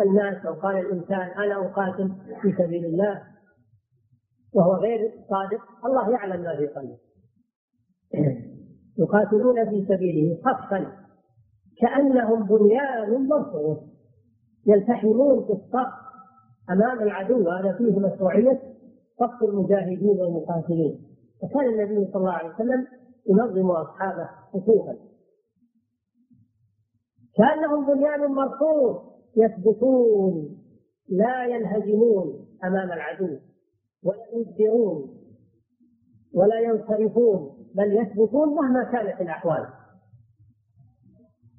الناس 0.00 0.46
أو 0.46 0.54
قال 0.54 0.76
الإنسان 0.76 1.20
أنا 1.20 1.66
أقاتل 1.66 2.12
في 2.42 2.52
سبيل 2.52 2.84
الله؟ 2.84 3.22
وهو 4.54 4.74
غير 4.74 5.12
صادق 5.28 5.86
الله 5.86 6.10
يعلم 6.10 6.42
ما 6.42 6.56
في 6.56 6.66
قلبه. 6.66 6.98
يقاتلون 8.98 9.70
في 9.70 9.86
سبيله 9.88 10.38
صفا 10.40 10.92
كأنهم 11.80 12.46
بنيان 12.46 13.28
مرصوص 13.28 13.78
يلتحمون 14.66 15.46
في 15.46 15.52
الصف 15.52 15.92
أمام 16.70 17.02
العدو 17.02 17.48
هذا 17.48 17.72
فيه 17.72 17.98
مشروعية 17.98 18.62
صف 19.18 19.42
المجاهدين 19.48 20.20
والمقاتلين. 20.20 21.06
وكان 21.42 21.66
النبي 21.68 22.12
صلى 22.12 22.16
الله 22.16 22.32
عليه 22.32 22.54
وسلم 22.54 22.86
ينظم 23.28 23.70
أصحابه 23.70 24.28
صفوفا 24.52 24.96
كأنهم 27.36 27.86
بنيان 27.86 28.32
مرصوص 28.32 28.96
يثبتون 29.36 30.56
لا 31.08 31.46
ينهزمون 31.46 32.46
أمام 32.64 32.92
العدو. 32.92 33.38
ولا 34.04 34.26
يدبرون 34.34 35.20
ولا 36.34 36.60
ينصرفون 36.60 37.56
بل 37.74 37.96
يثبتون 37.96 38.54
مهما 38.54 38.84
كانت 38.92 39.20
الأحوال. 39.20 39.66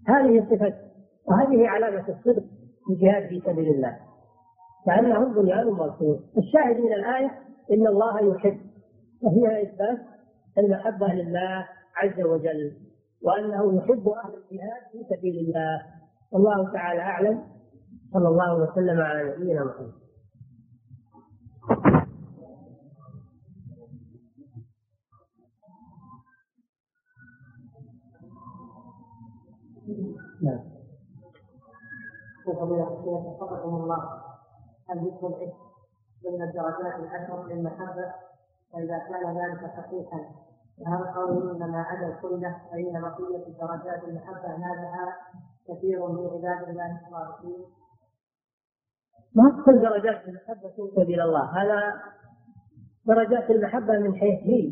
هذه 0.07 0.45
صفه 0.49 0.73
وهذه 1.25 1.67
علامة 1.67 2.09
الصدق 2.09 2.43
في 2.85 2.93
الجهاد 2.93 3.29
في 3.29 3.41
سبيل 3.45 3.67
الله. 3.69 3.99
كأنهم 4.85 5.33
بنيان 5.33 5.67
مرصوص 5.67 6.19
الشاهد 6.37 6.79
من 6.79 6.93
الآية 6.93 7.31
إن 7.71 7.87
الله 7.87 8.35
يحب 8.35 8.59
وهي 9.21 9.63
إثبات 9.63 9.99
المحبه 10.57 11.07
لله 11.07 11.67
عز 11.95 12.21
وجل 12.21 12.71
وأنه 13.23 13.77
يحب 13.77 14.09
أهل 14.09 14.33
الجهاد 14.33 14.81
في 14.91 15.15
سبيل 15.15 15.39
الله. 15.39 15.81
والله 16.31 16.73
تعالى 16.73 17.01
أعلم. 17.01 17.43
صلى 18.13 18.27
الله 18.27 18.55
وسلم 18.55 19.01
على 19.01 19.35
نبينا 19.35 19.63
محمد. 19.63 20.01
نعم. 30.41 30.59
فضيلة 32.45 32.83
الشيخ 32.83 33.07
وفقكم 33.07 33.75
الله. 33.75 34.21
هل 34.89 34.97
ذكر 34.97 35.27
العلم 35.27 35.53
ضمن 36.23 36.41
الدرجات 36.41 36.99
العشر 36.99 37.47
للمحبة 37.47 38.13
فإذا 38.73 38.97
كان 38.97 39.37
ذلك 39.37 39.71
صحيحا 39.77 40.19
فهل 40.85 41.03
قول 41.15 41.55
إنما 41.55 41.81
عدا 41.81 42.15
كله 42.21 42.55
فإن 42.71 43.01
بقية 43.01 43.53
درجات 43.61 44.03
المحبة 44.03 44.57
نالها 44.57 45.15
كثير 45.67 46.07
من 46.07 46.25
عباد 46.27 46.69
الله 46.69 46.99
الصالحين؟ 47.05 47.65
ما 49.35 49.63
كل 49.65 49.81
درجات 49.81 50.27
المحبة 50.27 50.69
تنسب 50.77 51.09
إلى 51.09 51.23
الله. 51.23 51.43
هذا 51.43 52.01
درجات 53.05 53.49
المحبة 53.49 53.99
من 53.99 54.15
حيث 54.15 54.39
هي. 54.39 54.69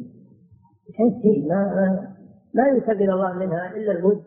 من 0.87 0.95
حيث 0.95 1.25
هي. 1.25 1.47
ما 1.47 2.15
ما 2.53 2.67
ينسب 2.67 2.89
إلى 2.89 3.13
الله 3.13 3.33
منها 3.33 3.71
إلا 3.71 3.91
الود 3.91 4.23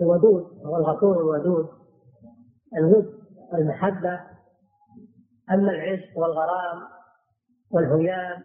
الودود 0.00 0.66
هو 0.66 0.76
الغفور 0.76 1.20
الودود 1.20 1.68
الود 2.76 3.18
والمحبة 3.52 4.20
أما 5.50 5.70
العشق 5.70 6.18
والغرام 6.18 6.82
والهيام 7.70 8.44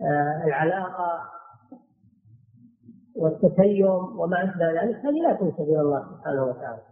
والعلاقة 0.00 1.30
والتتيم 3.16 4.18
وما 4.20 4.44
أشبه 4.44 4.82
ذلك 4.82 4.96
هذه 4.96 5.22
لا 5.22 5.32
تنسب 5.32 5.60
إلى 5.60 5.80
الله 5.80 6.16
سبحانه 6.16 6.44
وتعالى. 6.44 6.82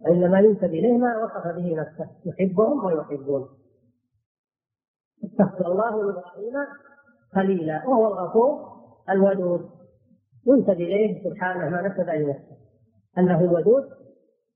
وإنما 0.00 0.40
ينسب 0.40 0.64
إليه 0.64 0.98
ما 0.98 1.24
وصف 1.24 1.46
به 1.46 1.74
نفسه 1.76 2.10
يحبهم 2.24 2.84
ويحبون. 2.84 3.48
اتخذ 5.24 5.64
الله 5.66 6.10
إبراهيم 6.10 6.54
خليلا 7.36 7.88
وهو 7.88 8.06
الغفور 8.06 8.76
الودود. 9.10 9.70
ينسب 10.46 10.70
إليه 10.70 11.30
سبحانه 11.30 11.68
ما 11.68 11.88
نسب 11.88 12.10
لنفسه 12.10 12.56
أنه 13.18 13.40
الودود 13.40 13.84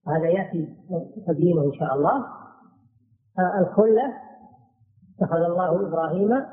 هذا 0.09 0.29
يأتي 0.29 0.77
تقديمه 1.27 1.65
إن 1.65 1.73
شاء 1.73 1.95
الله. 1.95 2.27
الخلة 3.61 4.13
اتخذ 5.21 5.37
الله 5.37 5.89
إبراهيم 5.89 6.47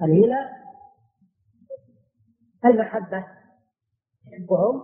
خليلا 0.00 0.48
المحبة 2.64 3.24
يحبهم 4.26 4.82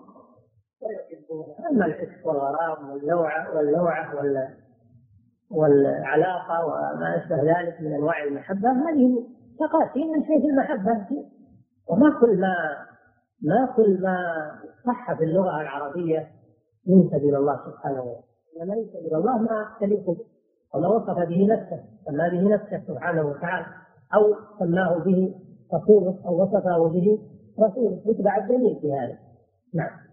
أما 1.71 1.87
العشق 1.87 2.27
والغرام 2.27 2.91
واللوعة 2.91 3.57
واللوعة 3.57 4.15
والعلاقة 5.51 6.67
وما 6.67 7.17
أشبه 7.17 7.37
ذلك 7.37 7.81
من 7.81 7.95
أنواع 7.95 8.25
المحبة 8.25 8.71
هذه 8.71 9.36
تقاسيم 9.59 10.13
من 10.13 10.25
حيث 10.25 10.45
المحبة 10.45 11.25
وما 11.89 12.21
كل 12.21 12.41
ما 12.41 12.55
ما 13.43 13.75
كل 13.77 14.03
ما 14.03 14.17
صح 14.87 15.13
في 15.13 15.25
اللغة 15.25 15.61
العربية 15.61 16.33
ينسب 16.87 17.15
إلى 17.15 17.37
الله 17.37 17.57
سبحانه 17.67 18.03
وتعالى. 18.03 18.23
إنما 18.57 18.75
ينسب 18.75 18.97
إلى 18.97 19.17
الله 19.17 19.39
ما 19.39 19.77
تليق 19.81 20.07
به 20.07 20.25
ولو 20.75 20.97
وصف 20.97 21.19
به 21.29 21.47
نفسه 21.47 21.85
سمى 22.07 22.31
به 22.31 22.55
نفسه 22.55 22.83
سبحانه 22.87 23.23
وتعالى. 23.23 23.67
أو 24.15 24.35
سماه 24.59 24.99
به 24.99 25.35
رسوله 25.75 26.19
أو 26.27 26.43
وصفه 26.43 26.89
به 26.89 27.19
رسوله 27.61 28.03
يتبع 28.07 28.37
الدليل 28.37 28.79
في 28.81 28.93
هذا. 28.93 29.19
نعم. 29.75 30.07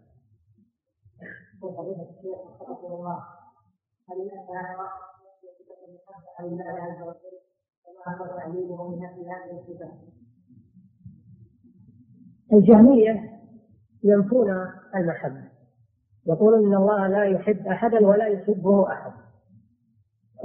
هل 6.39 6.45
الله 6.45 7.42
تعليله 8.05 8.89
من 8.89 9.05
هذه 9.05 9.59
الصفات 9.59 10.13
الجهمية 12.53 13.39
ينفون 14.03 14.49
المحبة. 14.95 15.43
يقولون 16.27 16.67
إن 16.67 16.75
الله 16.81 17.07
لا 17.07 17.23
يحب 17.23 17.67
أحدا 17.67 18.07
ولا 18.07 18.27
يحبه 18.27 18.91
أحد. 18.91 19.11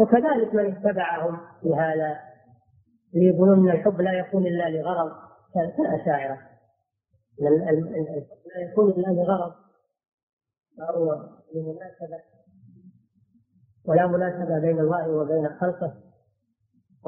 وكذلك 0.00 0.54
من 0.54 0.76
اتبعهم 0.76 1.40
في 1.60 1.74
هذا 1.74 2.20
يقولون 3.14 3.58
إن 3.58 3.76
الحب 3.76 4.00
لا 4.00 4.12
يكون 4.12 4.46
إلا 4.46 4.70
لغرض 4.70 5.12
كالأشاعرة. 5.54 6.38
لا 7.40 8.70
يكون 8.70 8.90
إلا 8.90 9.08
لغرض. 9.08 9.52
فهو 10.78 11.28
لمناسبه 11.54 12.22
ولا 13.84 14.06
مناسبة 14.06 14.58
بين 14.58 14.78
الله 14.78 15.10
وبين 15.10 15.48
خلقه. 15.48 16.07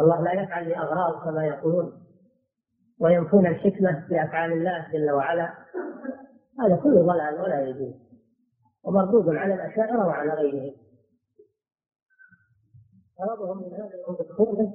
والله 0.01 0.22
لا 0.22 0.42
يفعل 0.42 0.68
لأغراض 0.68 1.24
كما 1.24 1.46
يقولون. 1.46 1.92
وينفون 3.01 3.46
الحكمة 3.46 4.05
في 4.09 4.24
افعال 4.24 4.53
الله 4.53 4.86
جل 4.92 5.11
وعلا. 5.11 5.55
هذا 6.61 6.76
كله 6.76 7.03
ضلال 7.03 7.40
ولا 7.40 7.61
يجوز. 7.61 7.94
ومردود 8.84 9.28
على 9.28 9.55
الاشاعره 9.55 10.07
وعلى 10.07 10.30
غيرهم 10.30 10.74
غرضهم 13.20 13.57
من 13.59 13.72
هذا 13.74 13.90
الدخول 14.20 14.72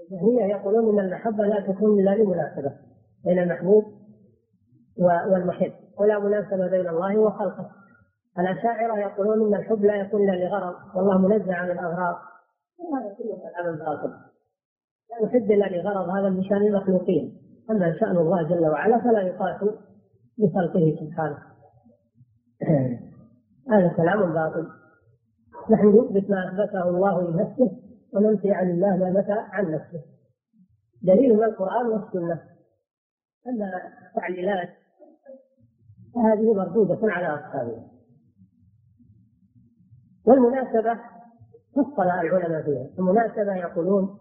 الجهمية 0.00 0.44
يقولون 0.44 0.98
أن 0.98 1.04
المحبة 1.04 1.44
لا 1.44 1.60
تكون 1.60 2.00
إلا 2.00 2.10
لمناسبة 2.10 2.72
بين 3.24 3.38
المحبوب 3.38 3.84
والمحب. 4.98 5.72
ولا 5.98 6.18
مناسبة 6.18 6.68
بين 6.68 6.88
الله 6.88 7.18
وخلقه. 7.18 7.70
الأشاعرة 8.38 8.98
يقولون 8.98 9.54
أن 9.54 9.60
الحب 9.60 9.84
لا 9.84 9.94
يكون 9.94 10.28
إلا 10.28 10.44
لغرض. 10.44 10.74
والله 10.96 11.18
منزه 11.18 11.54
عن 11.54 11.70
الأغراض. 11.70 12.16
وهذا 12.78 13.14
كله 13.14 13.36
كلام 13.36 13.76
باطل 13.76 14.34
لا 15.10 15.26
يحب 15.26 15.50
إلا 15.50 15.64
لغرض 15.64 16.08
هذا 16.08 16.28
من 16.28 16.44
شأن 16.44 16.62
المخلوقين. 16.62 17.40
أما 17.70 17.98
شأن 18.00 18.16
الله 18.16 18.42
جل 18.42 18.66
وعلا 18.66 18.98
فلا 18.98 19.22
يقاس 19.22 19.60
بخلقه 20.38 20.96
سبحانه. 21.00 21.38
هذا 23.72 23.88
كلام 23.88 24.32
باطل. 24.32 24.68
نحن 25.70 25.88
نثبت 25.88 26.30
ما 26.30 26.48
أثبته 26.48 26.88
الله 26.88 27.30
لنفسه 27.30 27.70
وننفي 28.14 28.52
عن 28.52 28.70
الله 28.70 28.96
ما 28.96 29.10
نفى 29.10 29.32
عن 29.32 29.72
نفسه. 29.72 30.00
دليل 31.02 31.36
من 31.36 31.44
القرآن 31.44 31.86
والسنة. 31.86 32.40
أما 33.46 33.72
التعليلات 34.08 34.68
فهذه 36.14 36.54
مردودة 36.54 36.98
على 37.02 37.26
أصحابها. 37.26 37.84
والمناسبة 40.26 41.00
فصل 41.74 42.02
العلماء 42.02 42.62
فيها. 42.62 42.86
المناسبة 42.98 43.54
يقولون 43.54 44.18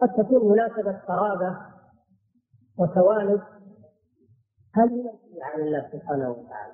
قد 0.00 0.08
تكون 0.08 0.52
مناسبة 0.52 0.92
قرابة 0.92 1.56
وتوالد 2.78 3.40
هذه 4.74 5.18
عن 5.42 5.60
الله 5.60 5.88
سبحانه 5.92 6.30
وتعالى؟ 6.30 6.72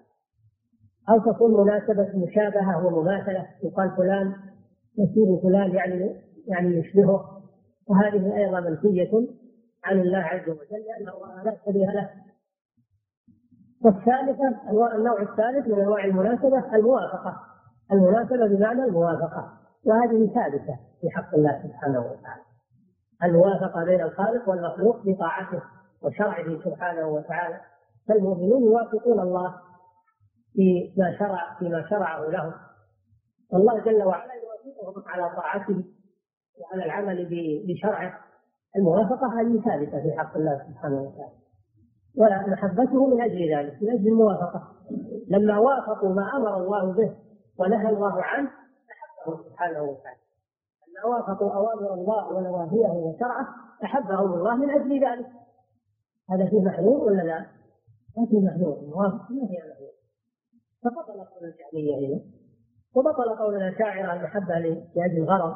أو 1.11 1.33
تكون 1.33 1.61
مناسبة 1.61 2.27
مشابهة 2.27 2.87
ومماثلة؟ 2.87 3.47
يقال 3.63 3.91
فلان 3.97 4.35
يسير 4.99 5.41
فلان 5.43 5.75
يعني 5.75 6.23
يعني 6.47 6.69
يشبهه. 6.69 7.43
وهذه 7.87 8.37
أيضا 8.37 8.61
منفية 8.61 9.11
عن 9.85 10.01
الله 10.01 10.19
عز 10.19 10.49
وجل 10.49 10.85
لأنه 10.89 11.43
لا 11.45 11.57
شبيه 11.67 11.87
له. 11.87 12.11
والثالثة 13.85 14.71
النوع 14.97 15.23
الثالث 15.23 15.69
من 15.69 15.81
أنواع 15.81 16.05
المناسبة 16.05 16.75
الموافقة. 16.75 17.37
المناسبة 17.93 18.47
بمعنى 18.47 18.85
الموافقة. 18.85 19.59
وهذه 19.87 20.35
ثابتة 20.35 20.79
في 21.01 21.11
حق 21.11 21.35
الله 21.35 21.63
سبحانه 21.63 22.01
وتعالى. 22.01 22.43
الموافقة 23.25 23.85
بين 23.85 24.01
الخالق 24.01 24.49
والمخلوق 24.49 24.97
بطاعته 25.05 25.63
وشرعه 26.03 26.65
سبحانه 26.65 27.09
وتعالى. 27.09 27.61
فالمؤمنون 28.09 28.63
يوافقون 28.63 29.21
الله 29.21 29.55
فيما 30.53 31.19
شرع 31.19 31.57
فيما 31.59 31.89
شرعه 31.91 32.31
لهم. 32.31 32.53
والله 33.53 33.81
جل 33.81 34.03
وعلا 34.03 34.33
يوافقهم 34.35 35.05
على 35.07 35.37
طاعته 35.37 35.85
وعلى 36.61 36.85
العمل 36.85 37.29
بشرعه. 37.67 38.19
الموافقة 38.77 39.41
هذه 39.41 39.61
ثابتة 39.61 40.03
في 40.03 40.19
حق 40.19 40.37
الله 40.37 40.63
سبحانه 40.69 41.03
وتعالى. 41.03 41.39
ومحبته 42.17 43.07
من 43.07 43.23
أجل 43.23 43.55
ذلك 43.55 43.83
من 43.83 43.91
أجل 43.91 44.09
الموافقة. 44.09 44.63
لما 45.29 45.59
وافقوا 45.59 46.15
ما 46.15 46.37
أمر 46.37 46.57
الله 46.57 46.93
به 46.93 47.17
ونهى 47.59 47.89
الله 47.89 48.23
عنه 48.23 48.51
أحبه 49.35 49.49
سبحانه 49.51 49.83
وتعالى. 49.83 50.21
لما 50.89 51.17
وافقوا 51.17 51.53
أوامر 51.55 51.95
الله 51.95 52.29
ونواهيه 52.29 52.89
وشرعه 52.89 53.49
أحبهم 53.85 54.33
الله 54.33 54.57
من 54.57 54.71
أجل 54.71 55.05
ذلك. 55.05 55.27
هذا 56.31 56.47
فيه 56.51 56.61
محذور 56.61 57.05
ولا 57.05 57.23
لا؟ 57.23 57.47
ما 58.17 58.27
فيه 58.27 58.41
محذور. 58.41 58.81
موافق 58.95 59.31
ما 59.31 59.47
فيه 59.47 59.59
محذور. 59.59 59.93
فبطل 60.83 61.25
قول 61.25 61.45
الجهمية 61.45 62.09
هنا 62.09 62.21
وبطل 62.95 63.37
قول 63.37 63.55
الأشاعرة 63.55 64.13
المحبة 64.13 64.59
لأجل 64.59 65.17
الغرض. 65.17 65.55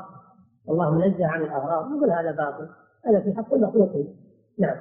والله 0.66 0.90
منزه 0.90 1.26
عن 1.26 1.42
الأغراض. 1.42 1.90
نقول 1.90 2.10
هذا 2.10 2.32
باطل. 2.32 2.68
هذا 3.04 3.20
في 3.20 3.34
حق 3.36 3.54
المخلوقين 3.54 4.16
نعم. 4.58 4.76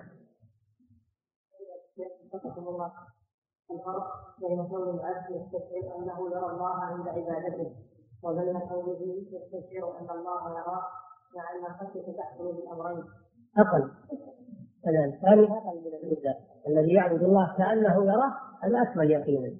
الفرق 3.71 4.07
بين 4.39 4.67
كون 4.67 4.99
العبد 4.99 5.31
يستشعر 5.31 5.95
أنه 5.97 6.31
يرى 6.31 6.51
الله 6.51 6.75
عند 6.75 7.07
عبادته. 7.07 7.75
وبين 8.23 8.59
كونه 8.59 8.99
يستشعر 9.31 9.99
أن 9.99 10.09
الله 10.09 10.51
يراه 10.51 10.83
مع 11.35 11.43
ان 11.55 11.65
الخشيه 11.65 12.17
تحصل 12.17 12.53
بالأمرين. 12.53 13.03
أقل. 13.57 13.91
الثاني 14.87 15.43
أقل 15.43 15.81
من 15.81 15.87
الاولى 15.87 16.35
الذي 16.67 16.93
يعبد 16.93 17.23
الله 17.23 17.55
كأنه 17.57 18.05
يراه 18.05 18.33
هذا 18.63 18.81
اكمل 18.81 19.11
يقينا. 19.11 19.57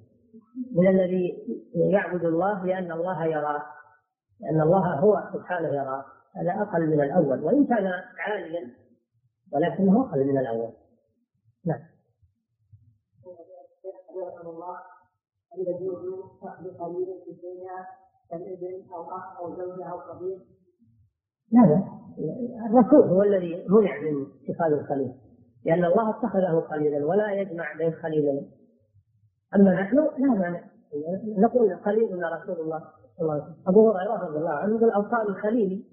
من 0.72 0.86
الذي 0.86 1.46
يعبد 1.74 2.24
الله 2.24 2.64
لأن 2.64 2.92
الله 2.92 3.24
يراه 3.24 3.62
لأن 4.40 4.60
الله 4.60 4.94
هو 4.94 5.22
سبحانه 5.32 5.68
يراه 5.68 6.04
هذا 6.36 6.62
أقل 6.62 6.86
من 6.86 7.00
الأول. 7.00 7.44
وإن 7.44 7.66
كان 7.66 7.92
عاليا 8.18 8.70
ولكنه 9.52 10.00
أقل 10.00 10.24
من 10.24 10.38
الأول. 10.38 10.72
نعم. 11.66 11.80
الله 14.46 14.78
يجوز 15.58 16.30
فقد 16.40 16.66
قليل 16.66 17.20
في 17.24 17.30
الدنيا 17.30 17.86
كالابن 18.32 18.82
أو 18.94 19.02
أخ 19.02 19.40
أو 19.40 19.56
زوجة 19.56 19.84
أو 19.84 20.00
صديق؟ 20.12 20.38
لا 21.52 21.60
لا 21.60 22.02
الرسول 22.66 23.08
هو 23.08 23.22
الذي 23.22 23.66
منع 23.68 24.00
من 24.00 24.26
اتخاذ 24.48 24.72
الخليل. 24.72 25.14
لأن 25.64 25.84
الله 25.84 26.10
اتخذه 26.10 26.60
خليلا 26.60 27.06
ولا 27.06 27.32
يجمع 27.32 27.76
بين 27.78 27.92
خليلين. 27.92 28.50
أما 29.54 29.74
نحن 29.74 29.96
لا 29.96 30.26
مانع. 30.26 30.64
نقول 31.38 31.78
خليلنا 31.84 32.36
رسول 32.36 32.60
الله 32.60 32.78
صلى 32.78 33.20
الله 33.20 33.32
عليه 33.32 33.42
وسلم. 33.42 33.56
أبو 33.66 33.90
هريرة 33.90 34.28
رضي 34.28 34.38
الله 34.38 34.50
عنه 34.50 34.76
يقول 34.76 34.90
أوصاني 34.90 35.34
خليلي 35.42 35.84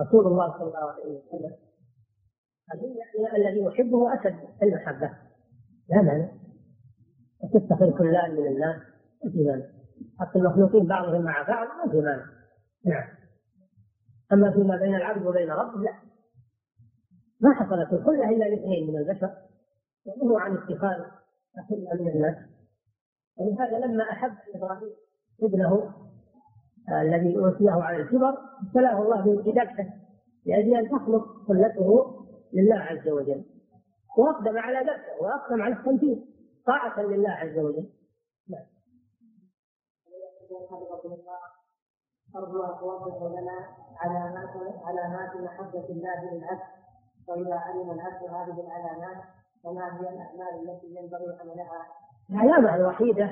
رسول 0.00 0.26
الله 0.26 0.58
صلى 0.58 0.68
الله 0.68 0.92
عليه 0.92 1.04
وسلم. 1.04 1.56
يعني 2.68 3.36
الذي 3.36 3.64
يحبه 3.64 4.14
أشد 4.14 4.36
المحبة. 4.62 5.10
لا 5.88 6.02
مانع. 6.02 6.28
وتفتخر 7.44 7.98
كلان 7.98 8.30
من 8.30 8.46
الناس. 8.46 8.82
ما 9.24 9.30
في 9.30 9.42
مانع. 9.42 9.66
حتى 10.20 10.38
المخلوقين 10.38 10.86
بعضهم 10.86 11.22
مع 11.22 11.42
بعض 11.42 11.66
ما 11.66 11.92
في 11.92 11.96
مانع. 11.96 12.24
نعم. 12.86 13.08
أما 14.32 14.52
فيما 14.52 14.76
بين 14.76 14.94
العبد 14.94 15.26
وبين 15.26 15.50
ربه 15.50 15.80
لا. 15.80 15.92
ما 17.40 17.54
حصلت 17.54 17.92
الخلة 17.92 18.28
إلا 18.28 18.44
لاثنين 18.44 18.90
من 18.90 18.98
البشر 18.98 19.30
وهو 20.06 20.38
عن 20.38 20.56
اتخاذ 20.56 21.00
أخلا 21.58 22.00
من 22.00 22.08
الناس. 22.08 22.36
ولهذا 23.38 23.86
لما 23.86 24.02
أحب 24.02 24.32
إبراهيم 24.54 24.92
ابنه 25.42 25.94
آه، 26.88 27.02
الذي 27.02 27.36
اوتيه 27.36 27.70
على 27.70 27.96
الكبر 27.96 28.34
ابتلاه 28.66 29.02
الله 29.02 29.42
بدبحه 29.42 29.86
لأجل 30.46 30.76
أن 30.76 30.88
تخلص 30.88 31.22
خلته 31.48 32.18
لله 32.52 32.76
عز 32.76 33.08
وجل. 33.08 33.44
وأقدم 34.18 34.58
على 34.58 34.78
ذبحه 34.78 35.22
وأقدم 35.22 35.62
على 35.62 35.74
التنفيذ 35.74 36.18
طاعة 36.66 37.02
لله 37.02 37.30
عز 37.30 37.58
وجل. 37.58 37.88
أرجو 42.36 42.62
أن 42.64 42.78
توضحوا 42.80 43.28
لنا 43.28 43.58
علامات 43.96 44.50
علامات 44.84 45.36
محبة 45.36 45.84
الله 45.88 46.32
للعبد 46.32 46.62
وإذا 47.28 47.54
علم 47.54 47.90
العبد 47.90 48.22
هذه 48.22 48.60
العلامات 48.60 49.24
فما 49.64 50.00
هي 50.00 50.08
الأعمال 50.08 50.70
التي 50.70 50.86
ينبغي 50.86 51.38
عملها؟ 51.40 51.86
العلامة 52.30 52.76
الوحيدة 52.76 53.24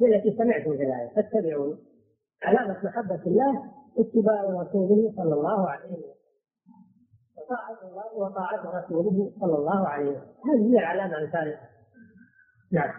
هي 0.00 0.16
التي 0.16 0.36
سمعتم 0.38 0.76
في 0.76 0.82
الآية 0.82 1.14
فاتبعوني 1.14 1.76
علامة 2.42 2.84
محبة 2.84 3.22
الله 3.26 3.70
اتباع 3.98 4.42
رسوله 4.42 5.12
صلى 5.16 5.34
الله 5.34 5.70
عليه 5.70 5.84
وسلم 5.84 6.14
وطاعة 7.36 7.78
الله 7.82 8.14
وطاعة 8.14 8.84
رسوله 8.84 9.32
صلى 9.40 9.56
الله 9.56 9.88
عليه 9.88 10.10
وسلم 10.10 10.34
هذه 10.44 10.74
هي 10.74 10.78
العلامة 10.78 11.18
الثالثة 11.18 11.60
نعم. 12.72 12.92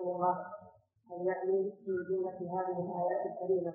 الله 0.00 0.46
أن 1.12 1.26
يعني 1.26 1.72
في 1.84 1.92
جملة 2.08 2.38
هذه 2.54 2.78
الآيات 2.84 3.22
الكريمة. 3.26 3.74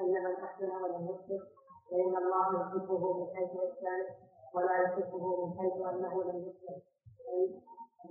أن 0.00 0.12
من 0.24 0.34
أحسن 0.44 0.70
ولم 0.70 1.04
يصدق 1.04 1.44
فإن 1.90 2.16
الله 2.22 2.60
يحبه 2.60 3.18
من 3.18 3.26
حيث 3.36 3.50
إحسانه 3.50 4.08
ولا 4.54 4.82
يحبه 4.82 5.46
من 5.46 5.58
حيث 5.58 5.72
أنه 5.72 6.24
لم 6.24 6.36
يصدق 6.36 6.82
أي 7.28 7.44
أن 8.04 8.10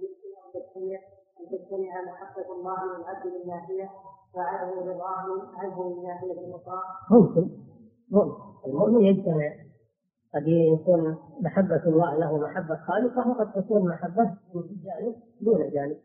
تجتمع 0.54 1.00
أن 1.40 1.46
تجتمع 1.52 2.02
محبة 2.12 2.56
الله 2.56 2.98
للعبد 2.98 3.26
من 3.28 3.48
ناحية 3.48 3.90
وعدم 4.36 4.90
رضاه 4.90 5.50
عنه 5.54 5.90
من 5.90 6.04
ناحية 6.04 6.56
أخرى. 6.56 6.82
ممكن. 7.12 7.50
ممكن. 8.12 8.42
المؤمن 8.66 9.02
يجتمع. 9.06 9.54
قد 10.36 10.48
يكون 10.48 11.18
محبة 11.42 11.84
الله 11.86 12.18
له 12.18 12.38
محبة 12.38 12.76
خالصة 12.76 13.30
وقد 13.30 13.54
تكون 13.54 13.90
محبة 13.90 14.38
من 14.54 14.64
جانب 14.84 15.16
دون 15.42 15.70
جانب. 15.70 15.98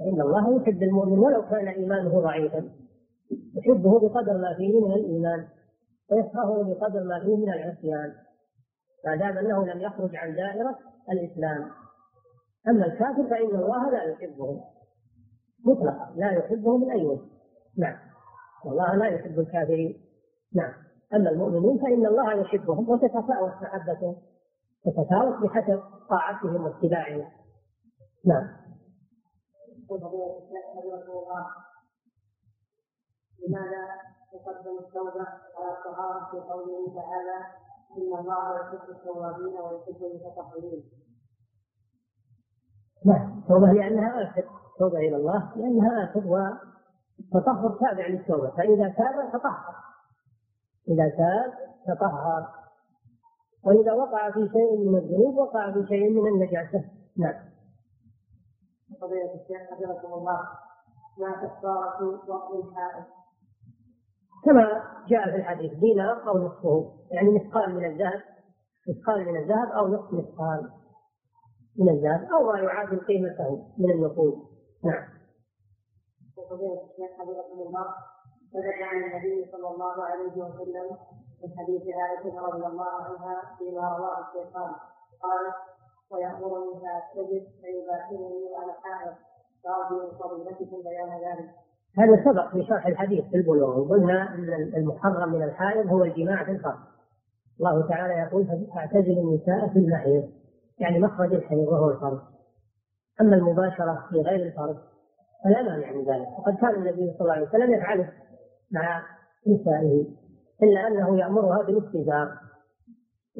فإن 0.00 0.20
الله 0.20 0.62
يحب 0.62 0.82
المؤمن 0.82 1.18
ولو 1.18 1.42
كان 1.42 1.68
إيمانه 1.68 2.20
ضعيفا. 2.20 2.70
يحبه 3.56 4.00
بقدر 4.00 4.38
ما 4.38 4.54
فيه 4.56 4.80
من 4.86 4.92
الإيمان 4.92 5.46
ويكرهه 6.10 6.62
بقدر 6.62 7.04
ما 7.04 7.20
فيه 7.20 7.36
من 7.36 7.52
العصيان. 7.52 8.12
ما 9.06 9.16
دام 9.16 9.38
أنه 9.38 9.66
لم 9.66 9.80
يخرج 9.80 10.16
عن 10.16 10.34
دائرة 10.34 10.78
الإسلام. 11.12 11.70
أما 12.68 12.86
الكافر 12.86 13.28
فإن 13.30 13.56
الله 13.56 13.90
لا 13.90 14.02
يحبه. 14.02 14.60
مطلقا 15.66 16.12
لا 16.16 16.30
يحبه 16.30 16.78
من 16.78 16.90
أي 16.90 17.06
وجه. 17.06 17.26
نعم. 17.78 17.98
والله 18.64 18.94
لا 18.94 19.06
يحب 19.06 19.38
الكافرين. 19.38 20.00
نعم. 20.54 20.72
أما 21.14 21.30
المؤمنين 21.30 21.78
فإن 21.78 22.06
الله 22.06 22.32
يحبهم 22.32 22.90
وتتفاوت 22.90 23.52
محبتهم 23.62 24.16
تتفاوت 24.84 25.42
بحسب 25.42 25.80
طاعتهم 26.10 26.64
واتباعهم. 26.64 27.24
نعم. 28.26 28.48
لماذا 33.48 33.82
يقدم 34.34 34.78
التوبة 34.78 35.26
على 35.56 35.70
الطهارة 35.78 36.30
في 36.30 36.36
قوله 36.36 36.94
تعالى 36.94 37.36
إن 37.96 38.18
الله 38.18 38.60
يحب 38.60 38.90
التوابين 38.90 39.58
ويحب 39.60 40.04
المتطهرين؟ 40.04 40.82
نعم 43.04 43.38
التوبة 43.38 43.72
لأنها 43.72 44.22
آخر. 44.22 44.44
التوبة 44.72 44.98
إلى 44.98 45.16
الله 45.16 45.52
لأنها 45.56 46.04
آخر 46.04 46.26
والتطهر 46.26 47.78
تابع 47.80 48.06
للتوبة. 48.06 48.50
فإذا 48.50 48.88
تاب 48.88 49.32
تطهر. 49.32 49.74
إذا 50.88 51.08
تاب 51.08 51.52
تطهر. 51.86 52.48
وإذا 53.64 53.92
وقع 53.92 54.30
في 54.30 54.48
شيء 54.52 54.88
من 54.88 54.98
الذنوب 54.98 55.34
وقع 55.36 55.72
في 55.72 55.86
شيء 55.88 56.10
من 56.10 56.28
النجاسة. 56.28 56.84
نعم. 57.18 57.49
فضيلة 59.00 59.34
الشيخ 59.34 59.70
حفظكم 59.70 60.12
الله. 60.12 60.40
ما 61.18 61.32
كفارة 61.32 62.20
وقت 62.28 62.64
الحائط. 62.64 63.06
كما 64.44 64.82
جاء 65.08 65.30
في 65.30 65.36
الحديث 65.36 65.72
دينار 65.72 66.28
أو 66.28 66.38
نصفه. 66.38 66.92
يعني 67.10 67.28
مثقال 67.30 67.74
من 67.74 67.84
الذهب 67.84 68.22
مثقال 68.88 69.26
من 69.26 69.36
الذهب 69.36 69.68
أو 69.68 69.88
نصف 69.88 70.12
مثقال 70.12 70.70
من 71.78 71.88
الذهب 71.88 72.28
أو 72.32 72.52
ما 72.52 72.58
يعادل 72.58 73.00
قيمته 73.00 73.66
من 73.78 73.90
النقود. 73.90 74.34
نعم. 74.84 75.08
وفضيلة 76.38 76.82
الشيخ 76.90 77.10
حفظكم 77.18 77.60
الله. 77.66 77.94
ثبت 78.52 78.82
عن 78.82 78.96
النبي 79.04 79.50
صلى 79.52 79.68
الله 79.68 80.04
عليه 80.04 80.32
وسلم 80.32 80.96
من 81.42 81.50
حديث 81.58 81.82
عائشة 81.96 82.40
رضي 82.40 82.66
الله 82.66 82.90
عنها 82.90 83.56
فيما 83.58 83.96
رواه 83.96 84.18
الشيخان. 84.28 84.72
قالت 85.22 85.56
ويأمرني 86.10 86.80
فأستجب 86.82 87.42
فيباشرني 87.60 88.44
وأنا 88.52 88.72
حائض 88.82 89.14
فأرجو 89.64 90.10
فضيلتكم 90.10 90.82
بيان 90.82 91.08
ذلك. 91.08 91.50
هذا 91.98 92.24
سبق 92.24 92.50
في 92.52 92.66
شرح 92.66 92.86
الحديث 92.86 93.24
في 93.24 93.36
البلوغ 93.36 93.78
وقلنا 93.78 94.34
أن 94.34 94.72
المحرم 94.76 95.32
من 95.32 95.42
الحائض 95.42 95.86
هو 95.86 96.04
الجماع 96.04 96.44
في 96.44 96.50
الفرج. 96.50 96.78
الله 97.60 97.88
تعالى 97.88 98.14
يقول 98.14 98.46
فاعتزلوا 98.74 99.22
النساء 99.22 99.68
في 99.68 99.78
المحيض 99.78 100.30
يعني 100.78 100.98
مخرج 100.98 101.34
الحيض 101.34 101.68
وهو 101.68 101.90
الفرج. 101.90 102.20
أما 103.20 103.36
المباشرة 103.36 104.06
في 104.10 104.16
غير 104.20 104.46
الفرج 104.46 104.76
فلا 105.44 105.62
مانع 105.62 105.92
من 105.92 106.04
ذلك 106.04 106.38
وقد 106.38 106.56
كان 106.56 106.74
النبي 106.74 107.12
صلى 107.12 107.20
الله 107.20 107.32
عليه 107.32 107.48
وسلم 107.48 107.74
يفعله 107.74 108.12
مع 108.70 109.02
نسائه 109.46 110.06
إلا 110.62 110.86
أنه 110.86 111.18
يأمرها 111.18 111.62
بالاستجار 111.62 112.38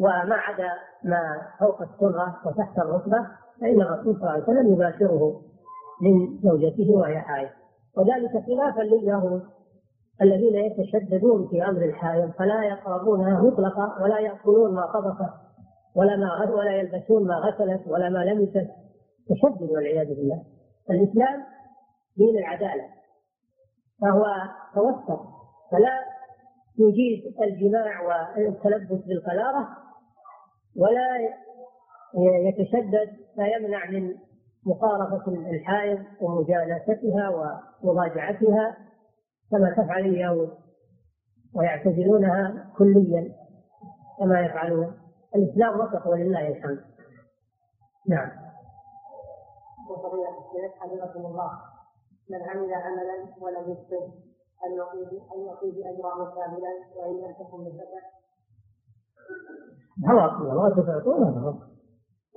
وما 0.00 0.34
عدا 0.34 0.70
ما 1.04 1.42
فوق 1.58 1.82
السره 1.82 2.36
وتحت 2.46 2.78
الركبه 2.78 3.26
فإن 3.60 3.80
الرسول 3.80 4.14
صلى 4.14 4.22
الله 4.22 4.30
عليه 4.30 4.42
وسلم 4.42 4.72
يباشره 4.72 5.40
من 6.02 6.38
زوجته 6.42 6.90
وهي 6.90 7.20
حائض 7.20 7.48
وذلك 7.96 8.30
خلافا 8.46 8.82
لليهود 8.82 9.42
الذين 10.22 10.54
يتشددون 10.54 11.48
في 11.48 11.64
أمر 11.64 11.82
الحائض 11.82 12.30
فلا 12.30 12.64
يقربونها 12.64 13.42
مطلقا 13.42 14.02
ولا 14.02 14.18
يأكلون 14.18 14.74
ما 14.74 14.86
طبخت 14.86 15.34
ولا 15.96 16.16
ما 16.16 16.50
ولا 16.50 16.72
يلبسون 16.76 17.26
ما 17.26 17.34
غسلت 17.34 17.88
ولا 17.88 18.08
ما 18.08 18.24
لمست. 18.24 18.68
تشدد 19.28 19.70
والعياذ 19.70 20.06
بالله. 20.06 20.42
الإسلام 20.90 21.44
دين 22.16 22.38
العدالة 22.38 22.84
فهو 24.00 24.26
توسط 24.74 25.20
فلا 25.72 26.00
يجيز 26.78 27.34
الجماع 27.42 28.02
والتلبس 28.36 29.04
بالقلارة 29.06 29.68
ولا 30.76 31.18
يتشدد 32.48 33.16
فيمنع 33.34 33.90
من 33.90 34.14
مقاربة 34.66 35.50
الحائض 35.50 35.98
ومجالستها 36.20 37.60
ومضاجعتها 37.82 38.76
كما 39.50 39.70
تفعل 39.70 40.00
اليهود 40.06 40.50
ويعتزلونها 41.54 42.70
كليا 42.78 43.34
كما 44.18 44.40
يفعلون 44.40 44.98
الإسلام 45.36 45.80
وسط 45.80 46.06
ولله 46.06 46.48
الحمد. 46.48 46.80
نعم. 48.08 48.30
وفضيلة 49.90 50.28
الشيخ 50.28 50.72
حفظكم 50.80 51.26
الله 51.26 51.50
من 52.30 52.42
عمل 52.42 52.74
عملا 52.74 53.34
ولم 53.40 53.70
يتقن 53.72 54.12
أن 54.66 54.76
يعطيه 54.76 55.08
أن 55.34 55.46
يعطيه 55.46 55.90
أجرا 55.90 56.34
كاملا 56.34 56.72
وإن 56.96 57.16
لم 57.16 57.32
تكن 57.32 57.64
مثله 60.02 60.12
هواكم 60.12 60.42
الله 60.42 60.68
تعطونه 60.86 61.54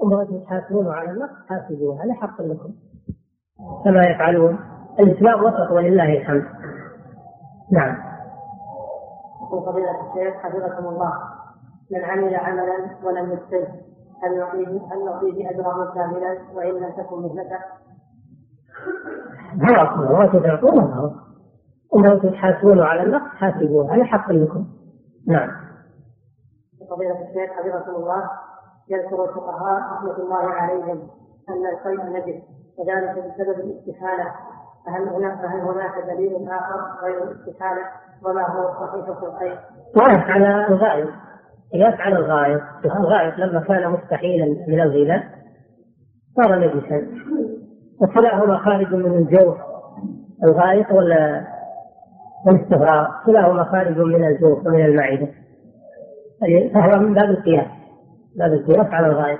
وما 0.01 0.23
تحاسبون 0.23 0.87
على 0.87 1.11
النقص 1.11 1.47
حاسبوه 1.49 2.03
هذا 2.03 2.13
حق 2.13 2.41
لكم. 2.41 2.73
كما 3.83 4.03
يفعلون. 4.05 4.59
الإسلام 4.99 5.43
وسط 5.43 5.71
ولله 5.71 6.17
الحمد. 6.17 6.45
نعم. 7.71 7.97
يقول 9.41 9.65
فضيلة 9.65 9.91
الشيخ 9.91 10.35
حفظكم 10.35 10.85
الله. 10.87 11.13
من 11.91 12.03
عمل 12.03 12.35
عملا 12.35 12.89
ولم 13.03 13.31
يتقن 13.31 13.67
هل 14.23 14.33
يعطيه 14.37 14.67
هل 14.67 15.01
يعطيه 15.05 15.49
أجرا 15.49 15.93
كاملا 15.95 16.37
وإن 16.55 16.73
لم 16.73 16.91
تكن 16.91 17.21
مهنته؟ 17.21 17.59
هواكم 19.61 19.99
الله 19.99 20.39
تعطونه 20.39 21.15
انه 21.95 22.31
تحاسبون 22.31 22.79
على 22.79 23.03
النقص 23.03 23.27
حاسبوه 23.35 23.95
هذا 23.95 24.03
حق 24.03 24.31
لكم. 24.31 24.65
نعم. 25.27 25.49
فضيلة 26.95 27.21
الشيخ 27.21 27.51
حفظكم 27.51 27.95
الله 27.95 28.29
يذكر 28.89 29.23
الفقهاء 29.23 29.81
رحمة 29.93 30.17
الله 30.17 30.49
عليهم 30.49 31.01
أن 31.49 31.65
القيء 31.73 32.03
نجس 32.05 32.41
وذلك 32.77 33.11
بسبب 33.11 33.59
الاستحالة. 33.59 34.31
فهل 34.85 35.09
هناك 35.09 35.41
فهل 35.41 35.59
هناك 35.59 36.05
دليل 36.07 36.49
آخر 36.49 37.05
غير 37.05 37.23
الاستحالة؟ 37.23 37.81
وما 38.25 38.47
هو 38.47 38.73
صحيح 38.73 39.19
في 39.19 39.25
القيء؟ 39.25 39.57
يقف 39.95 40.29
على 40.29 40.67
الغائط 40.67 41.09
على 41.99 42.15
الغائط 42.15 42.61
الغائط 42.85 43.37
لما 43.37 43.61
كان 43.61 43.91
مستحيلا 43.91 44.45
من 44.67 44.81
الغذاء 44.81 45.23
صار 46.35 46.59
نجسا. 46.59 47.07
وكلاهما 48.01 48.57
خارج 48.57 48.93
من 48.93 49.17
الجوف 49.17 49.57
الغائط 50.43 50.91
ولا 50.91 51.43
والاستغراق. 52.47 53.25
كلاهما 53.25 53.63
خارج 53.63 53.97
من 53.97 54.25
الجوف 54.27 54.67
ومن 54.67 54.85
المعدة. 54.85 55.27
فهو 56.73 56.99
من 56.99 57.13
باب 57.13 57.29
القياس 57.29 57.67
باب 58.37 58.53
القياس 58.53 58.87
على 58.87 59.07
الغاية. 59.07 59.39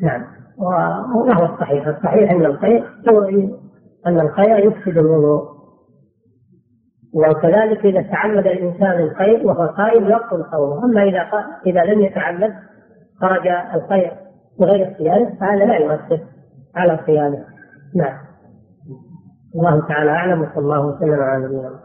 نعم. 0.00 0.22
وهو 0.58 1.44
الصحيح 1.54 1.86
الصحيح 1.86 2.30
أن 2.30 2.46
الخير 2.46 2.84
أن 4.06 4.20
الخير 4.20 4.58
يفسد 4.58 4.98
الوضوء. 4.98 5.52
وكذلك 7.14 7.86
إذا 7.86 8.02
تعمد 8.02 8.46
الإنسان 8.46 9.00
الخير 9.02 9.46
وهو 9.46 9.66
قائم 9.66 10.04
يبطل 10.04 10.44
صومه 10.50 10.84
أما 10.84 11.02
إذا 11.02 11.28
إذا 11.66 11.84
لم 11.84 12.00
يتعمد 12.00 12.54
خرج 13.20 13.48
الخير 13.74 14.12
بغير 14.60 14.92
اختياره 14.92 15.34
فهذا 15.40 15.64
لا 15.64 15.76
يؤثر 15.76 16.20
على 16.76 17.00
صيامه. 17.06 17.44
نعم. 17.96 18.18
الله 19.54 19.88
تعالى 19.88 20.10
أعلم 20.10 20.42
وصلى 20.42 20.58
الله 20.58 20.86
وسلم 20.86 21.20
على 21.20 21.44
نبينا 21.44 21.68
محمد. 21.68 21.81